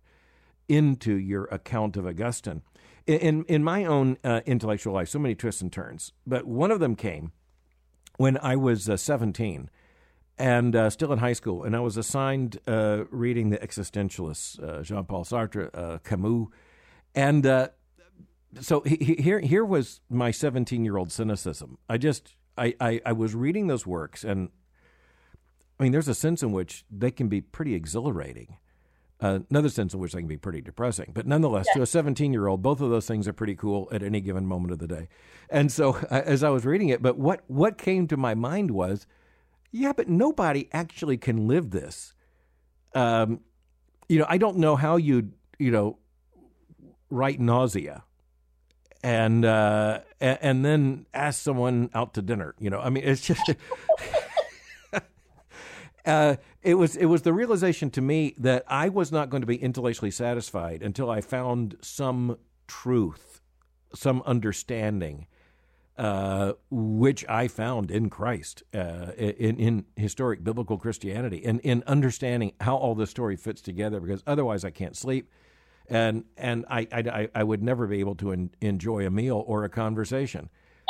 into 0.68 1.14
your 1.14 1.44
account 1.46 1.96
of 1.96 2.06
Augustine 2.06 2.62
in 3.06 3.44
in 3.44 3.64
my 3.64 3.84
own 3.84 4.18
uh, 4.22 4.40
intellectual 4.46 4.94
life, 4.94 5.08
so 5.08 5.18
many 5.18 5.34
twists 5.34 5.62
and 5.62 5.72
turns. 5.72 6.12
But 6.26 6.46
one 6.46 6.70
of 6.70 6.80
them 6.80 6.94
came 6.94 7.32
when 8.18 8.38
I 8.38 8.56
was 8.56 8.88
uh, 8.88 8.96
17 8.96 9.70
and 10.38 10.76
uh, 10.76 10.88
still 10.90 11.12
in 11.12 11.18
high 11.18 11.32
school, 11.32 11.64
and 11.64 11.76
I 11.76 11.80
was 11.80 11.96
assigned 11.96 12.58
uh, 12.66 13.04
reading 13.10 13.50
the 13.50 13.58
existentialists, 13.58 14.62
uh, 14.62 14.82
Jean 14.82 15.04
Paul 15.04 15.24
Sartre, 15.24 16.02
Camus, 16.02 16.46
and 17.14 17.70
so 18.60 18.80
he, 18.80 19.16
here 19.18 19.40
here 19.40 19.64
was 19.64 20.00
my 20.08 20.30
17 20.30 20.84
year 20.84 20.96
old 20.96 21.12
cynicism. 21.12 21.78
I 21.88 21.98
just 21.98 22.36
I, 22.56 22.74
I 22.80 23.00
I 23.06 23.12
was 23.12 23.34
reading 23.34 23.66
those 23.66 23.86
works, 23.86 24.24
and 24.24 24.50
I 25.80 25.82
mean, 25.82 25.92
there's 25.92 26.08
a 26.08 26.14
sense 26.14 26.42
in 26.42 26.52
which 26.52 26.84
they 26.90 27.10
can 27.10 27.28
be 27.28 27.40
pretty 27.40 27.74
exhilarating 27.74 28.58
uh, 29.22 29.40
another 29.50 29.68
sense 29.68 29.92
in 29.92 30.00
which 30.00 30.12
they 30.12 30.20
can 30.20 30.28
be 30.28 30.36
pretty 30.36 30.60
depressing. 30.60 31.10
But 31.12 31.26
nonetheless, 31.26 31.66
yeah. 31.68 31.78
to 31.78 31.82
a 31.82 31.86
17 31.86 32.32
year 32.32 32.46
old, 32.46 32.62
both 32.62 32.80
of 32.80 32.90
those 32.90 33.06
things 33.06 33.28
are 33.28 33.32
pretty 33.32 33.54
cool 33.54 33.88
at 33.92 34.02
any 34.02 34.20
given 34.20 34.46
moment 34.46 34.72
of 34.72 34.78
the 34.78 34.86
day. 34.86 35.08
And 35.50 35.70
so, 35.70 35.96
as 36.10 36.42
I 36.42 36.48
was 36.48 36.64
reading 36.64 36.88
it, 36.88 37.02
but 37.02 37.18
what 37.18 37.44
what 37.46 37.78
came 37.78 38.06
to 38.08 38.16
my 38.16 38.34
mind 38.34 38.70
was, 38.70 39.06
yeah, 39.70 39.92
but 39.92 40.08
nobody 40.08 40.68
actually 40.72 41.18
can 41.18 41.46
live 41.46 41.70
this. 41.70 42.14
Um, 42.94 43.40
you 44.08 44.18
know, 44.18 44.26
I 44.28 44.38
don't 44.38 44.56
know 44.56 44.76
how 44.76 44.96
you'd 44.96 45.32
you 45.58 45.70
know 45.70 45.98
write 47.10 47.40
nausea. 47.40 48.04
And 49.02 49.46
uh, 49.46 50.00
and 50.20 50.62
then 50.62 51.06
ask 51.14 51.40
someone 51.40 51.88
out 51.94 52.12
to 52.14 52.22
dinner. 52.22 52.54
You 52.58 52.68
know, 52.68 52.80
I 52.80 52.90
mean, 52.90 53.02
it's 53.02 53.22
just 53.22 53.40
uh, 56.04 56.36
it 56.62 56.74
was 56.74 56.96
it 56.96 57.06
was 57.06 57.22
the 57.22 57.32
realization 57.32 57.90
to 57.90 58.00
me 58.00 58.34
that 58.38 58.64
I 58.68 58.88
was 58.88 59.12
not 59.12 59.30
going 59.30 59.42
to 59.42 59.46
be 59.46 59.56
intellectually 59.56 60.10
satisfied 60.10 60.82
until 60.82 61.10
I 61.10 61.20
found 61.20 61.76
some 61.80 62.38
truth, 62.66 63.40
some 63.94 64.22
understanding, 64.24 65.26
uh, 65.98 66.54
which 66.70 67.26
I 67.28 67.48
found 67.48 67.90
in 67.90 68.08
Christ, 68.08 68.62
uh, 68.72 69.12
in 69.16 69.58
in 69.58 69.84
historic 69.96 70.42
biblical 70.42 70.78
Christianity, 70.78 71.44
and 71.44 71.60
in 71.60 71.82
understanding 71.86 72.52
how 72.60 72.76
all 72.76 72.94
this 72.94 73.10
story 73.10 73.36
fits 73.36 73.60
together. 73.60 74.00
Because 74.00 74.22
otherwise, 74.26 74.64
I 74.64 74.70
can't 74.70 74.96
sleep, 74.96 75.30
and 75.88 76.24
and 76.36 76.64
I 76.70 76.86
I, 76.92 77.28
I 77.34 77.44
would 77.44 77.62
never 77.62 77.86
be 77.86 78.00
able 78.00 78.14
to 78.16 78.32
en- 78.32 78.50
enjoy 78.60 79.06
a 79.06 79.10
meal 79.10 79.44
or 79.46 79.64
a 79.64 79.68
conversation. 79.68 80.48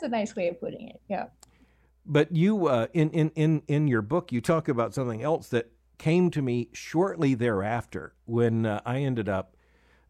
That's 0.00 0.02
a 0.02 0.08
nice 0.08 0.36
way 0.36 0.48
of 0.48 0.60
putting 0.60 0.90
it. 0.90 1.00
Yeah. 1.08 1.26
But 2.10 2.34
you, 2.34 2.66
uh, 2.68 2.86
in, 2.94 3.10
in, 3.10 3.30
in, 3.34 3.62
in 3.68 3.86
your 3.86 4.00
book, 4.00 4.32
you 4.32 4.40
talk 4.40 4.66
about 4.66 4.94
something 4.94 5.22
else 5.22 5.48
that 5.48 5.70
came 5.98 6.30
to 6.30 6.40
me 6.40 6.70
shortly 6.72 7.34
thereafter 7.34 8.14
when 8.24 8.64
uh, 8.64 8.80
I 8.86 9.00
ended 9.00 9.28
up, 9.28 9.54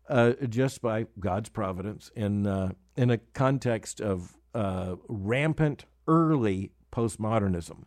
uh, 0.08 0.34
just 0.48 0.80
by 0.80 1.06
God's 1.18 1.48
providence, 1.48 2.12
in, 2.14 2.46
uh, 2.46 2.70
in 2.96 3.10
a 3.10 3.18
context 3.18 4.00
of 4.00 4.36
uh, 4.54 4.94
rampant 5.08 5.86
early 6.06 6.70
postmodernism. 6.92 7.84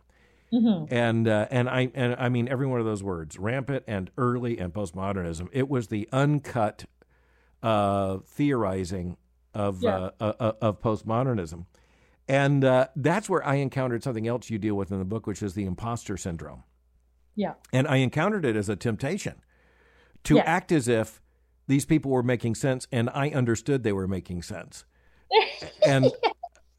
Mm-hmm. 0.52 0.94
And 0.94 1.26
uh, 1.26 1.46
and 1.50 1.66
I 1.70 1.90
and 1.94 2.14
I 2.18 2.28
mean 2.28 2.46
every 2.46 2.66
one 2.66 2.78
of 2.78 2.84
those 2.84 3.02
words, 3.02 3.38
rampant 3.38 3.84
and 3.88 4.10
early 4.18 4.58
and 4.58 4.70
postmodernism. 4.70 5.48
It 5.50 5.66
was 5.66 5.88
the 5.88 6.06
uncut 6.12 6.84
theorizing 7.62 9.16
of 9.54 9.82
yeah. 9.82 10.10
of 10.20 10.82
postmodernism. 10.82 11.64
And 12.28 12.64
uh, 12.64 12.88
that's 12.94 13.28
where 13.28 13.44
I 13.46 13.56
encountered 13.56 14.02
something 14.02 14.28
else 14.28 14.48
you 14.48 14.58
deal 14.58 14.74
with 14.74 14.90
in 14.90 14.98
the 14.98 15.04
book, 15.04 15.26
which 15.26 15.42
is 15.42 15.54
the 15.54 15.64
imposter 15.64 16.16
syndrome. 16.16 16.64
Yeah. 17.34 17.54
And 17.72 17.86
I 17.88 17.96
encountered 17.96 18.44
it 18.44 18.56
as 18.56 18.68
a 18.68 18.76
temptation 18.76 19.42
to 20.24 20.36
yeah. 20.36 20.42
act 20.42 20.70
as 20.70 20.88
if 20.88 21.20
these 21.66 21.84
people 21.84 22.10
were 22.10 22.22
making 22.22 22.54
sense 22.54 22.86
and 22.92 23.10
I 23.10 23.30
understood 23.30 23.82
they 23.82 23.92
were 23.92 24.08
making 24.08 24.42
sense. 24.42 24.84
and 25.86 26.12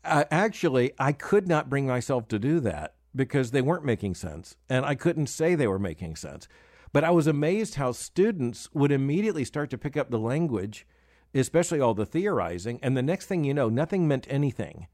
uh, 0.04 0.26
actually, 0.32 0.94
I 1.00 1.12
could 1.12 1.48
not 1.48 1.70
bring 1.70 1.88
myself 1.88 2.28
to 2.30 2.40
do 2.40 2.60
that 2.62 2.96
because 3.16 3.52
they 3.52 3.62
weren't 3.62 3.86
making 3.86 4.16
sense. 4.16 4.56
And 4.70 4.86
I 4.86 4.96
couldn't 4.96 5.28
say 5.28 5.56
they 5.56 5.68
were 5.68 5.80
making 5.80 6.16
sense. 6.16 6.48
But 6.92 7.04
I 7.04 7.10
was 7.10 7.26
amazed 7.26 7.76
how 7.76 7.92
students 7.92 8.70
would 8.74 8.92
immediately 8.92 9.46
start 9.46 9.70
to 9.72 9.78
pick 9.78 9.98
up 9.98 10.12
the 10.12 10.20
language, 10.20 10.86
especially 11.34 11.80
all 11.80 11.96
the 11.96 12.06
theorizing. 12.06 12.80
And 12.84 12.96
the 12.96 13.02
next 13.02 13.26
thing 13.26 13.44
you 13.44 13.54
know, 13.54 13.70
nothing 13.70 14.08
meant 14.08 14.28
anything. 14.30 14.88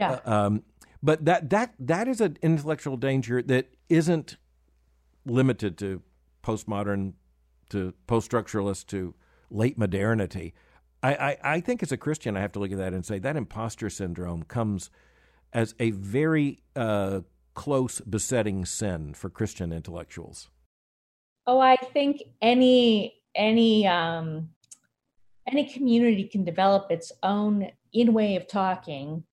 Yeah. 0.00 0.20
Uh, 0.24 0.46
um, 0.46 0.62
but 1.02 1.24
that 1.24 1.50
that 1.50 1.74
that 1.78 2.08
is 2.08 2.20
an 2.20 2.38
intellectual 2.42 2.96
danger 2.96 3.42
that 3.42 3.68
isn't 3.88 4.36
limited 5.24 5.78
to 5.78 6.02
postmodern, 6.42 7.12
to 7.68 7.94
post-structuralist, 8.06 8.86
to 8.86 9.14
late 9.50 9.78
modernity. 9.78 10.54
I, 11.02 11.14
I, 11.14 11.36
I 11.54 11.60
think 11.60 11.82
as 11.82 11.92
a 11.92 11.96
Christian, 11.96 12.36
I 12.36 12.40
have 12.40 12.52
to 12.52 12.58
look 12.58 12.72
at 12.72 12.78
that 12.78 12.92
and 12.92 13.04
say 13.04 13.18
that 13.18 13.36
imposter 13.36 13.88
syndrome 13.88 14.42
comes 14.42 14.90
as 15.52 15.74
a 15.78 15.90
very 15.90 16.62
uh, 16.76 17.20
close 17.54 18.00
besetting 18.00 18.64
sin 18.64 19.14
for 19.14 19.30
Christian 19.30 19.72
intellectuals. 19.72 20.48
Oh, 21.46 21.58
I 21.58 21.76
think 21.76 22.22
any 22.40 23.14
any 23.34 23.86
um, 23.86 24.50
any 25.50 25.64
community 25.64 26.24
can 26.24 26.44
develop 26.44 26.90
its 26.90 27.12
own 27.22 27.70
in 27.92 28.12
way 28.12 28.36
of 28.36 28.46
talking 28.46 29.24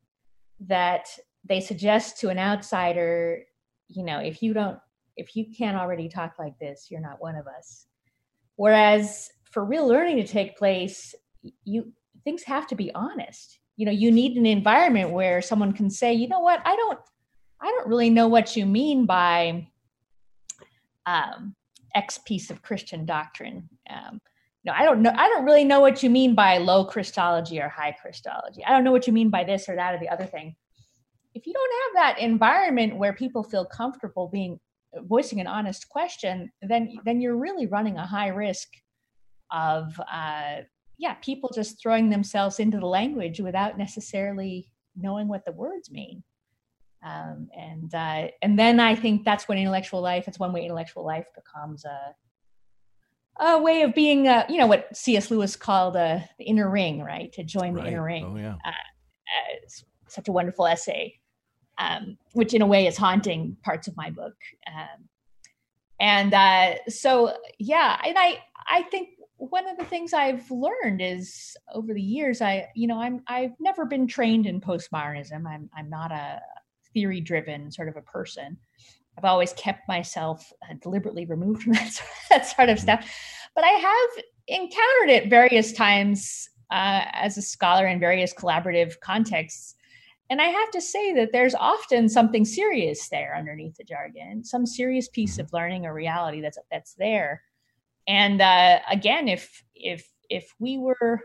that 0.62 1.08
they 1.46 1.62
suggest 1.62 2.20
to 2.20 2.30
an 2.30 2.40
outsider, 2.40 3.44
you 3.88 4.04
know, 4.04 4.20
if 4.20 4.42
you 4.42 4.54
don't, 4.54 4.78
if 5.16 5.36
you 5.36 5.46
can't 5.58 5.78
already 5.78 6.10
talk 6.10 6.36
like 6.38 6.58
this, 6.60 6.88
you're 6.90 7.02
not 7.02 7.22
one 7.22 7.36
of 7.36 7.48
us. 7.48 7.88
Whereas 8.56 9.30
for 9.52 9.64
real 9.64 9.88
learning 9.88 10.18
to 10.18 10.28
take 10.28 10.58
place, 10.58 11.16
you 11.64 11.94
things 12.24 12.44
have 12.44 12.68
to 12.68 12.76
be 12.76 12.94
honest. 12.94 13.60
You 13.78 13.86
know, 13.86 13.92
you 13.92 14.12
need 14.12 14.36
an 14.38 14.46
environment 14.46 15.12
where 15.12 15.42
someone 15.42 15.72
can 15.72 15.90
say, 15.90 16.14
you 16.14 16.28
know 16.28 16.40
what, 16.40 16.62
I 16.66 16.76
don't, 16.76 17.00
I 17.62 17.66
don't 17.68 17.88
really 17.88 18.10
know 18.10 18.28
what 18.28 18.56
you 18.56 18.66
mean 18.66 19.06
by 19.06 19.68
um, 21.06 21.56
X 21.96 22.20
piece 22.26 22.52
of 22.52 22.62
Christian 22.62 23.06
doctrine. 23.06 23.70
Um, 23.90 24.20
no, 24.68 24.74
I 24.76 24.84
don't 24.84 25.02
know. 25.02 25.14
I 25.16 25.30
don't 25.30 25.46
really 25.46 25.64
know 25.64 25.80
what 25.80 26.04
you 26.04 26.10
mean 26.10 26.36
by 26.36 26.58
low 26.58 26.84
Christology 26.84 27.62
or 27.62 27.70
high 27.70 27.96
Christology. 28.00 28.64
I 28.66 28.72
don't 28.72 28.84
know 28.84 28.92
what 28.92 29.08
you 29.08 29.14
mean 29.14 29.30
by 29.30 29.46
this 29.46 29.70
or 29.70 29.78
that 29.78 29.96
or 29.96 30.00
the 30.00 30.10
other 30.10 30.26
thing. 30.26 30.56
If 31.34 31.48
you 31.48 31.54
don't 31.54 31.74
have 31.84 32.16
that 32.16 32.22
environment 32.22 32.98
where 32.98 33.14
people 33.14 33.44
feel 33.44 33.66
comfortable 33.66 34.28
being 34.28 34.60
voicing 34.94 35.40
an 35.40 35.48
honest 35.48 35.88
question, 35.88 36.52
then 36.62 36.98
then 37.06 37.22
you're 37.22 37.38
really 37.38 37.66
running 37.66 37.98
a 37.98 38.06
high 38.06 38.28
risk 38.28 38.68
of 39.52 40.00
uh, 40.12 40.58
yeah, 40.98 41.14
people 41.22 41.50
just 41.56 41.82
throwing 41.82 42.10
themselves 42.10 42.60
into 42.60 42.80
the 42.80 42.88
language 42.88 43.40
without 43.40 43.78
necessarily 43.78 44.70
knowing 44.98 45.30
what 45.30 45.46
the 45.46 45.54
words 45.54 45.90
mean. 45.92 46.24
Um, 47.06 47.48
and 47.58 47.96
uh, 47.96 48.28
and 48.42 48.60
then 48.60 48.82
I 48.82 48.96
think 48.96 49.24
that's 49.24 49.48
when 49.48 49.60
intellectual 49.60 50.02
life. 50.02 50.28
It's 50.28 50.40
one 50.40 50.52
way 50.52 50.64
intellectual 50.64 51.06
life 51.06 51.28
becomes 51.36 51.86
a 51.86 52.14
a 53.40 53.62
way 53.62 53.82
of 53.84 53.94
being, 53.94 54.28
uh, 54.28 54.46
you 54.50 54.58
know, 54.58 54.68
what 54.68 54.96
C.S. 54.96 55.32
Lewis 55.32 55.56
called 55.56 55.96
uh, 55.96 56.20
the 56.38 56.46
inner 56.46 56.70
ring, 56.70 57.02
right? 57.02 57.32
To 57.34 57.44
join 57.44 57.74
the 57.74 57.86
inner 57.86 58.04
ring. 58.04 58.26
Oh, 58.26 58.38
yeah. 58.38 58.56
Uh, 58.66 58.70
uh, 58.70 59.56
such 60.08 60.28
a 60.28 60.32
wonderful 60.32 60.66
essay, 60.66 61.20
um, 61.78 62.18
which 62.34 62.54
in 62.54 62.62
a 62.62 62.66
way 62.66 62.88
is 62.88 62.98
haunting 62.98 63.58
parts 63.64 63.88
of 63.88 63.96
my 63.98 64.10
book. 64.10 64.36
Um, 64.68 65.06
and 66.00 66.34
uh, 66.34 66.76
so, 66.90 67.36
yeah, 67.60 68.00
and 68.06 68.18
I, 68.18 68.40
I 68.70 68.84
think 68.84 69.10
one 69.38 69.68
of 69.68 69.78
the 69.78 69.86
things 69.86 70.14
I've 70.14 70.50
learned 70.50 71.02
is 71.02 71.56
over 71.74 71.94
the 71.94 72.02
years, 72.02 72.42
I, 72.42 72.68
you 72.76 72.88
know, 72.88 73.00
I'm, 73.00 73.22
I've 73.28 73.54
never 73.60 73.86
been 73.86 74.08
trained 74.08 74.46
in 74.46 74.62
postmodernism. 74.62 75.46
I'm, 75.46 75.70
I'm 75.76 75.90
not 75.90 76.12
a 76.12 76.40
theory 76.94 77.22
driven 77.22 77.72
sort 77.72 77.90
of 77.90 77.98
a 77.98 78.02
person. 78.02 78.58
I've 79.18 79.26
always 79.26 79.54
kept 79.54 79.88
myself 79.88 80.52
uh, 80.64 80.76
deliberately 80.82 81.26
removed 81.26 81.64
from 81.64 81.74
that, 81.74 82.02
that 82.30 82.46
sort 82.46 82.70
of 82.70 82.80
stuff. 82.80 83.10
But 83.56 83.64
I 83.64 83.70
have 83.70 84.24
encountered 84.48 85.10
it 85.10 85.30
various 85.30 85.74
times 85.74 86.50
uh, 86.72 87.06
as 87.14 87.38
a 87.38 87.42
scholar 87.42 87.88
in 87.88 88.00
various 88.00 88.34
collaborative 88.34 89.00
contexts. 89.00 89.76
And 90.30 90.42
I 90.42 90.46
have 90.46 90.72
to 90.72 90.82
say 90.82 91.14
that 91.14 91.32
there's 91.32 91.56
often 91.56 92.10
something 92.10 92.44
serious 92.44 93.08
there 93.10 93.36
underneath 93.36 93.76
the 93.78 93.86
jargon, 93.86 94.44
some 94.44 94.66
serious 94.66 95.08
piece 95.08 95.40
of 95.40 95.52
learning 95.54 95.86
or 95.86 95.94
reality 95.94 96.42
that's 96.42 96.58
that's 96.70 96.94
there. 96.96 97.42
and 98.08 98.42
uh, 98.42 98.80
again, 98.90 99.28
if 99.28 99.64
if 99.74 100.08
if 100.30 100.54
we 100.60 100.78
were 100.78 101.22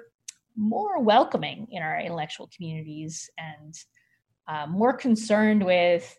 more 0.57 1.01
welcoming 1.01 1.66
in 1.70 1.82
our 1.82 1.99
intellectual 1.99 2.49
communities 2.55 3.28
and 3.38 3.74
uh, 4.47 4.66
more 4.66 4.93
concerned 4.93 5.64
with 5.64 6.16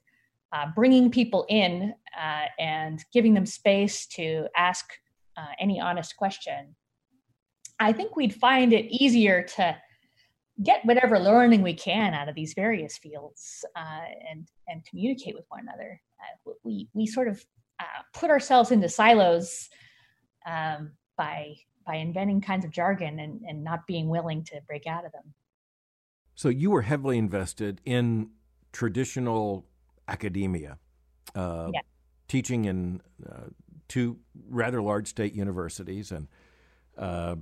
uh, 0.54 0.68
bringing 0.76 1.10
people 1.10 1.46
in 1.50 1.94
uh, 2.18 2.46
and 2.60 3.04
giving 3.12 3.34
them 3.34 3.46
space 3.46 4.06
to 4.06 4.48
ask 4.56 4.86
uh, 5.36 5.48
any 5.60 5.82
honest 5.82 6.16
question, 6.16 6.76
I 7.80 7.92
think 7.92 8.16
we'd 8.16 8.36
find 8.36 8.72
it 8.72 8.86
easier 8.94 9.44
to 9.56 9.76
get 10.62 10.86
whatever 10.86 11.20
learning 11.20 11.64
we 11.64 11.74
can 11.74 12.14
out 12.14 12.30
of 12.30 12.36
these 12.36 12.54
various 12.54 12.98
fields 12.98 13.66
uh, 13.76 14.06
and 14.30 14.48
and 14.68 14.86
communicate 14.86 15.36
with 15.36 15.46
one 15.50 15.62
another. 15.62 16.00
Uh, 16.22 16.52
we 16.64 16.88
we 16.94 17.08
sort 17.08 17.28
of 17.28 17.44
put 18.14 18.30
ourselves 18.30 18.72
into 18.72 18.88
silos 18.88 19.68
um, 20.46 20.92
by 21.18 21.56
by 21.86 21.96
inventing 21.96 22.42
kinds 22.42 22.64
of 22.64 22.72
jargon 22.72 23.20
and, 23.20 23.42
and 23.48 23.64
not 23.64 23.86
being 23.88 24.08
willing 24.08 24.44
to 24.44 24.62
break 24.68 24.88
out 24.88 25.06
of 25.06 25.12
them. 25.12 25.34
So 26.36 26.50
you 26.50 26.72
were 26.72 26.84
heavily 26.84 27.18
invested 27.18 27.82
in 27.86 28.30
traditional 28.72 29.66
academia, 30.08 30.78
uh, 31.36 31.70
yeah. 31.74 31.82
teaching 32.28 32.66
in 32.66 33.02
uh, 33.28 33.50
two 33.88 34.18
rather 34.50 34.82
large 34.82 35.08
state 35.08 35.34
universities, 35.34 36.12
and 36.12 36.28
uh, 36.98 37.36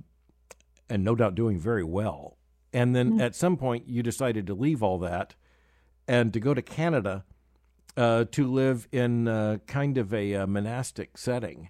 and 0.88 1.04
no 1.04 1.14
doubt 1.14 1.34
doing 1.34 1.58
very 1.58 1.84
well. 1.84 2.36
And 2.72 2.96
then 2.96 3.12
mm-hmm. 3.12 3.20
at 3.20 3.34
some 3.34 3.56
point, 3.56 3.88
you 3.88 4.02
decided 4.02 4.46
to 4.46 4.54
leave 4.54 4.82
all 4.82 4.98
that 4.98 5.34
and 6.08 6.32
to 6.32 6.40
go 6.40 6.54
to 6.54 6.62
Canada 6.62 7.24
uh, 7.96 8.24
to 8.32 8.50
live 8.50 8.88
in 8.92 9.28
uh, 9.28 9.58
kind 9.66 9.98
of 9.98 10.12
a, 10.14 10.32
a 10.32 10.46
monastic 10.46 11.18
setting. 11.18 11.68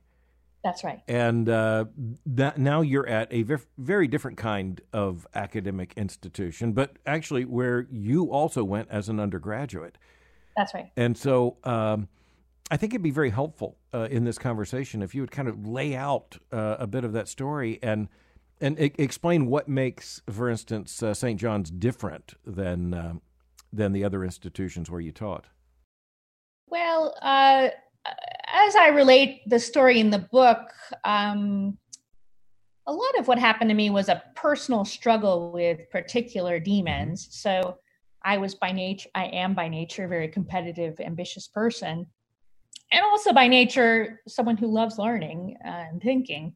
That's 0.62 0.84
right. 0.84 1.01
And 1.09 1.49
uh, 1.49 1.86
that 2.24 2.59
now 2.59 2.82
you're 2.82 3.09
at 3.09 3.32
a 3.32 3.45
very 3.76 4.07
different 4.07 4.38
kind 4.38 4.80
of 4.93 5.26
academic 5.34 5.93
institution, 5.97 6.72
but 6.72 6.99
actually 7.05 7.45
where 7.45 7.88
you 7.90 8.30
also 8.30 8.62
went 8.62 8.88
as 8.88 9.09
an 9.09 9.18
undergraduate. 9.18 9.99
That's 10.57 10.74
right. 10.74 10.90
And 10.96 11.16
so 11.16 11.57
um, 11.64 12.09
I 12.70 12.76
think 12.76 12.92
it'd 12.92 13.03
be 13.03 13.11
very 13.11 13.30
helpful 13.30 13.76
uh, 13.92 14.09
in 14.11 14.24
this 14.24 14.38
conversation 14.38 15.03
if 15.03 15.14
you 15.14 15.20
would 15.22 15.30
kind 15.30 15.48
of 15.48 15.66
lay 15.66 15.94
out 15.94 16.38
uh, 16.53 16.76
a 16.78 16.86
bit 16.86 17.05
of 17.05 17.12
that 17.12 17.28
story 17.28 17.78
and 17.82 18.09
and 18.61 18.78
I- 18.78 18.92
explain 18.96 19.46
what 19.46 19.68
makes, 19.68 20.22
for 20.30 20.48
instance, 20.48 21.03
uh, 21.03 21.14
St. 21.14 21.38
John's 21.40 21.68
different 21.70 22.34
than 22.46 22.94
um, 22.94 23.22
than 23.72 23.92
the 23.92 24.05
other 24.05 24.24
institutions 24.24 24.90
where 24.90 25.00
you 25.00 25.12
taught. 25.12 25.46
Well, 26.68 27.14
uh, 27.20 27.68
as 28.53 28.76
I 28.76 28.88
relate 28.88 29.42
the 29.46 29.59
story 29.59 30.00
in 30.00 30.11
the 30.11 30.18
book, 30.18 30.70
um, 31.05 31.76
a 32.86 32.92
lot 32.92 33.18
of 33.18 33.28
what 33.28 33.38
happened 33.38 33.70
to 33.70 33.74
me 33.74 33.90
was 33.90 34.09
a 34.09 34.22
personal 34.34 34.84
struggle 34.84 35.53
with 35.53 35.88
particular 35.90 36.59
demons. 36.59 37.28
So 37.30 37.78
I 38.24 38.38
was 38.38 38.54
by 38.54 38.72
nature, 38.72 39.08
I 39.14 39.26
am 39.26 39.54
by 39.54 39.68
nature 39.68 40.04
a 40.04 40.08
very 40.08 40.28
competitive, 40.28 41.00
ambitious 41.00 41.48
person, 41.48 42.06
and 42.92 43.04
also 43.04 43.32
by 43.32 43.48
nature 43.48 44.20
someone 44.28 44.56
who 44.56 44.66
loves 44.66 44.98
learning 44.98 45.56
uh, 45.64 45.84
and 45.90 46.02
thinking. 46.02 46.54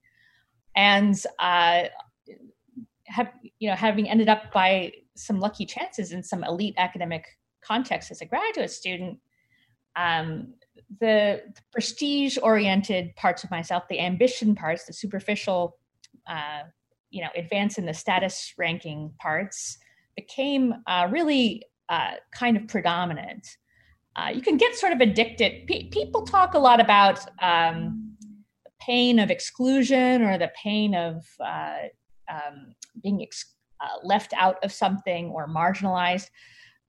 And 0.74 1.16
uh, 1.38 1.84
have 3.06 3.32
you 3.58 3.70
know, 3.70 3.76
having 3.76 4.08
ended 4.08 4.28
up 4.28 4.52
by 4.52 4.92
some 5.14 5.40
lucky 5.40 5.64
chances 5.64 6.12
in 6.12 6.22
some 6.22 6.44
elite 6.44 6.74
academic 6.76 7.24
context 7.62 8.10
as 8.10 8.20
a 8.20 8.26
graduate 8.26 8.70
student, 8.70 9.18
um, 9.96 10.54
the, 11.00 11.42
the 11.54 11.62
prestige 11.72 12.36
oriented 12.42 13.16
parts 13.16 13.42
of 13.42 13.50
myself, 13.50 13.84
the 13.88 13.98
ambition 13.98 14.54
parts, 14.54 14.84
the 14.84 14.92
superficial, 14.92 15.78
uh, 16.28 16.62
you 17.10 17.22
know, 17.22 17.30
advance 17.34 17.78
in 17.78 17.86
the 17.86 17.94
status 17.94 18.52
ranking 18.58 19.12
parts 19.18 19.78
became 20.16 20.74
uh, 20.86 21.08
really 21.10 21.62
uh, 21.88 22.12
kind 22.32 22.56
of 22.56 22.66
predominant. 22.68 23.46
Uh, 24.16 24.30
you 24.30 24.40
can 24.40 24.56
get 24.56 24.74
sort 24.74 24.92
of 24.92 25.00
addicted. 25.00 25.66
P- 25.66 25.88
people 25.92 26.22
talk 26.22 26.54
a 26.54 26.58
lot 26.58 26.80
about 26.80 27.20
um, 27.42 28.16
the 28.64 28.70
pain 28.80 29.18
of 29.18 29.30
exclusion 29.30 30.22
or 30.22 30.38
the 30.38 30.50
pain 30.60 30.94
of 30.94 31.24
uh, 31.44 31.82
um, 32.30 32.74
being 33.02 33.22
ex- 33.22 33.54
uh, 33.80 33.98
left 34.02 34.32
out 34.38 34.62
of 34.64 34.72
something 34.72 35.26
or 35.30 35.46
marginalized 35.46 36.30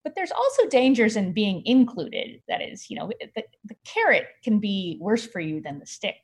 but 0.07 0.15
there's 0.15 0.32
also 0.32 0.65
dangers 0.69 1.17
in 1.17 1.34
being 1.34 1.61
included 1.65 2.41
that 2.47 2.61
is 2.61 2.89
you 2.89 2.97
know 2.97 3.11
the, 3.36 3.43
the 3.65 3.75
carrot 3.84 4.23
can 4.41 4.57
be 4.57 4.97
worse 5.01 5.28
for 5.28 5.41
you 5.41 5.59
than 5.59 5.80
the 5.80 5.86
stick 5.86 6.15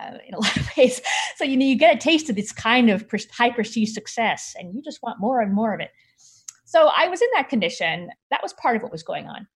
uh, 0.00 0.16
in 0.26 0.32
a 0.32 0.38
lot 0.40 0.56
of 0.56 0.66
ways 0.74 1.02
so 1.36 1.44
you 1.44 1.54
know 1.54 1.66
you 1.66 1.76
get 1.76 1.94
a 1.94 1.98
taste 1.98 2.30
of 2.30 2.36
this 2.36 2.50
kind 2.50 2.88
of 2.88 3.04
high 3.30 3.50
prestige 3.50 3.92
success 3.92 4.54
and 4.58 4.74
you 4.74 4.80
just 4.82 5.02
want 5.02 5.20
more 5.20 5.42
and 5.42 5.52
more 5.52 5.74
of 5.74 5.80
it 5.80 5.90
so 6.66 6.90
i 6.94 7.08
was 7.08 7.22
in 7.22 7.28
that 7.34 7.48
condition. 7.48 8.10
That 8.30 8.42
was 8.42 8.52
part 8.52 8.76
of 8.76 8.82
what 8.82 8.92
was 8.92 9.02
going 9.02 9.26
on. 9.26 9.46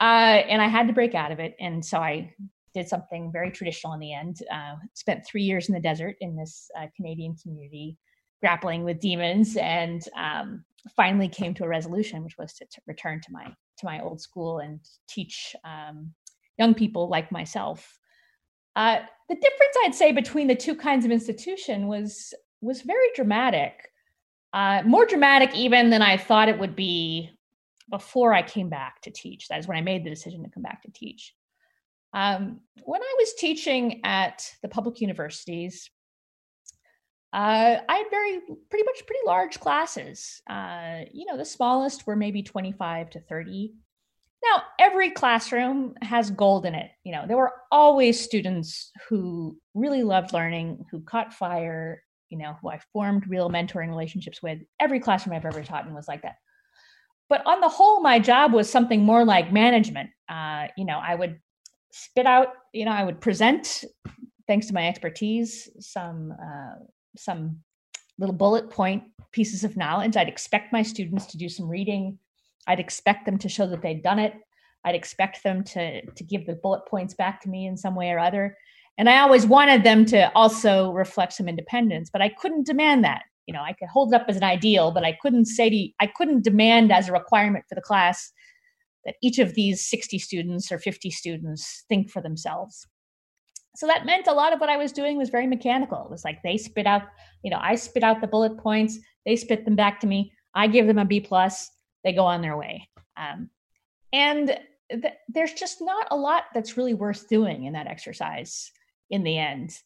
Uh, 0.00 0.40
and 0.48 0.62
i 0.62 0.66
had 0.66 0.86
to 0.86 0.94
break 0.94 1.14
out 1.14 1.32
of 1.32 1.40
it. 1.40 1.54
And 1.60 1.84
so 1.84 1.98
i 1.98 2.32
did 2.72 2.88
something 2.88 3.30
very 3.30 3.50
traditional 3.50 3.92
in 3.92 4.00
the 4.00 4.12
end. 4.12 4.38
Uh, 4.52 4.76
spent 4.94 5.26
three 5.26 5.42
years 5.42 5.68
in 5.68 5.74
the 5.74 5.80
desert 5.80 6.16
in 6.20 6.34
this 6.34 6.70
uh, 6.80 6.86
canadian 6.96 7.36
community 7.36 7.98
grappling 8.40 8.84
with 8.84 9.00
demons. 9.00 9.56
And 9.56 10.02
um, 10.18 10.64
finally 10.94 11.28
came 11.28 11.54
to 11.54 11.64
a 11.64 11.68
resolution, 11.68 12.22
which 12.22 12.36
was 12.38 12.52
to, 12.54 12.66
to, 12.66 12.80
return 12.86 13.20
to 13.22 13.32
my 13.32 13.44
to 13.44 13.86
my 13.86 14.00
old 14.00 14.20
school 14.20 14.58
and 14.58 14.80
teach 15.08 15.56
um, 15.64 16.12
young 16.58 16.74
people 16.74 17.08
like 17.08 17.32
myself. 17.32 17.98
Uh, 18.76 18.98
the 19.28 19.34
difference 19.34 19.76
I'd 19.84 19.94
say 19.94 20.12
between 20.12 20.46
the 20.46 20.54
two 20.54 20.74
kinds 20.74 21.04
of 21.04 21.10
institution 21.10 21.86
was 21.86 22.34
was 22.60 22.82
very 22.82 23.08
dramatic, 23.14 23.88
uh, 24.54 24.82
more 24.86 25.04
dramatic 25.04 25.52
even 25.56 25.90
than 25.90 26.00
I 26.00 26.16
thought 26.16 26.48
it 26.48 26.60
would 26.60 26.76
be 26.76 27.28
before 27.90 28.32
I 28.32 28.42
came 28.42 28.68
back 28.68 29.02
to 29.02 29.10
teach. 29.10 29.48
That 29.48 29.58
is 29.58 29.66
when 29.66 29.76
I 29.76 29.80
made 29.80 30.04
the 30.04 30.10
decision 30.10 30.44
to 30.44 30.48
come 30.48 30.62
back 30.62 30.82
to 30.82 30.92
teach. 30.92 31.34
Um, 32.14 32.60
when 32.84 33.02
I 33.02 33.14
was 33.18 33.34
teaching 33.34 34.00
at 34.04 34.48
the 34.62 34.68
public 34.68 35.00
universities, 35.00 35.90
uh, 37.32 37.78
I 37.88 37.96
had 37.96 38.06
very 38.10 38.38
pretty 38.70 38.84
much 38.84 39.04
pretty 39.08 39.26
large 39.26 39.58
classes. 39.58 40.40
Uh, 40.48 41.00
you 41.12 41.26
know, 41.26 41.36
the 41.36 41.44
smallest 41.44 42.06
were 42.06 42.14
maybe 42.14 42.44
25 42.44 43.10
to 43.10 43.20
30. 43.20 43.74
Now, 44.44 44.62
every 44.78 45.10
classroom 45.10 45.94
has 46.00 46.30
gold 46.30 46.64
in 46.64 46.76
it. 46.76 46.92
You 47.02 47.10
know, 47.10 47.26
there 47.26 47.36
were 47.36 47.54
always 47.72 48.20
students 48.20 48.92
who 49.08 49.58
really 49.74 50.04
loved 50.04 50.32
learning, 50.32 50.84
who 50.92 51.00
caught 51.00 51.34
fire, 51.34 52.03
you 52.30 52.38
know, 52.38 52.56
who 52.60 52.68
I 52.68 52.80
formed 52.92 53.28
real 53.28 53.50
mentoring 53.50 53.88
relationships 53.88 54.42
with. 54.42 54.58
Every 54.80 55.00
classroom 55.00 55.36
I've 55.36 55.44
ever 55.44 55.62
taught 55.62 55.86
in 55.86 55.94
was 55.94 56.08
like 56.08 56.22
that. 56.22 56.36
But 57.28 57.46
on 57.46 57.60
the 57.60 57.68
whole, 57.68 58.00
my 58.00 58.18
job 58.18 58.52
was 58.52 58.70
something 58.70 59.02
more 59.02 59.24
like 59.24 59.52
management. 59.52 60.10
Uh, 60.28 60.66
you 60.76 60.84
know, 60.84 60.98
I 60.98 61.14
would 61.14 61.40
spit 61.90 62.26
out, 62.26 62.48
you 62.72 62.84
know, 62.84 62.90
I 62.90 63.04
would 63.04 63.20
present, 63.20 63.84
thanks 64.46 64.66
to 64.66 64.74
my 64.74 64.88
expertise, 64.88 65.68
some 65.80 66.32
uh, 66.32 66.84
some 67.16 67.60
little 68.18 68.34
bullet 68.34 68.70
point 68.70 69.04
pieces 69.32 69.64
of 69.64 69.76
knowledge. 69.76 70.16
I'd 70.16 70.28
expect 70.28 70.72
my 70.72 70.82
students 70.82 71.26
to 71.26 71.38
do 71.38 71.48
some 71.48 71.68
reading. 71.68 72.18
I'd 72.66 72.80
expect 72.80 73.26
them 73.26 73.38
to 73.38 73.48
show 73.48 73.66
that 73.66 73.82
they'd 73.82 74.02
done 74.02 74.18
it. 74.18 74.34
I'd 74.84 74.94
expect 74.94 75.42
them 75.42 75.64
to 75.64 76.04
to 76.04 76.24
give 76.24 76.46
the 76.46 76.54
bullet 76.54 76.86
points 76.86 77.14
back 77.14 77.40
to 77.42 77.48
me 77.48 77.66
in 77.66 77.76
some 77.76 77.94
way 77.94 78.10
or 78.10 78.18
other. 78.18 78.56
And 78.96 79.08
I 79.08 79.20
always 79.20 79.46
wanted 79.46 79.82
them 79.82 80.04
to 80.06 80.30
also 80.34 80.92
reflect 80.92 81.32
some 81.32 81.48
independence, 81.48 82.10
but 82.12 82.22
I 82.22 82.28
couldn't 82.28 82.66
demand 82.66 83.04
that. 83.04 83.22
You 83.46 83.54
know, 83.54 83.60
I 83.60 83.72
could 83.72 83.88
hold 83.88 84.14
it 84.14 84.20
up 84.20 84.26
as 84.28 84.36
an 84.36 84.44
ideal, 84.44 84.92
but 84.92 85.04
I 85.04 85.16
couldn't 85.20 85.46
say 85.46 85.68
to 85.68 85.88
I 86.00 86.06
couldn't 86.06 86.44
demand 86.44 86.92
as 86.92 87.08
a 87.08 87.12
requirement 87.12 87.64
for 87.68 87.74
the 87.74 87.82
class 87.82 88.32
that 89.04 89.16
each 89.22 89.38
of 89.38 89.54
these 89.54 89.84
60 89.84 90.18
students 90.18 90.72
or 90.72 90.78
50 90.78 91.10
students 91.10 91.84
think 91.88 92.10
for 92.10 92.22
themselves 92.22 92.86
so 93.76 93.86
that 93.86 94.06
meant 94.06 94.28
a 94.28 94.32
lot 94.32 94.52
of 94.52 94.60
what 94.60 94.68
I 94.68 94.76
was 94.76 94.92
doing 94.92 95.18
was 95.18 95.30
very 95.30 95.46
mechanical. 95.46 96.04
It 96.04 96.10
was 96.10 96.24
like 96.24 96.42
they 96.42 96.56
spit 96.56 96.86
out, 96.86 97.02
you 97.42 97.50
know, 97.50 97.58
I 97.60 97.74
spit 97.74 98.04
out 98.04 98.20
the 98.20 98.26
bullet 98.26 98.56
points, 98.58 98.98
they 99.26 99.36
spit 99.36 99.64
them 99.64 99.74
back 99.74 100.00
to 100.00 100.06
me, 100.06 100.32
I 100.54 100.68
give 100.68 100.86
them 100.86 100.98
a 100.98 101.04
B 101.04 101.20
plus, 101.20 101.70
they 102.04 102.12
go 102.12 102.24
on 102.24 102.40
their 102.40 102.56
way. 102.56 102.88
Um, 103.16 103.50
and 104.12 104.58
th- 104.90 105.14
there's 105.28 105.54
just 105.54 105.78
not 105.80 106.06
a 106.12 106.16
lot 106.16 106.44
that's 106.54 106.76
really 106.76 106.94
worth 106.94 107.28
doing 107.28 107.64
in 107.64 107.72
that 107.72 107.88
exercise 107.88 108.70
in 109.10 109.24
the 109.24 109.38
end. 109.38 109.78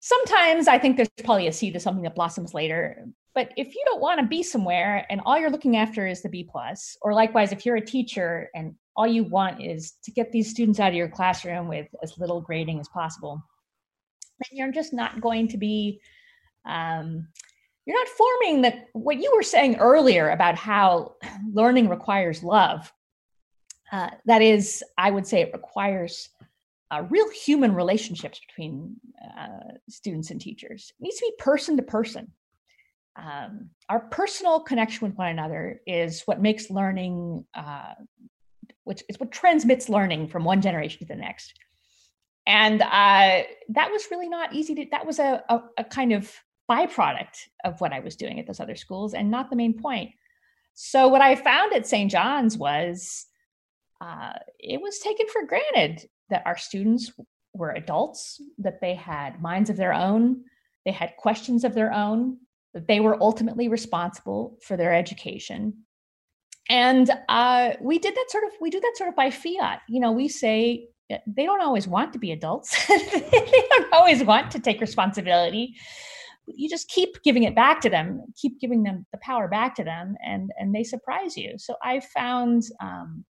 Sometimes 0.00 0.68
I 0.68 0.78
think 0.78 0.96
there's 0.96 1.08
probably 1.24 1.48
a 1.48 1.52
seed 1.52 1.76
of 1.76 1.82
something 1.82 2.04
that 2.04 2.14
blossoms 2.14 2.54
later. 2.54 3.06
But 3.34 3.52
if 3.56 3.74
you 3.74 3.82
don't 3.86 4.00
want 4.00 4.20
to 4.20 4.26
be 4.26 4.42
somewhere 4.42 5.06
and 5.10 5.20
all 5.24 5.38
you're 5.38 5.50
looking 5.50 5.76
after 5.76 6.06
is 6.06 6.22
the 6.22 6.28
B 6.28 6.48
plus, 6.50 6.96
or 7.02 7.12
likewise, 7.12 7.52
if 7.52 7.66
you're 7.66 7.76
a 7.76 7.84
teacher 7.84 8.48
and 8.54 8.74
all 8.96 9.06
you 9.06 9.24
want 9.24 9.62
is 9.62 9.92
to 10.04 10.10
get 10.10 10.32
these 10.32 10.50
students 10.50 10.80
out 10.80 10.88
of 10.88 10.94
your 10.94 11.08
classroom 11.08 11.68
with 11.68 11.86
as 12.02 12.16
little 12.18 12.40
grading 12.40 12.80
as 12.80 12.88
possible, 12.88 13.42
then 14.38 14.58
you're 14.58 14.72
just 14.72 14.92
not 14.92 15.20
going 15.20 15.48
to 15.48 15.58
be 15.58 16.00
um, 16.66 17.28
you're 17.86 17.98
not 17.98 18.08
forming 18.08 18.62
the 18.62 18.74
what 18.92 19.16
you 19.16 19.32
were 19.34 19.42
saying 19.42 19.76
earlier 19.76 20.30
about 20.30 20.56
how 20.56 21.14
learning 21.52 21.88
requires 21.88 22.42
love 22.42 22.92
uh, 23.92 24.10
that 24.26 24.42
is 24.42 24.82
i 24.98 25.10
would 25.10 25.26
say 25.26 25.40
it 25.40 25.52
requires 25.52 26.28
uh, 26.90 27.02
real 27.08 27.28
human 27.30 27.74
relationships 27.74 28.40
between 28.46 28.96
uh, 29.38 29.74
students 29.88 30.30
and 30.30 30.40
teachers. 30.40 30.92
It 30.98 31.02
needs 31.02 31.16
to 31.16 31.26
be 31.26 31.42
person 31.42 31.76
to 31.76 31.82
person. 31.82 32.32
Um, 33.16 33.70
our 33.88 34.00
personal 34.00 34.60
connection 34.60 35.08
with 35.08 35.16
one 35.16 35.28
another 35.28 35.80
is 35.86 36.22
what 36.26 36.40
makes 36.40 36.70
learning, 36.70 37.44
uh, 37.54 37.94
which 38.84 39.02
is 39.08 39.18
what 39.18 39.32
transmits 39.32 39.88
learning 39.88 40.28
from 40.28 40.44
one 40.44 40.60
generation 40.60 41.00
to 41.00 41.06
the 41.06 41.16
next. 41.16 41.54
And 42.46 42.82
uh, 42.82 43.42
that 43.70 43.90
was 43.90 44.06
really 44.10 44.28
not 44.28 44.54
easy 44.54 44.74
to, 44.76 44.86
that 44.92 45.06
was 45.06 45.18
a, 45.18 45.42
a, 45.48 45.60
a 45.78 45.84
kind 45.84 46.12
of 46.12 46.32
byproduct 46.70 47.38
of 47.64 47.80
what 47.80 47.92
I 47.92 48.00
was 48.00 48.16
doing 48.16 48.38
at 48.38 48.46
those 48.46 48.60
other 48.60 48.76
schools 48.76 49.14
and 49.14 49.30
not 49.30 49.50
the 49.50 49.56
main 49.56 49.80
point. 49.80 50.12
So, 50.74 51.08
what 51.08 51.22
I 51.22 51.36
found 51.36 51.72
at 51.72 51.86
St. 51.86 52.10
John's 52.10 52.58
was 52.58 53.26
uh, 54.00 54.34
it 54.58 54.80
was 54.80 54.98
taken 54.98 55.26
for 55.28 55.46
granted 55.46 56.06
that 56.30 56.42
our 56.46 56.56
students 56.56 57.12
were 57.54 57.70
adults, 57.70 58.40
that 58.58 58.80
they 58.80 58.94
had 58.94 59.40
minds 59.40 59.70
of 59.70 59.76
their 59.76 59.92
own, 59.92 60.42
they 60.84 60.92
had 60.92 61.16
questions 61.16 61.64
of 61.64 61.74
their 61.74 61.92
own, 61.92 62.38
that 62.74 62.86
they 62.86 63.00
were 63.00 63.20
ultimately 63.22 63.68
responsible 63.68 64.58
for 64.62 64.76
their 64.76 64.94
education. 64.94 65.74
And 66.68 67.10
uh, 67.28 67.72
we 67.80 67.98
did 67.98 68.14
that 68.14 68.26
sort 68.28 68.44
of, 68.44 68.50
we 68.60 68.70
do 68.70 68.80
that 68.80 68.94
sort 68.96 69.08
of 69.08 69.16
by 69.16 69.30
fiat. 69.30 69.80
You 69.88 70.00
know, 70.00 70.12
we 70.12 70.28
say 70.28 70.88
they 71.08 71.44
don't 71.44 71.62
always 71.62 71.86
want 71.86 72.12
to 72.12 72.18
be 72.18 72.32
adults, 72.32 72.86
they 72.88 73.66
don't 73.70 73.92
always 73.92 74.24
want 74.24 74.50
to 74.52 74.58
take 74.58 74.80
responsibility. 74.80 75.74
You 76.48 76.68
just 76.68 76.88
keep 76.88 77.22
giving 77.22 77.42
it 77.42 77.56
back 77.56 77.80
to 77.80 77.90
them, 77.90 78.22
keep 78.40 78.60
giving 78.60 78.84
them 78.84 79.06
the 79.12 79.18
power 79.18 79.48
back 79.48 79.74
to 79.76 79.84
them, 79.84 80.16
and 80.24 80.50
and 80.58 80.74
they 80.74 80.84
surprise 80.84 81.36
you. 81.36 81.54
So 81.58 81.74
I 81.82 82.00
found 82.00 82.62
um, 82.80 83.24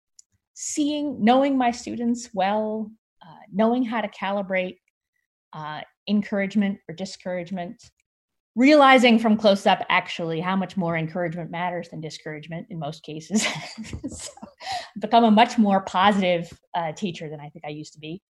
seeing, 0.54 1.22
knowing 1.22 1.58
my 1.58 1.70
students 1.70 2.30
well, 2.32 2.90
uh, 3.22 3.42
knowing 3.52 3.84
how 3.84 4.00
to 4.00 4.08
calibrate 4.08 4.78
uh, 5.52 5.82
encouragement 6.08 6.78
or 6.88 6.94
discouragement, 6.94 7.90
realizing 8.56 9.18
from 9.18 9.36
close 9.36 9.66
up 9.66 9.84
actually 9.88 10.40
how 10.40 10.56
much 10.56 10.76
more 10.76 10.96
encouragement 10.96 11.50
matters 11.50 11.88
than 11.88 12.00
discouragement 12.00 12.66
in 12.70 12.78
most 12.78 13.02
cases. 13.02 13.46
so, 14.08 14.30
become 15.00 15.24
a 15.24 15.30
much 15.30 15.58
more 15.58 15.80
positive 15.82 16.52
uh, 16.74 16.92
teacher 16.92 17.28
than 17.28 17.40
I 17.40 17.48
think 17.48 17.64
I 17.64 17.70
used 17.70 17.94
to 17.94 18.00
be. 18.00 18.22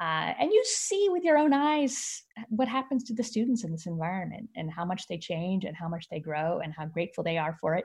Uh, 0.00 0.32
and 0.40 0.50
you 0.50 0.64
see 0.64 1.08
with 1.10 1.24
your 1.24 1.36
own 1.36 1.52
eyes 1.52 2.22
what 2.48 2.68
happens 2.68 3.04
to 3.04 3.12
the 3.12 3.22
students 3.22 3.64
in 3.64 3.70
this 3.70 3.86
environment 3.86 4.48
and 4.56 4.70
how 4.70 4.84
much 4.84 5.06
they 5.08 5.18
change 5.18 5.64
and 5.64 5.76
how 5.76 5.88
much 5.88 6.08
they 6.08 6.18
grow 6.18 6.60
and 6.60 6.72
how 6.72 6.86
grateful 6.86 7.22
they 7.22 7.36
are 7.36 7.54
for 7.60 7.74
it. 7.74 7.84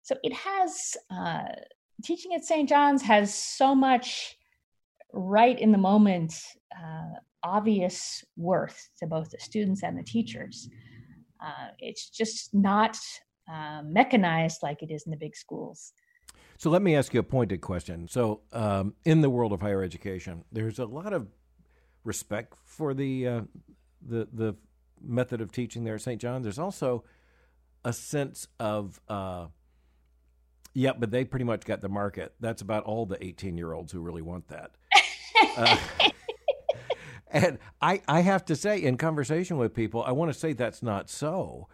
So 0.00 0.16
it 0.22 0.32
has 0.32 0.96
uh, 1.10 1.44
teaching 2.02 2.34
at 2.34 2.44
St. 2.44 2.68
John's 2.68 3.02
has 3.02 3.34
so 3.34 3.74
much 3.74 4.36
right 5.12 5.58
in 5.58 5.72
the 5.72 5.78
moment 5.78 6.34
uh, 6.74 7.18
obvious 7.44 8.24
worth 8.36 8.88
to 8.98 9.06
both 9.06 9.30
the 9.30 9.38
students 9.38 9.82
and 9.82 9.98
the 9.98 10.02
teachers. 10.02 10.68
Uh, 11.44 11.68
it's 11.78 12.08
just 12.08 12.54
not 12.54 12.96
uh, 13.52 13.82
mechanized 13.84 14.62
like 14.62 14.82
it 14.82 14.90
is 14.90 15.04
in 15.06 15.10
the 15.10 15.16
big 15.16 15.36
schools. 15.36 15.92
So 16.58 16.70
let 16.70 16.82
me 16.82 16.94
ask 16.94 17.12
you 17.12 17.20
a 17.20 17.24
pointed 17.24 17.60
question. 17.60 18.06
So, 18.06 18.42
um, 18.52 18.94
in 19.04 19.20
the 19.20 19.28
world 19.28 19.52
of 19.52 19.60
higher 19.60 19.82
education, 19.82 20.44
there's 20.52 20.78
a 20.78 20.84
lot 20.84 21.12
of 21.12 21.26
respect 22.04 22.54
for 22.64 22.94
the 22.94 23.26
uh, 23.26 23.40
the 24.00 24.28
the 24.32 24.54
method 25.00 25.40
of 25.40 25.50
teaching 25.50 25.82
there 25.82 25.96
at 25.96 26.02
St. 26.02 26.20
John's. 26.20 26.44
There's 26.44 26.60
also 26.60 27.02
a 27.84 27.92
sense 27.92 28.46
of 28.60 29.00
uh, 29.08 29.46
yeah, 30.74 30.92
but 30.98 31.10
they 31.10 31.24
pretty 31.24 31.44
much 31.44 31.64
got 31.64 31.80
the 31.80 31.88
market. 31.88 32.34
That's 32.40 32.62
about 32.62 32.84
all 32.84 33.06
the 33.06 33.22
18 33.24 33.56
year 33.56 33.72
olds 33.72 33.92
who 33.92 34.00
really 34.00 34.22
want 34.22 34.48
that. 34.48 34.72
uh, 35.56 35.76
and 37.30 37.58
I, 37.80 38.00
I 38.08 38.20
have 38.20 38.44
to 38.46 38.56
say, 38.56 38.82
in 38.82 38.96
conversation 38.96 39.58
with 39.58 39.74
people, 39.74 40.02
I 40.02 40.12
want 40.12 40.32
to 40.32 40.38
say 40.38 40.52
that's 40.52 40.82
not 40.82 41.10
so. 41.10 41.68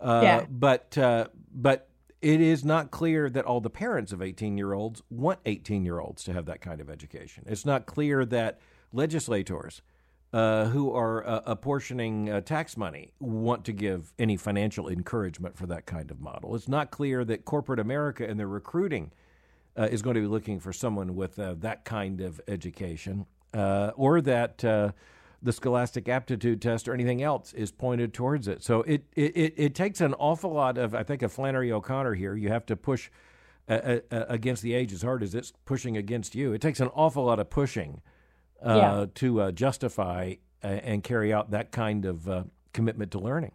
Uh, 0.00 0.20
yeah. 0.22 0.46
But 0.50 0.98
uh, 0.98 1.28
but 1.54 1.88
it 2.20 2.40
is 2.40 2.64
not 2.64 2.90
clear 2.90 3.30
that 3.30 3.44
all 3.44 3.60
the 3.60 3.70
parents 3.70 4.12
of 4.12 4.22
18 4.22 4.56
year 4.56 4.72
olds 4.72 5.02
want 5.10 5.40
18 5.46 5.84
year 5.84 5.98
olds 5.98 6.24
to 6.24 6.32
have 6.32 6.46
that 6.46 6.60
kind 6.60 6.80
of 6.80 6.90
education. 6.90 7.44
It's 7.46 7.66
not 7.66 7.86
clear 7.86 8.24
that 8.26 8.60
legislators 8.92 9.82
uh, 10.32 10.64
who 10.66 10.90
are 10.90 11.26
uh, 11.26 11.42
apportioning 11.44 12.30
uh, 12.30 12.40
tax 12.40 12.74
money 12.76 13.12
want 13.20 13.64
to 13.66 13.72
give 13.72 14.14
any 14.18 14.34
financial 14.36 14.88
encouragement 14.88 15.56
for 15.58 15.66
that 15.66 15.84
kind 15.84 16.10
of 16.10 16.20
model. 16.20 16.54
It's 16.54 16.68
not 16.68 16.90
clear 16.90 17.22
that 17.26 17.44
corporate 17.44 17.78
America 17.78 18.26
and 18.26 18.40
their 18.40 18.48
recruiting 18.48 19.12
uh, 19.76 19.88
is 19.90 20.00
going 20.00 20.14
to 20.14 20.22
be 20.22 20.26
looking 20.26 20.58
for 20.58 20.72
someone 20.72 21.14
with 21.16 21.38
uh, 21.38 21.54
that 21.58 21.84
kind 21.84 22.22
of 22.22 22.40
education, 22.48 23.26
or 23.52 24.22
that 24.22 24.58
the 24.58 25.52
Scholastic 25.52 26.08
Aptitude 26.08 26.62
Test 26.62 26.88
or 26.88 26.94
anything 26.94 27.20
else 27.22 27.52
is 27.52 27.70
pointed 27.70 28.14
towards 28.14 28.48
it. 28.48 28.62
So 28.62 28.82
it, 28.82 29.04
it, 29.14 29.54
it 29.56 29.74
takes 29.74 30.00
an 30.00 30.14
awful 30.14 30.52
lot 30.52 30.78
of, 30.78 30.94
I 30.94 31.02
think, 31.02 31.20
of 31.20 31.32
Flannery 31.32 31.72
O'Connor 31.72 32.14
here. 32.14 32.34
You 32.36 32.48
have 32.48 32.64
to 32.66 32.76
push 32.76 33.10
against 33.68 34.62
the 34.62 34.72
age 34.72 34.92
as 34.94 35.02
hard 35.02 35.22
as 35.22 35.34
it's 35.34 35.52
pushing 35.66 35.96
against 35.96 36.34
you. 36.34 36.54
It 36.54 36.62
takes 36.62 36.80
an 36.80 36.88
awful 36.94 37.24
lot 37.24 37.38
of 37.38 37.50
pushing 37.50 38.00
uh, 38.64 38.76
yeah. 38.76 39.06
to 39.14 39.40
uh, 39.40 39.52
justify 39.52 40.34
uh, 40.62 40.66
and 40.66 41.02
carry 41.02 41.32
out 41.32 41.50
that 41.50 41.72
kind 41.72 42.04
of 42.04 42.28
uh, 42.28 42.44
commitment 42.72 43.12
to 43.12 43.18
learning. 43.18 43.52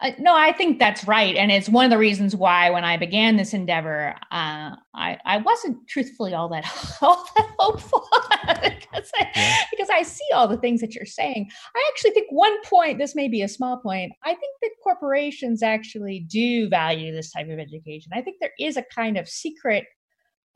Uh, 0.00 0.12
no, 0.20 0.32
I 0.32 0.52
think 0.52 0.78
that's 0.78 1.04
right, 1.08 1.34
and 1.34 1.50
it's 1.50 1.68
one 1.68 1.84
of 1.84 1.90
the 1.90 1.98
reasons 1.98 2.36
why 2.36 2.70
when 2.70 2.84
I 2.84 2.96
began 2.96 3.36
this 3.36 3.52
endeavor, 3.52 4.14
uh, 4.30 4.76
I 4.94 5.18
I 5.24 5.38
wasn't 5.38 5.88
truthfully 5.88 6.34
all 6.34 6.48
that 6.50 6.64
all 7.02 7.26
that 7.34 7.50
hopeful 7.58 8.08
because 8.46 9.10
I, 9.18 9.26
yeah. 9.34 9.56
because 9.72 9.88
I 9.90 10.04
see 10.04 10.24
all 10.32 10.46
the 10.46 10.56
things 10.56 10.80
that 10.82 10.94
you're 10.94 11.04
saying. 11.04 11.50
I 11.74 11.90
actually 11.92 12.12
think 12.12 12.28
one 12.30 12.62
point, 12.62 12.98
this 12.98 13.16
may 13.16 13.26
be 13.26 13.42
a 13.42 13.48
small 13.48 13.78
point, 13.78 14.12
I 14.22 14.34
think 14.34 14.56
that 14.62 14.70
corporations 14.84 15.64
actually 15.64 16.20
do 16.28 16.68
value 16.68 17.12
this 17.12 17.32
type 17.32 17.48
of 17.48 17.58
education. 17.58 18.12
I 18.14 18.22
think 18.22 18.36
there 18.40 18.52
is 18.60 18.76
a 18.76 18.84
kind 18.94 19.16
of 19.16 19.28
secret 19.28 19.84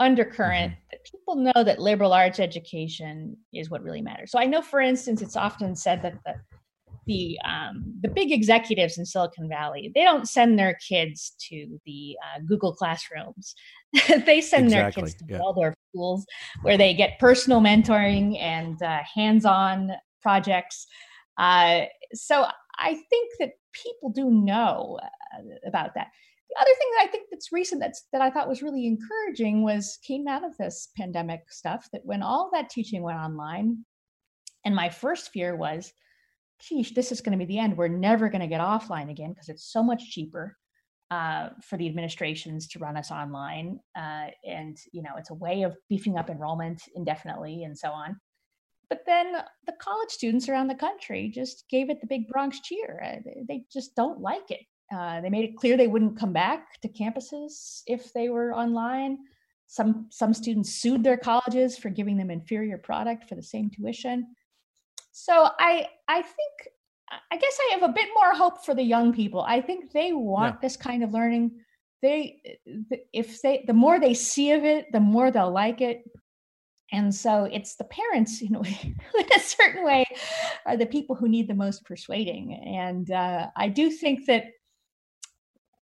undercurrent 0.01 0.73
mm-hmm. 0.73 0.87
that 0.91 1.05
people 1.05 1.37
know 1.37 1.65
that 1.65 1.79
liberal 1.79 2.13
arts 2.13 2.41
education 2.41 3.37
is 3.53 3.71
what 3.71 3.83
really 3.83 4.03
matters. 4.03 4.31
So 4.31 4.39
I 4.39 4.47
know, 4.47 4.63
for 4.63 4.81
instance, 4.81 5.23
it's 5.23 5.37
often 5.37 5.77
said 5.77 6.03
that 6.03 6.19
the 6.25 6.35
the 7.07 7.37
um, 7.45 7.95
the 8.01 8.09
big 8.09 8.31
executives 8.31 8.97
in 8.97 9.05
Silicon 9.05 9.49
Valley 9.49 9.91
they 9.95 10.05
don't 10.05 10.29
send 10.29 10.57
their 10.59 10.79
kids 10.89 11.35
to 11.49 11.81
the 11.85 12.17
uh, 12.23 12.41
Google 12.47 12.75
classrooms. 12.75 13.55
they 14.27 14.41
send 14.41 14.67
exactly. 14.67 14.71
their 14.71 14.91
kids 14.93 15.15
to 15.15 15.25
yeah. 15.29 15.39
Waldorf 15.41 15.75
schools 15.91 16.25
where 16.63 16.79
they 16.79 16.95
get 16.95 17.19
personal 17.19 17.61
mentoring 17.61 18.41
and 18.41 18.81
uh, 18.83 19.01
hands-on 19.15 19.91
projects. 20.21 20.87
Uh, 21.39 21.83
so 22.15 22.47
I 22.79 22.95
think 23.11 23.33
that 23.41 23.51
people 23.73 24.11
do 24.11 24.31
know 24.31 24.99
uh, 25.03 25.43
about 25.67 25.95
that 25.95 26.09
the 26.53 26.61
other 26.61 26.75
thing 26.79 26.89
that 26.97 27.05
I 27.05 27.11
think 27.11 27.29
that's 27.31 27.53
recent 27.53 27.81
that's 27.81 28.05
that 28.13 28.21
I 28.21 28.31
thought 28.31 28.49
was 28.49 28.63
really 28.63 28.87
encouraging 28.87 29.63
was 29.63 29.99
came 30.07 30.29
out 30.29 30.45
of 30.45 30.57
this 30.57 30.89
pandemic 30.97 31.51
stuff 31.51 31.89
that 31.93 32.05
when 32.05 32.23
all 32.23 32.51
that 32.53 32.71
teaching 32.71 33.03
went 33.03 33.19
online, 33.19 33.85
and 34.65 34.77
my 34.77 34.89
first 34.89 35.31
fear 35.31 35.57
was, 35.57 35.93
geez, 36.61 36.91
this 36.91 37.11
is 37.11 37.21
going 37.21 37.37
to 37.37 37.45
be 37.45 37.53
the 37.53 37.59
end. 37.59 37.77
We're 37.77 37.89
never 37.89 38.29
going 38.29 38.43
to 38.43 38.47
get 38.47 38.61
offline 38.61 39.11
again 39.11 39.31
because 39.31 39.49
it's 39.49 39.73
so 39.73 39.83
much 39.83 40.11
cheaper 40.11 40.57
uh, 41.11 41.51
for 41.63 41.77
the 41.77 41.89
administrations 41.89 42.69
to 42.69 42.79
run 42.79 42.97
us 42.97 43.11
online, 43.11 43.81
uh, 43.97 44.27
and 44.47 44.77
you 44.93 45.03
know 45.03 45.13
it's 45.17 45.31
a 45.31 45.35
way 45.35 45.63
of 45.63 45.77
beefing 45.89 46.19
up 46.19 46.31
enrollment 46.31 46.83
indefinitely 46.95 47.65
and 47.65 47.77
so 47.77 47.91
on. 47.91 48.17
But 48.91 49.05
then 49.07 49.33
the 49.67 49.73
college 49.81 50.11
students 50.11 50.51
around 50.51 50.69
the 50.69 50.75
country 50.75 51.31
just 51.35 51.65
gave 51.71 51.89
it 51.89 52.03
the 52.03 52.07
big 52.07 52.29
Bronx 52.29 52.61
cheer. 52.61 53.03
Uh, 53.03 53.31
they 53.49 53.63
just 53.73 53.97
don't 53.97 54.21
like 54.21 54.51
it. 54.51 54.61
Uh, 54.93 55.21
they 55.21 55.31
made 55.31 55.45
it 55.45 55.57
clear 55.57 55.77
they 55.77 55.89
wouldn't 55.89 56.19
come 56.19 56.33
back 56.33 56.81
to 56.83 56.89
campuses 56.89 57.83
if 57.87 58.13
they 58.13 58.29
were 58.29 58.55
online. 58.55 59.19
Some 59.67 60.07
some 60.11 60.35
students 60.35 60.75
sued 60.75 61.03
their 61.03 61.17
colleges 61.17 61.79
for 61.79 61.89
giving 61.89 62.17
them 62.17 62.31
inferior 62.31 62.77
product 62.77 63.29
for 63.29 63.35
the 63.35 63.43
same 63.43 63.71
tuition. 63.71 64.27
So 65.13 65.49
I 65.59 65.87
I 66.09 66.21
think 66.21 66.69
I 67.31 67.37
guess 67.37 67.59
I 67.61 67.75
have 67.75 67.89
a 67.89 67.93
bit 67.93 68.09
more 68.15 68.35
hope 68.35 68.65
for 68.65 68.75
the 68.75 68.83
young 68.83 69.13
people. 69.13 69.41
I 69.41 69.61
think 69.61 69.93
they 69.93 70.13
want 70.13 70.57
yeah. 70.57 70.59
this 70.61 70.77
kind 70.77 71.03
of 71.03 71.13
learning. 71.13 71.53
They 72.03 72.59
if 73.13 73.41
they 73.41 73.65
the 73.67 73.73
more 73.73 73.99
they 73.99 74.15
see 74.15 74.51
of 74.53 74.65
it, 74.65 74.87
the 74.93 75.01
more 75.01 75.31
they'll 75.31 75.51
like 75.51 75.81
it. 75.81 76.03
And 76.93 77.15
so 77.15 77.49
it's 77.51 77.77
the 77.77 77.85
parents, 77.85 78.43
you 78.43 78.51
know, 78.55 78.63
in 78.63 79.27
a 79.35 79.41
certain 79.41 79.85
way, 79.85 80.05
are 80.67 80.77
the 80.77 80.87
people 80.87 81.17
who 81.17 81.29
need 81.29 81.49
the 81.49 81.55
most 81.55 81.85
persuading. 81.87 82.55
And 82.55 83.11
uh, 83.11 83.49
I 83.57 83.69
do 83.69 83.91
think 83.91 84.27
that 84.27 84.45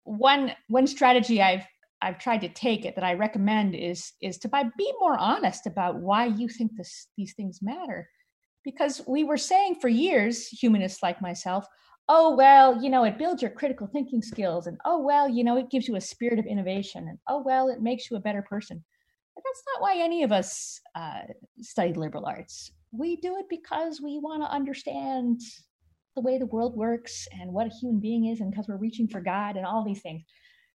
one 0.06 0.54
one 0.68 0.88
strategy 0.88 1.42
I've 1.42 1.66
I've 2.02 2.20
tried 2.20 2.42
to 2.42 2.50
take 2.50 2.86
it 2.86 2.96
that 2.96 3.04
I 3.04 3.14
recommend 3.16 3.76
is 3.76 4.14
is 4.22 4.38
to 4.40 4.48
by 4.48 4.64
be 4.78 4.94
more 5.00 5.18
honest 5.18 5.68
about 5.68 5.98
why 5.98 6.26
you 6.28 6.48
think 6.48 6.72
this 6.78 7.08
these 7.18 7.34
things 7.34 7.60
matter. 7.62 8.08
Because 8.64 9.02
we 9.08 9.24
were 9.24 9.38
saying 9.38 9.76
for 9.76 9.90
years, 9.90 10.48
humanists 10.48 11.04
like 11.04 11.22
myself, 11.22 11.68
oh 12.08 12.36
well, 12.36 12.82
you 12.82 12.90
know, 12.90 13.04
it 13.04 13.18
builds 13.18 13.42
your 13.42 13.52
critical 13.52 13.88
thinking 13.88 14.22
skills, 14.22 14.68
and 14.68 14.78
oh 14.86 15.00
well, 15.00 15.28
you 15.28 15.44
know, 15.44 15.58
it 15.58 15.70
gives 15.70 15.88
you 15.88 15.96
a 15.96 16.02
spirit 16.02 16.40
of 16.40 16.46
innovation, 16.46 17.08
and 17.08 17.20
oh 17.28 17.42
well, 17.44 17.70
it 17.70 17.82
makes 17.82 18.10
you 18.10 18.18
a 18.18 18.22
better 18.22 18.42
person. 18.42 18.84
But 19.36 19.44
that's 19.44 19.64
not 19.74 19.82
why 19.82 19.98
any 20.02 20.24
of 20.24 20.32
us 20.32 20.80
uh, 20.96 21.22
studied 21.62 21.98
liberal 21.98 22.26
arts. 22.26 22.72
we 22.98 23.18
do 23.18 23.38
it 23.38 23.46
because 23.50 24.02
we 24.02 24.20
want 24.20 24.42
to 24.44 24.50
understand 24.52 25.42
the 26.16 26.22
way 26.22 26.38
the 26.38 26.46
world 26.46 26.76
works 26.76 27.28
and 27.32 27.52
what 27.52 27.68
a 27.68 27.70
human 27.70 28.00
being 28.00 28.26
is, 28.26 28.40
and 28.42 28.52
because 28.52 28.68
we're 28.68 28.78
reaching 28.78 29.08
for 29.08 29.22
God 29.22 29.58
and 29.58 29.66
all 29.66 29.84
these 29.84 30.02
things. 30.02 30.24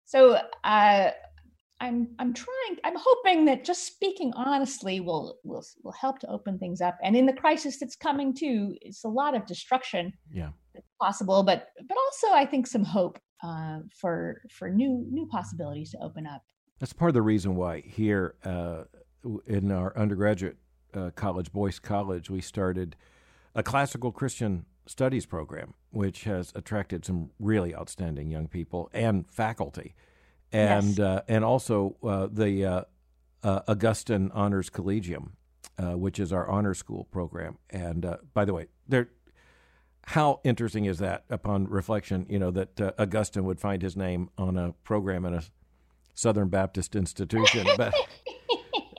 So 0.04 0.38
uh, 0.64 1.10
I'm 1.80 2.08
I'm 2.18 2.34
trying. 2.34 2.76
I'm 2.84 2.96
hoping 2.96 3.44
that 3.44 3.64
just 3.64 3.86
speaking 3.86 4.32
honestly 4.34 5.00
will 5.00 5.38
will 5.44 5.64
will 5.84 5.92
help 5.92 6.18
to 6.20 6.30
open 6.30 6.58
things 6.58 6.80
up. 6.80 6.98
And 7.02 7.16
in 7.16 7.26
the 7.26 7.32
crisis 7.32 7.78
that's 7.78 7.96
coming 7.96 8.34
too, 8.34 8.74
it's 8.80 9.04
a 9.04 9.08
lot 9.08 9.36
of 9.36 9.46
destruction. 9.46 10.12
Yeah, 10.32 10.50
possible, 11.00 11.42
but 11.42 11.68
but 11.86 11.96
also 11.96 12.34
I 12.34 12.46
think 12.46 12.66
some 12.66 12.84
hope 12.84 13.18
uh, 13.44 13.80
for 14.00 14.42
for 14.50 14.70
new 14.70 15.06
new 15.10 15.26
possibilities 15.26 15.90
to 15.92 15.98
open 16.02 16.26
up. 16.26 16.42
That's 16.80 16.92
part 16.92 17.10
of 17.10 17.14
the 17.14 17.22
reason 17.22 17.56
why 17.56 17.80
here 17.80 18.34
uh, 18.44 18.84
in 19.46 19.70
our 19.70 19.96
undergraduate 19.96 20.56
uh, 20.94 21.10
college, 21.14 21.52
Boyce 21.52 21.78
College, 21.78 22.30
we 22.30 22.40
started 22.40 22.96
a 23.54 23.62
classical 23.62 24.12
Christian 24.12 24.64
studies 24.88 25.26
program, 25.26 25.74
which 25.90 26.24
has 26.24 26.52
attracted 26.54 27.04
some 27.04 27.30
really 27.38 27.74
outstanding 27.74 28.30
young 28.30 28.48
people 28.48 28.90
and 28.92 29.30
faculty, 29.30 29.94
and 30.50 30.98
yes. 30.98 30.98
uh, 30.98 31.22
and 31.28 31.44
also 31.44 31.96
uh, 32.02 32.26
the 32.30 32.64
uh, 32.64 32.82
uh 33.42 33.60
Augustine 33.68 34.30
Honors 34.34 34.70
Collegium, 34.70 35.36
uh, 35.78 35.96
which 35.96 36.18
is 36.18 36.32
our 36.32 36.48
honor 36.48 36.74
school 36.74 37.04
program. 37.04 37.58
And 37.70 38.04
uh, 38.04 38.16
by 38.34 38.44
the 38.44 38.54
way, 38.54 38.66
there. 38.88 39.10
How 40.04 40.40
interesting 40.42 40.86
is 40.86 41.00
that? 41.00 41.24
Upon 41.28 41.68
reflection, 41.68 42.24
you 42.30 42.38
know 42.38 42.50
that 42.52 42.94
Augustine 42.98 43.44
would 43.44 43.60
find 43.60 43.82
his 43.82 43.94
name 43.94 44.30
on 44.38 44.56
a 44.56 44.72
program 44.82 45.26
in 45.26 45.34
a 45.34 45.42
Southern 46.14 46.48
Baptist 46.48 46.96
institution, 46.96 47.66
but 47.76 47.92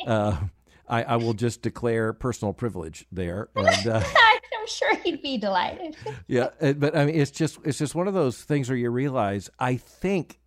I, 0.07 1.03
I, 1.03 1.15
will 1.15 1.33
just 1.33 1.63
declare 1.63 2.13
personal 2.13 2.53
privilege 2.53 3.07
there. 3.11 3.49
And, 3.55 3.87
uh, 3.87 4.03
sure 4.78 4.95
he'd 4.97 5.22
be 5.22 5.38
delighted. 5.38 5.95
yeah, 6.28 6.49
uh, 6.61 6.74
but 6.74 6.95
I 6.95 7.05
mean, 7.05 7.15
it's 7.15 7.32
just 7.32 7.59
it's 7.63 7.78
just 7.78 7.95
one 7.95 8.07
of 8.07 8.13
those 8.13 8.41
things 8.41 8.70
where 8.70 8.78
you 8.78 8.89
realize. 8.89 9.49
I 9.59 9.78
think. 9.78 10.39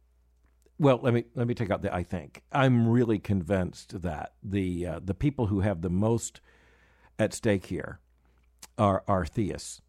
Well, 0.78 0.98
let 1.02 1.14
me 1.14 1.24
let 1.34 1.46
me 1.46 1.54
take 1.54 1.70
out 1.70 1.82
the 1.82 1.94
I 1.94 2.02
think. 2.02 2.42
I'm 2.52 2.88
really 2.88 3.18
convinced 3.18 4.02
that 4.02 4.32
the 4.42 4.86
uh, 4.86 5.00
the 5.04 5.14
people 5.14 5.46
who 5.46 5.60
have 5.60 5.82
the 5.82 5.90
most 5.90 6.40
at 7.18 7.32
stake 7.32 7.66
here 7.66 8.00
are 8.78 9.04
are 9.06 9.26
theists 9.26 9.82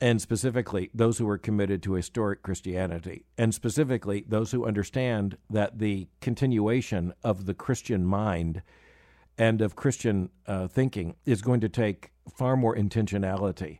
and 0.00 0.20
specifically 0.20 0.90
those 0.94 1.18
who 1.18 1.28
are 1.28 1.38
committed 1.38 1.82
to 1.82 1.94
historic 1.94 2.42
Christianity, 2.42 3.24
and 3.38 3.54
specifically 3.54 4.24
those 4.28 4.52
who 4.52 4.66
understand 4.66 5.38
that 5.50 5.78
the 5.78 6.08
continuation 6.20 7.14
of 7.24 7.46
the 7.46 7.54
Christian 7.54 8.04
mind 8.04 8.62
and 9.38 9.60
of 9.60 9.76
Christian 9.76 10.30
uh, 10.46 10.68
thinking 10.68 11.16
is 11.24 11.42
going 11.42 11.60
to 11.60 11.68
take 11.68 12.10
far 12.34 12.56
more 12.56 12.74
intentionality 12.74 13.78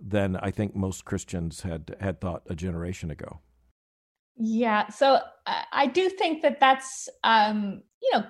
than 0.00 0.36
I 0.36 0.50
think 0.50 0.74
most 0.74 1.04
Christians 1.04 1.62
had 1.62 1.96
had 2.00 2.20
thought 2.20 2.42
a 2.48 2.54
generation 2.54 3.10
ago. 3.10 3.40
Yeah, 4.36 4.88
so 4.88 5.20
I 5.72 5.86
do 5.86 6.08
think 6.08 6.42
that 6.42 6.58
that's 6.58 7.08
um, 7.22 7.82
you 8.02 8.10
know 8.12 8.24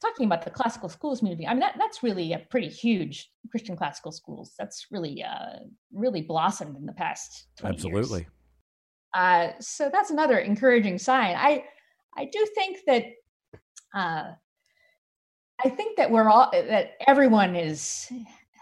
talking 0.00 0.26
about 0.26 0.44
the 0.44 0.50
classical 0.50 0.88
schools 0.88 1.22
movie. 1.22 1.46
I 1.46 1.50
mean 1.50 1.60
that 1.60 1.74
that's 1.78 2.02
really 2.02 2.32
a 2.32 2.38
pretty 2.50 2.68
huge 2.68 3.30
Christian 3.50 3.76
classical 3.76 4.12
schools. 4.12 4.54
That's 4.58 4.86
really 4.90 5.22
uh, 5.22 5.58
really 5.92 6.22
blossomed 6.22 6.76
in 6.76 6.86
the 6.86 6.92
past. 6.92 7.46
Absolutely. 7.64 8.20
Years. 8.20 8.30
Uh, 9.14 9.48
so 9.60 9.90
that's 9.92 10.10
another 10.10 10.38
encouraging 10.38 10.98
sign. 10.98 11.34
I 11.36 11.64
I 12.16 12.26
do 12.26 12.46
think 12.54 12.78
that 12.86 13.04
uh, 13.94 14.32
I 15.64 15.68
think 15.68 15.96
that 15.96 16.10
we're 16.10 16.28
all 16.28 16.50
that 16.52 16.92
everyone 17.06 17.56
is 17.56 18.10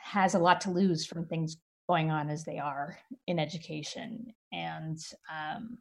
has 0.06 0.34
a 0.34 0.38
lot 0.38 0.60
to 0.62 0.70
lose 0.70 1.04
from 1.04 1.26
things 1.26 1.56
going 1.88 2.10
on 2.10 2.30
as 2.30 2.44
they 2.44 2.58
are 2.58 2.98
in 3.26 3.38
education, 3.38 4.32
and 4.52 4.98
um, 5.30 5.78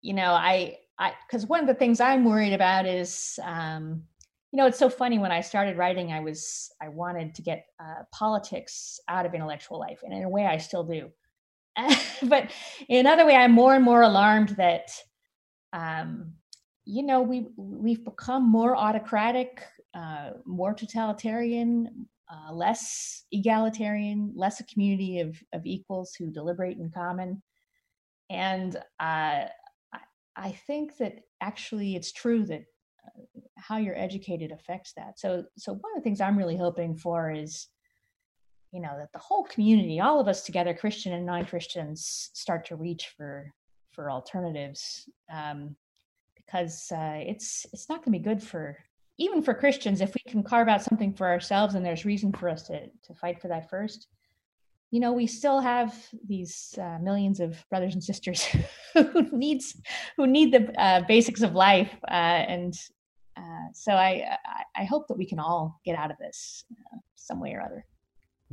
you 0.00 0.14
know, 0.14 0.32
I 0.32 0.78
I 0.98 1.12
because 1.26 1.46
one 1.46 1.60
of 1.60 1.66
the 1.66 1.74
things 1.74 2.00
I'm 2.00 2.24
worried 2.24 2.52
about 2.52 2.86
is. 2.86 3.38
Um, 3.42 4.04
you 4.52 4.58
know, 4.58 4.68
it's 4.68 4.78
so 4.78 4.88
funny. 4.88 5.18
When 5.18 5.32
I 5.32 5.40
started 5.40 5.76
writing, 5.76 6.12
I 6.12 6.20
was 6.20 6.70
I 6.80 6.88
wanted 6.88 7.34
to 7.34 7.42
get 7.42 7.66
uh, 7.80 8.04
politics 8.12 9.00
out 9.08 9.26
of 9.26 9.34
intellectual 9.34 9.80
life, 9.80 10.02
and 10.04 10.14
in 10.14 10.22
a 10.22 10.28
way, 10.28 10.46
I 10.46 10.58
still 10.58 10.84
do. 10.84 11.10
but 12.22 12.52
in 12.88 13.00
another 13.00 13.26
way, 13.26 13.34
I'm 13.34 13.52
more 13.52 13.74
and 13.74 13.84
more 13.84 14.02
alarmed 14.02 14.50
that, 14.50 14.92
um, 15.72 16.34
you 16.84 17.02
know, 17.02 17.20
we 17.20 17.48
we've 17.56 18.04
become 18.04 18.48
more 18.48 18.76
autocratic 18.76 19.60
uh, 19.94 20.30
more 20.44 20.74
totalitarian, 20.74 22.08
uh, 22.30 22.52
less 22.52 23.24
egalitarian, 23.32 24.32
less 24.34 24.60
a 24.60 24.64
community 24.64 25.20
of, 25.20 25.40
of 25.52 25.64
equals 25.64 26.14
who 26.14 26.30
deliberate 26.30 26.78
in 26.78 26.90
common. 26.90 27.42
And 28.30 28.76
uh, 28.98 29.44
I, 30.36 30.52
think 30.66 30.96
that 30.96 31.20
actually 31.40 31.94
it's 31.94 32.12
true 32.12 32.44
that 32.46 32.64
uh, 33.04 33.40
how 33.56 33.76
you're 33.76 33.98
educated 33.98 34.50
affects 34.50 34.94
that. 34.96 35.18
So, 35.18 35.44
so 35.56 35.72
one 35.72 35.92
of 35.94 35.96
the 35.96 36.02
things 36.02 36.20
I'm 36.20 36.38
really 36.38 36.56
hoping 36.56 36.96
for 36.96 37.30
is, 37.30 37.68
you 38.72 38.80
know, 38.80 38.96
that 38.98 39.12
the 39.12 39.18
whole 39.20 39.44
community, 39.44 40.00
all 40.00 40.18
of 40.18 40.26
us 40.26 40.42
together, 40.42 40.74
Christian 40.74 41.12
and 41.12 41.26
non-Christians, 41.26 42.30
start 42.32 42.66
to 42.66 42.76
reach 42.76 43.12
for 43.16 43.52
for 43.92 44.10
alternatives, 44.10 45.08
um, 45.32 45.76
because 46.34 46.90
uh, 46.90 47.20
it's 47.20 47.64
it's 47.72 47.88
not 47.88 47.98
going 47.98 48.12
to 48.12 48.18
be 48.18 48.24
good 48.24 48.42
for 48.42 48.76
even 49.18 49.42
for 49.42 49.54
Christians, 49.54 50.00
if 50.00 50.14
we 50.14 50.30
can 50.30 50.42
carve 50.42 50.68
out 50.68 50.82
something 50.82 51.12
for 51.12 51.26
ourselves 51.26 51.74
and 51.74 51.84
there's 51.84 52.04
reason 52.04 52.32
for 52.32 52.48
us 52.48 52.62
to, 52.64 52.86
to 52.86 53.14
fight 53.14 53.40
for 53.40 53.48
that 53.48 53.70
first, 53.70 54.08
you 54.90 55.00
know, 55.00 55.12
we 55.12 55.26
still 55.26 55.60
have 55.60 55.94
these 56.26 56.78
uh, 56.80 56.98
millions 57.00 57.40
of 57.40 57.64
brothers 57.68 57.94
and 57.94 58.04
sisters 58.04 58.46
who 58.94 59.28
needs 59.32 59.76
who 60.16 60.26
need 60.26 60.52
the 60.52 60.72
uh, 60.80 61.02
basics 61.08 61.42
of 61.42 61.54
life, 61.54 61.90
uh, 62.08 62.44
and 62.54 62.74
uh, 63.36 63.66
so 63.72 63.92
I, 63.92 64.36
I, 64.76 64.84
hope 64.84 65.08
that 65.08 65.18
we 65.18 65.26
can 65.26 65.40
all 65.40 65.80
get 65.84 65.98
out 65.98 66.12
of 66.12 66.18
this 66.18 66.64
uh, 66.70 66.98
some 67.16 67.40
way 67.40 67.52
or 67.54 67.60
other. 67.60 67.84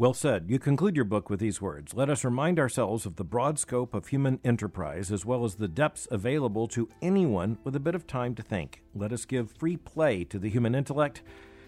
Well 0.02 0.16
said. 0.16 0.46
You 0.48 0.58
conclude 0.58 0.96
your 0.96 1.06
book 1.06 1.30
with 1.30 1.40
these 1.40 1.62
words 1.62 1.94
Let 1.94 2.10
us 2.10 2.26
remind 2.26 2.58
ourselves 2.58 3.06
of 3.06 3.18
the 3.18 3.24
broad 3.24 3.60
scope 3.60 3.94
of 3.94 4.08
human 4.08 4.40
enterprise 4.44 5.12
as 5.12 5.28
well 5.28 5.46
as 5.46 5.54
the 5.54 5.68
depths 5.68 6.08
available 6.10 6.68
to 6.70 6.90
anyone 7.04 7.60
with 7.64 7.76
a 7.76 7.80
bit 7.80 7.94
of 7.94 8.08
time 8.08 8.34
to 8.34 8.42
think. 8.42 8.82
Let 8.96 9.14
us 9.14 9.26
give 9.26 9.52
free 9.52 9.78
play 9.78 10.24
to 10.24 10.40
the 10.40 10.50
human 10.50 10.74
intellect 10.74 11.22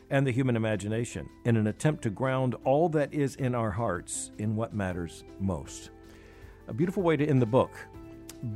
and 0.10 0.26
the 0.26 0.32
human 0.32 0.56
imagination 0.56 1.30
in 1.46 1.58
an 1.58 1.68
attempt 1.68 2.02
to 2.06 2.10
ground 2.10 2.56
all 2.64 2.90
that 2.90 3.14
is 3.14 3.36
in 3.36 3.54
our 3.54 3.70
hearts 3.70 4.32
in 4.40 4.56
what 4.56 4.74
matters 4.74 5.24
most. 5.40 5.92
A 6.68 6.74
beautiful 6.74 7.04
way 7.04 7.16
to 7.16 7.28
end 7.28 7.40
the 7.40 7.46
book, 7.46 7.70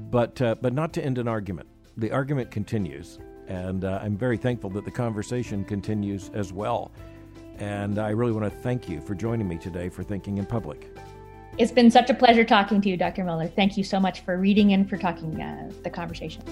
but, 0.09 0.41
uh, 0.41 0.55
but 0.59 0.73
not 0.73 0.91
to 0.93 1.05
end 1.05 1.19
an 1.19 1.27
argument. 1.27 1.69
The 1.97 2.11
argument 2.11 2.49
continues, 2.49 3.19
and 3.47 3.85
uh, 3.85 3.99
I'm 4.01 4.17
very 4.17 4.37
thankful 4.37 4.71
that 4.71 4.85
the 4.85 4.91
conversation 4.91 5.63
continues 5.63 6.31
as 6.33 6.51
well. 6.51 6.91
And 7.59 7.97
I 7.97 8.09
really 8.09 8.31
want 8.31 8.51
to 8.51 8.59
thank 8.59 8.87
you 8.87 9.01
for 9.01 9.15
joining 9.15 9.47
me 9.47 9.57
today 9.57 9.89
for 9.89 10.03
Thinking 10.03 10.37
in 10.37 10.45
Public. 10.45 10.95
It's 11.57 11.71
been 11.71 11.89
such 11.89 12.09
a 12.11 12.13
pleasure 12.13 12.43
talking 12.43 12.81
to 12.81 12.89
you, 12.89 12.97
Dr. 12.97 13.23
Mohler. 13.23 13.51
Thank 13.51 13.77
you 13.77 13.83
so 13.83 13.99
much 13.99 14.19
for 14.19 14.37
reading 14.37 14.73
and 14.73 14.87
for 14.87 14.95
talking 14.95 15.41
uh, 15.41 15.71
the 15.83 15.89
conversation. 15.89 16.43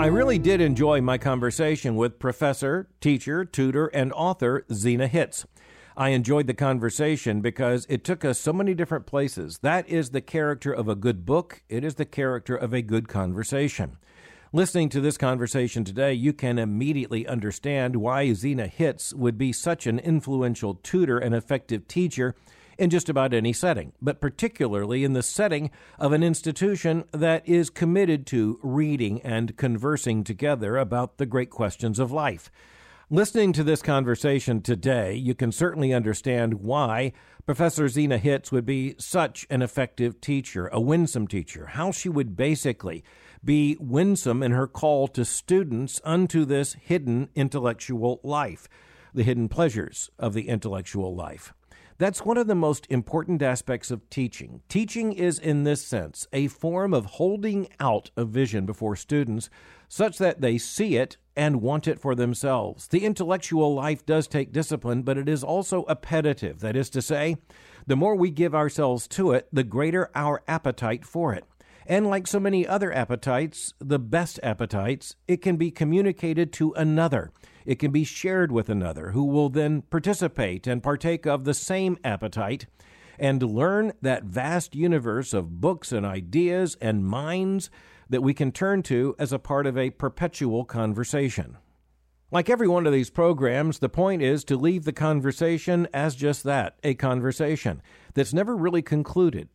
I 0.00 0.06
really 0.06 0.38
did 0.38 0.60
enjoy 0.60 1.00
my 1.00 1.18
conversation 1.18 1.94
with 1.96 2.18
professor, 2.18 2.88
teacher, 3.00 3.44
tutor, 3.44 3.86
and 3.88 4.12
author 4.12 4.64
Zena 4.72 5.06
Hitz. 5.06 5.44
I 5.98 6.10
enjoyed 6.10 6.46
the 6.46 6.54
conversation 6.54 7.40
because 7.40 7.84
it 7.88 8.04
took 8.04 8.24
us 8.24 8.38
so 8.38 8.52
many 8.52 8.72
different 8.72 9.04
places. 9.04 9.58
That 9.62 9.88
is 9.88 10.10
the 10.10 10.20
character 10.20 10.72
of 10.72 10.88
a 10.88 10.94
good 10.94 11.26
book, 11.26 11.64
it 11.68 11.82
is 11.82 11.96
the 11.96 12.04
character 12.04 12.54
of 12.54 12.72
a 12.72 12.82
good 12.82 13.08
conversation. 13.08 13.96
Listening 14.52 14.90
to 14.90 15.00
this 15.00 15.18
conversation 15.18 15.82
today, 15.82 16.12
you 16.12 16.32
can 16.32 16.56
immediately 16.56 17.26
understand 17.26 17.96
why 17.96 18.32
Zena 18.32 18.68
Hitz 18.68 19.12
would 19.12 19.36
be 19.36 19.52
such 19.52 19.88
an 19.88 19.98
influential 19.98 20.74
tutor 20.74 21.18
and 21.18 21.34
effective 21.34 21.88
teacher 21.88 22.36
in 22.78 22.90
just 22.90 23.08
about 23.08 23.34
any 23.34 23.52
setting, 23.52 23.92
but 24.00 24.20
particularly 24.20 25.02
in 25.02 25.14
the 25.14 25.22
setting 25.24 25.68
of 25.98 26.12
an 26.12 26.22
institution 26.22 27.06
that 27.10 27.42
is 27.44 27.70
committed 27.70 28.24
to 28.26 28.60
reading 28.62 29.20
and 29.22 29.56
conversing 29.56 30.22
together 30.22 30.76
about 30.76 31.18
the 31.18 31.26
great 31.26 31.50
questions 31.50 31.98
of 31.98 32.12
life. 32.12 32.52
Listening 33.10 33.54
to 33.54 33.64
this 33.64 33.80
conversation 33.80 34.60
today, 34.60 35.14
you 35.14 35.34
can 35.34 35.50
certainly 35.50 35.94
understand 35.94 36.60
why 36.60 37.14
Professor 37.46 37.88
Zena 37.88 38.18
Hitz 38.18 38.52
would 38.52 38.66
be 38.66 38.96
such 38.98 39.46
an 39.48 39.62
effective 39.62 40.20
teacher, 40.20 40.68
a 40.70 40.78
winsome 40.78 41.26
teacher, 41.26 41.68
how 41.68 41.90
she 41.90 42.10
would 42.10 42.36
basically 42.36 43.02
be 43.42 43.78
winsome 43.80 44.42
in 44.42 44.52
her 44.52 44.66
call 44.66 45.08
to 45.08 45.24
students 45.24 46.02
unto 46.04 46.44
this 46.44 46.74
hidden 46.74 47.30
intellectual 47.34 48.20
life, 48.22 48.68
the 49.14 49.22
hidden 49.22 49.48
pleasures 49.48 50.10
of 50.18 50.34
the 50.34 50.46
intellectual 50.46 51.14
life. 51.14 51.54
That's 51.96 52.26
one 52.26 52.36
of 52.36 52.46
the 52.46 52.54
most 52.54 52.86
important 52.90 53.40
aspects 53.40 53.90
of 53.90 54.08
teaching. 54.10 54.60
Teaching 54.68 55.14
is, 55.14 55.38
in 55.38 55.64
this 55.64 55.82
sense, 55.82 56.28
a 56.32 56.48
form 56.48 56.92
of 56.92 57.06
holding 57.06 57.68
out 57.80 58.10
a 58.18 58.26
vision 58.26 58.66
before 58.66 58.96
students 58.96 59.48
such 59.88 60.18
that 60.18 60.42
they 60.42 60.58
see 60.58 60.96
it 60.96 61.16
and 61.38 61.62
want 61.62 61.86
it 61.86 62.00
for 62.00 62.16
themselves. 62.16 62.88
The 62.88 63.04
intellectual 63.04 63.72
life 63.72 64.04
does 64.04 64.26
take 64.26 64.52
discipline, 64.52 65.02
but 65.02 65.16
it 65.16 65.28
is 65.28 65.44
also 65.44 65.84
appetitive. 65.88 66.58
That 66.58 66.74
is 66.74 66.90
to 66.90 67.00
say, 67.00 67.36
the 67.86 67.94
more 67.94 68.16
we 68.16 68.30
give 68.30 68.56
ourselves 68.56 69.06
to 69.08 69.30
it, 69.30 69.46
the 69.52 69.62
greater 69.62 70.10
our 70.16 70.42
appetite 70.48 71.06
for 71.06 71.32
it. 71.32 71.44
And 71.86 72.08
like 72.08 72.26
so 72.26 72.40
many 72.40 72.66
other 72.66 72.92
appetites, 72.92 73.72
the 73.78 74.00
best 74.00 74.40
appetites, 74.42 75.14
it 75.28 75.40
can 75.40 75.56
be 75.56 75.70
communicated 75.70 76.52
to 76.54 76.72
another. 76.72 77.30
It 77.64 77.78
can 77.78 77.92
be 77.92 78.02
shared 78.02 78.50
with 78.50 78.68
another 78.68 79.12
who 79.12 79.24
will 79.24 79.48
then 79.48 79.82
participate 79.82 80.66
and 80.66 80.82
partake 80.82 81.24
of 81.24 81.44
the 81.44 81.54
same 81.54 81.98
appetite 82.02 82.66
and 83.16 83.42
learn 83.42 83.92
that 84.02 84.24
vast 84.24 84.74
universe 84.74 85.32
of 85.32 85.60
books 85.60 85.92
and 85.92 86.04
ideas 86.04 86.76
and 86.80 87.06
minds 87.06 87.70
that 88.08 88.22
we 88.22 88.34
can 88.34 88.52
turn 88.52 88.82
to 88.84 89.14
as 89.18 89.32
a 89.32 89.38
part 89.38 89.66
of 89.66 89.76
a 89.76 89.90
perpetual 89.90 90.64
conversation. 90.64 91.56
Like 92.30 92.50
every 92.50 92.68
one 92.68 92.86
of 92.86 92.92
these 92.92 93.08
programs, 93.08 93.78
the 93.78 93.88
point 93.88 94.20
is 94.20 94.44
to 94.44 94.56
leave 94.56 94.84
the 94.84 94.92
conversation 94.92 95.88
as 95.94 96.14
just 96.14 96.44
that 96.44 96.76
a 96.84 96.94
conversation 96.94 97.80
that's 98.14 98.34
never 98.34 98.54
really 98.54 98.82
concluded. 98.82 99.48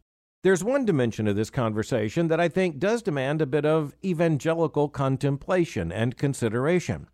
There's 0.43 0.63
one 0.63 0.83
dimension 0.83 1.27
of 1.27 1.35
this 1.35 1.49
conversation 1.49 2.27
that 2.27 2.39
I 2.39 2.49
think 2.49 2.79
does 2.79 3.01
demand 3.01 3.41
a 3.41 3.45
bit 3.45 3.65
of 3.65 3.93
evangelical 4.03 4.89
contemplation 4.89 5.91
and 5.91 6.17
consideration. 6.17 7.07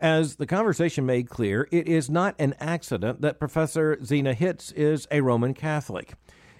As 0.00 0.36
the 0.36 0.46
conversation 0.46 1.04
made 1.04 1.28
clear, 1.28 1.66
it 1.72 1.88
is 1.88 2.08
not 2.08 2.36
an 2.38 2.54
accident 2.60 3.20
that 3.22 3.40
Professor 3.40 3.98
Zena 4.04 4.32
Hitz 4.32 4.70
is 4.72 5.08
a 5.10 5.22
Roman 5.22 5.54
Catholic. 5.54 6.14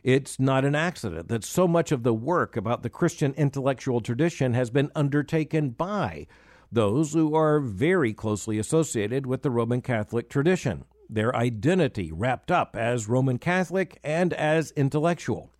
It's 0.08 0.40
not 0.40 0.64
an 0.64 0.74
accident 0.74 1.28
that 1.28 1.44
so 1.44 1.68
much 1.68 1.92
of 1.92 2.02
the 2.02 2.14
work 2.14 2.56
about 2.56 2.82
the 2.82 2.88
Christian 2.88 3.34
intellectual 3.34 4.00
tradition 4.00 4.54
has 4.54 4.70
been 4.70 4.90
undertaken 4.94 5.68
by 5.68 6.26
those 6.72 7.12
who 7.12 7.34
are 7.34 7.60
very 7.60 8.14
closely 8.14 8.58
associated 8.58 9.26
with 9.26 9.42
the 9.42 9.50
Roman 9.50 9.82
Catholic 9.82 10.30
tradition, 10.30 10.86
their 11.10 11.36
identity 11.36 12.10
wrapped 12.10 12.50
up 12.50 12.74
as 12.74 13.06
Roman 13.06 13.36
Catholic 13.36 14.00
and 14.02 14.32
as 14.32 14.70
intellectual. 14.70 15.50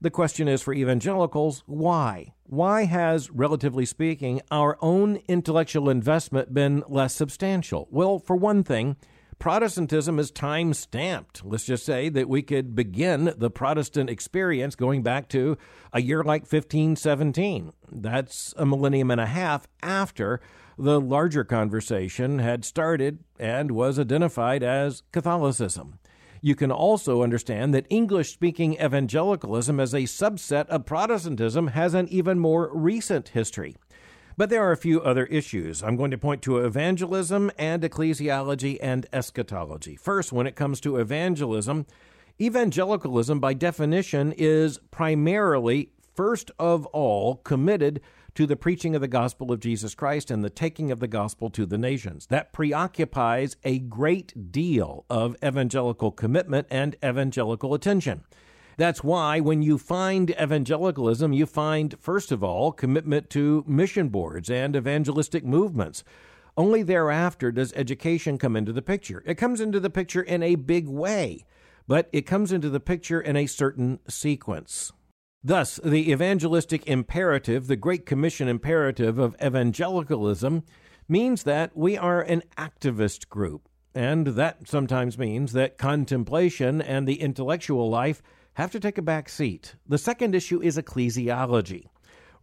The 0.00 0.08
question 0.08 0.48
is 0.48 0.62
for 0.62 0.72
evangelicals 0.72 1.62
why? 1.66 2.32
Why 2.44 2.86
has, 2.86 3.30
relatively 3.30 3.84
speaking, 3.84 4.40
our 4.50 4.78
own 4.80 5.18
intellectual 5.28 5.90
investment 5.90 6.54
been 6.54 6.82
less 6.88 7.14
substantial? 7.14 7.88
Well, 7.90 8.18
for 8.18 8.36
one 8.36 8.62
thing, 8.62 8.96
Protestantism 9.42 10.20
is 10.20 10.30
time 10.30 10.72
stamped. 10.72 11.44
Let's 11.44 11.64
just 11.64 11.84
say 11.84 12.08
that 12.10 12.28
we 12.28 12.42
could 12.42 12.76
begin 12.76 13.34
the 13.36 13.50
Protestant 13.50 14.08
experience 14.08 14.76
going 14.76 15.02
back 15.02 15.28
to 15.30 15.58
a 15.92 16.00
year 16.00 16.22
like 16.22 16.42
1517. 16.42 17.72
That's 17.90 18.54
a 18.56 18.64
millennium 18.64 19.10
and 19.10 19.20
a 19.20 19.26
half 19.26 19.66
after 19.82 20.40
the 20.78 21.00
larger 21.00 21.42
conversation 21.42 22.38
had 22.38 22.64
started 22.64 23.24
and 23.36 23.72
was 23.72 23.98
identified 23.98 24.62
as 24.62 25.02
Catholicism. 25.10 25.98
You 26.40 26.54
can 26.54 26.70
also 26.70 27.24
understand 27.24 27.74
that 27.74 27.88
English 27.90 28.32
speaking 28.32 28.74
evangelicalism 28.74 29.80
as 29.80 29.92
a 29.92 30.02
subset 30.02 30.66
of 30.66 30.86
Protestantism 30.86 31.66
has 31.66 31.94
an 31.94 32.06
even 32.10 32.38
more 32.38 32.70
recent 32.72 33.30
history. 33.30 33.74
But 34.42 34.50
there 34.50 34.64
are 34.64 34.72
a 34.72 34.76
few 34.76 35.00
other 35.00 35.26
issues. 35.26 35.84
I'm 35.84 35.94
going 35.94 36.10
to 36.10 36.18
point 36.18 36.42
to 36.42 36.58
evangelism 36.58 37.52
and 37.56 37.80
ecclesiology 37.80 38.76
and 38.82 39.06
eschatology. 39.12 39.94
First, 39.94 40.32
when 40.32 40.48
it 40.48 40.56
comes 40.56 40.80
to 40.80 40.96
evangelism, 40.96 41.86
evangelicalism, 42.40 43.38
by 43.38 43.54
definition, 43.54 44.32
is 44.36 44.78
primarily, 44.90 45.92
first 46.16 46.50
of 46.58 46.86
all, 46.86 47.36
committed 47.36 48.00
to 48.34 48.44
the 48.44 48.56
preaching 48.56 48.96
of 48.96 49.00
the 49.00 49.06
gospel 49.06 49.52
of 49.52 49.60
Jesus 49.60 49.94
Christ 49.94 50.28
and 50.28 50.42
the 50.42 50.50
taking 50.50 50.90
of 50.90 50.98
the 50.98 51.06
gospel 51.06 51.48
to 51.50 51.64
the 51.64 51.78
nations. 51.78 52.26
That 52.26 52.52
preoccupies 52.52 53.56
a 53.62 53.78
great 53.78 54.50
deal 54.50 55.04
of 55.08 55.36
evangelical 55.44 56.10
commitment 56.10 56.66
and 56.68 56.96
evangelical 57.04 57.74
attention. 57.74 58.24
That's 58.76 59.04
why 59.04 59.40
when 59.40 59.62
you 59.62 59.78
find 59.78 60.30
evangelicalism, 60.30 61.32
you 61.32 61.46
find, 61.46 61.94
first 62.00 62.32
of 62.32 62.42
all, 62.42 62.72
commitment 62.72 63.30
to 63.30 63.64
mission 63.66 64.08
boards 64.08 64.50
and 64.50 64.74
evangelistic 64.74 65.44
movements. 65.44 66.04
Only 66.56 66.82
thereafter 66.82 67.50
does 67.50 67.72
education 67.74 68.38
come 68.38 68.56
into 68.56 68.72
the 68.72 68.82
picture. 68.82 69.22
It 69.26 69.36
comes 69.36 69.60
into 69.60 69.80
the 69.80 69.90
picture 69.90 70.22
in 70.22 70.42
a 70.42 70.54
big 70.54 70.88
way, 70.88 71.44
but 71.86 72.08
it 72.12 72.22
comes 72.22 72.52
into 72.52 72.70
the 72.70 72.80
picture 72.80 73.20
in 73.20 73.36
a 73.36 73.46
certain 73.46 74.00
sequence. 74.08 74.92
Thus, 75.44 75.80
the 75.82 76.12
evangelistic 76.12 76.86
imperative, 76.86 77.66
the 77.66 77.76
Great 77.76 78.06
Commission 78.06 78.48
imperative 78.48 79.18
of 79.18 79.34
evangelicalism, 79.42 80.62
means 81.08 81.42
that 81.42 81.76
we 81.76 81.96
are 81.96 82.22
an 82.22 82.42
activist 82.56 83.28
group. 83.28 83.68
And 83.94 84.28
that 84.28 84.68
sometimes 84.68 85.18
means 85.18 85.52
that 85.52 85.78
contemplation 85.78 86.80
and 86.80 87.06
the 87.06 87.20
intellectual 87.20 87.90
life 87.90 88.22
have 88.54 88.70
to 88.72 88.80
take 88.80 88.98
a 88.98 89.02
back 89.02 89.28
seat. 89.28 89.74
The 89.88 89.98
second 89.98 90.34
issue 90.34 90.60
is 90.60 90.76
ecclesiology. 90.76 91.86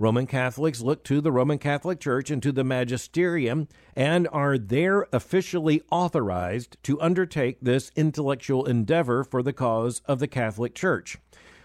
Roman 0.01 0.27
Catholics 0.27 0.79
look 0.79 1.03
to 1.03 1.19
the 1.19 1.31
Roman 1.31 1.57
Catholic 1.57 1.99
Church 1.99 2.31
and 2.31 2.41
to 2.41 2.53
the 2.53 2.63
magisterium 2.63 3.67
and 3.97 4.29
are 4.31 4.57
there 4.57 5.05
officially 5.11 5.81
authorized 5.91 6.77
to 6.83 7.01
undertake 7.01 7.57
this 7.61 7.91
intellectual 7.97 8.65
endeavor 8.65 9.25
for 9.25 9.43
the 9.43 9.51
cause 9.51 10.01
of 10.05 10.19
the 10.19 10.27
Catholic 10.27 10.73
Church. 10.73 11.17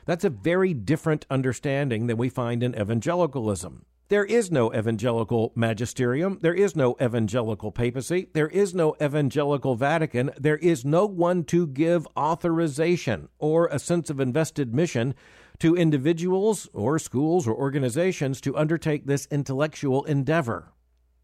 That's 0.04 0.24
a 0.24 0.30
very 0.30 0.74
different 0.74 1.26
understanding 1.30 2.08
than 2.08 2.16
we 2.16 2.28
find 2.28 2.62
in 2.62 2.74
evangelicalism. 2.74 3.86
There 4.08 4.24
is 4.26 4.50
no 4.50 4.72
evangelical 4.74 5.52
magisterium. 5.54 6.38
There 6.42 6.52
is 6.52 6.76
no 6.76 6.94
evangelical 7.00 7.72
papacy. 7.72 8.28
There 8.34 8.48
is 8.48 8.74
no 8.74 8.94
evangelical 9.00 9.76
Vatican. 9.76 10.30
There 10.38 10.58
is 10.58 10.84
no 10.84 11.06
one 11.06 11.44
to 11.44 11.66
give 11.66 12.06
authorization 12.14 13.28
or 13.38 13.66
a 13.68 13.78
sense 13.78 14.10
of 14.10 14.20
invested 14.20 14.74
mission 14.74 15.14
to 15.60 15.74
individuals 15.74 16.68
or 16.74 16.98
schools 16.98 17.48
or 17.48 17.54
organizations 17.54 18.42
to 18.42 18.56
undertake 18.56 19.06
this 19.06 19.26
intellectual 19.30 20.04
endeavor. 20.04 20.72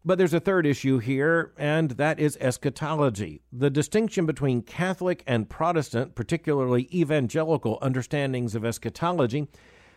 But 0.03 0.17
there's 0.17 0.33
a 0.33 0.39
third 0.39 0.65
issue 0.65 0.97
here, 0.97 1.53
and 1.57 1.91
that 1.91 2.19
is 2.19 2.35
eschatology. 2.41 3.43
The 3.53 3.69
distinction 3.69 4.25
between 4.25 4.63
Catholic 4.63 5.23
and 5.27 5.47
Protestant, 5.47 6.15
particularly 6.15 6.89
evangelical 6.91 7.77
understandings 7.83 8.55
of 8.55 8.65
eschatology, 8.65 9.47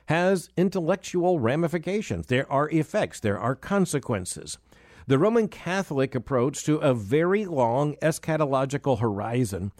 has 0.07 0.51
intellectual 0.57 1.39
ramifications. 1.39 2.27
There 2.27 2.51
are 2.51 2.69
effects, 2.71 3.21
there 3.21 3.39
are 3.39 3.55
consequences. 3.55 4.59
The 5.07 5.19
Roman 5.19 5.49
Catholic 5.49 6.15
approach 6.15 6.65
to 6.65 6.77
a 6.77 6.95
very 6.95 7.45
long 7.45 7.97
eschatological 7.97 9.01
horizon 9.01 9.73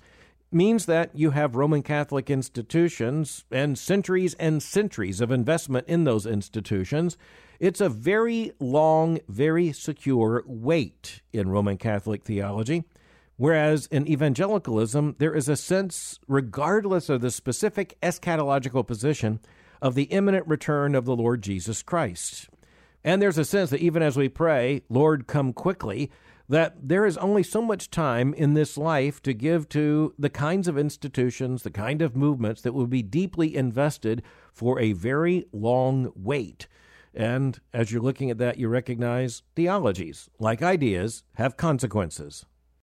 means 0.53 0.87
that 0.87 1.11
you 1.15 1.31
have 1.31 1.57
Roman 1.57 1.83
Catholic 1.83 2.31
institutions 2.31 3.45
and 3.51 3.79
centuries 3.79 4.35
and 4.35 4.63
centuries 4.63 5.21
of 5.21 5.31
investment 5.31 5.89
in 5.89 6.05
those 6.05 6.27
institutions. 6.27 7.17
It's 7.59 7.81
a 7.81 7.89
very 7.89 8.53
long, 8.61 9.19
very 9.29 9.73
secure 9.73 10.45
wait 10.47 11.23
in 11.33 11.49
Roman 11.49 11.77
Catholic 11.77 12.23
theology. 12.25 12.85
Whereas 13.37 13.87
in 13.87 14.07
evangelicalism, 14.07 15.17
there 15.19 15.35
is 15.35 15.49
a 15.49 15.57
sense, 15.57 16.21
regardless 16.29 17.09
of 17.09 17.21
the 17.21 17.33
specific 17.33 17.99
eschatological 18.01 18.87
position, 18.87 19.41
of 19.85 19.95
the 19.95 20.05
imminent 20.05 20.47
return 20.49 20.95
of 20.95 21.05
the 21.05 21.15
Lord 21.15 21.43
Jesus 21.43 21.83
Christ. 21.83 22.49
And 23.05 23.21
there's 23.21 23.37
a 23.37 23.45
sense 23.45 23.69
that 23.69 23.83
even 23.83 24.03
as 24.03 24.17
we 24.17 24.31
pray, 24.31 24.81
Lord, 24.89 25.27
come 25.27 25.53
quickly, 25.53 26.11
that 26.49 26.89
there 26.89 27.05
is 27.05 27.19
only 27.19 27.43
so 27.43 27.61
much 27.61 27.91
time 27.91 28.33
in 28.33 28.55
this 28.55 28.79
life 28.79 29.23
to 29.25 29.35
give 29.35 29.69
to 29.69 30.15
the 30.19 30.31
kinds 30.31 30.69
of 30.69 30.79
institutions, 30.79 31.63
the 31.63 31.71
kind 31.71 32.01
of 32.01 32.17
movements 32.17 32.63
that 32.63 32.73
will 32.73 32.87
be 32.87 33.03
deeply 33.03 33.55
invested 33.55 34.23
for 34.55 34.81
a 34.81 34.95
very 34.95 35.45
long 35.53 36.11
wait. 36.17 36.67
And 37.13 37.61
as 37.75 37.93
you're 37.93 38.01
looking 38.01 38.31
at 38.31 38.39
that, 38.39 38.57
you 38.57 38.69
recognize 38.69 39.43
theologies, 39.55 40.31
like 40.39 40.63
ideas, 40.63 41.25
have 41.35 41.59
consequences. 41.59 42.47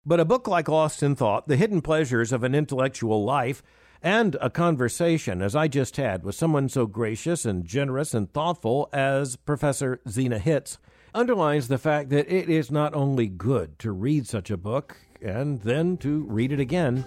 But 0.04 0.18
a 0.18 0.24
book 0.24 0.48
like 0.48 0.68
Lost 0.68 1.04
in 1.04 1.14
Thought, 1.14 1.46
The 1.46 1.56
Hidden 1.56 1.82
Pleasures 1.82 2.32
of 2.32 2.42
an 2.42 2.56
Intellectual 2.56 3.24
Life, 3.24 3.62
and 4.02 4.36
a 4.40 4.50
conversation, 4.50 5.42
as 5.42 5.54
I 5.54 5.68
just 5.68 5.96
had, 5.96 6.24
with 6.24 6.34
someone 6.34 6.68
so 6.68 6.86
gracious 6.86 7.44
and 7.44 7.64
generous 7.64 8.14
and 8.14 8.32
thoughtful 8.32 8.88
as 8.92 9.36
Professor 9.36 10.00
Zena 10.08 10.38
Hitz, 10.38 10.78
underlines 11.14 11.68
the 11.68 11.78
fact 11.78 12.10
that 12.10 12.32
it 12.32 12.48
is 12.48 12.70
not 12.70 12.94
only 12.94 13.26
good 13.26 13.78
to 13.80 13.92
read 13.92 14.26
such 14.26 14.50
a 14.50 14.56
book 14.56 14.96
and 15.20 15.60
then 15.62 15.96
to 15.98 16.24
read 16.24 16.52
it 16.52 16.60
again, 16.60 17.04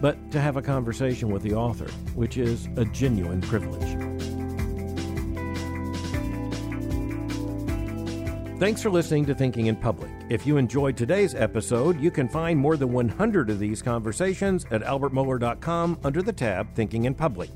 but 0.00 0.30
to 0.30 0.40
have 0.40 0.56
a 0.56 0.62
conversation 0.62 1.30
with 1.30 1.42
the 1.42 1.54
author, 1.54 1.90
which 2.14 2.38
is 2.38 2.68
a 2.76 2.84
genuine 2.86 3.40
privilege. 3.42 4.19
Thanks 8.60 8.82
for 8.82 8.90
listening 8.90 9.24
to 9.24 9.34
Thinking 9.34 9.68
in 9.68 9.76
Public. 9.76 10.10
If 10.28 10.46
you 10.46 10.58
enjoyed 10.58 10.94
today's 10.94 11.34
episode, 11.34 11.98
you 11.98 12.10
can 12.10 12.28
find 12.28 12.58
more 12.58 12.76
than 12.76 12.92
100 12.92 13.48
of 13.48 13.58
these 13.58 13.80
conversations 13.80 14.66
at 14.70 14.82
albertmohler.com 14.82 15.98
under 16.04 16.20
the 16.20 16.34
tab 16.34 16.74
Thinking 16.74 17.06
in 17.06 17.14
Public. 17.14 17.48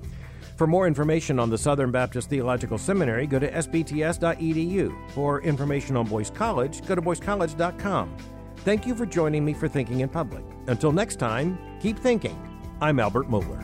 For 0.57 0.67
more 0.67 0.87
information 0.87 1.39
on 1.39 1.51
the 1.51 1.59
Southern 1.59 1.91
Baptist 1.91 2.31
Theological 2.31 2.79
Seminary, 2.79 3.27
go 3.27 3.39
to 3.39 3.53
sbts.edu. 3.53 5.11
For 5.11 5.43
information 5.43 5.95
on 5.99 6.07
Boyce 6.07 6.31
College, 6.31 6.83
go 6.87 6.95
to 6.95 7.03
boycecollege.com. 7.03 8.17
Thank 8.61 8.87
you 8.87 8.95
for 8.95 9.05
joining 9.05 9.45
me 9.45 9.53
for 9.53 9.69
Thinking 9.69 10.01
in 10.01 10.09
Public. 10.09 10.43
Until 10.69 10.91
next 10.91 11.17
time, 11.17 11.59
keep 11.83 11.99
thinking. 11.99 12.39
I'm 12.81 12.99
Albert 12.99 13.29
Mohler. 13.29 13.61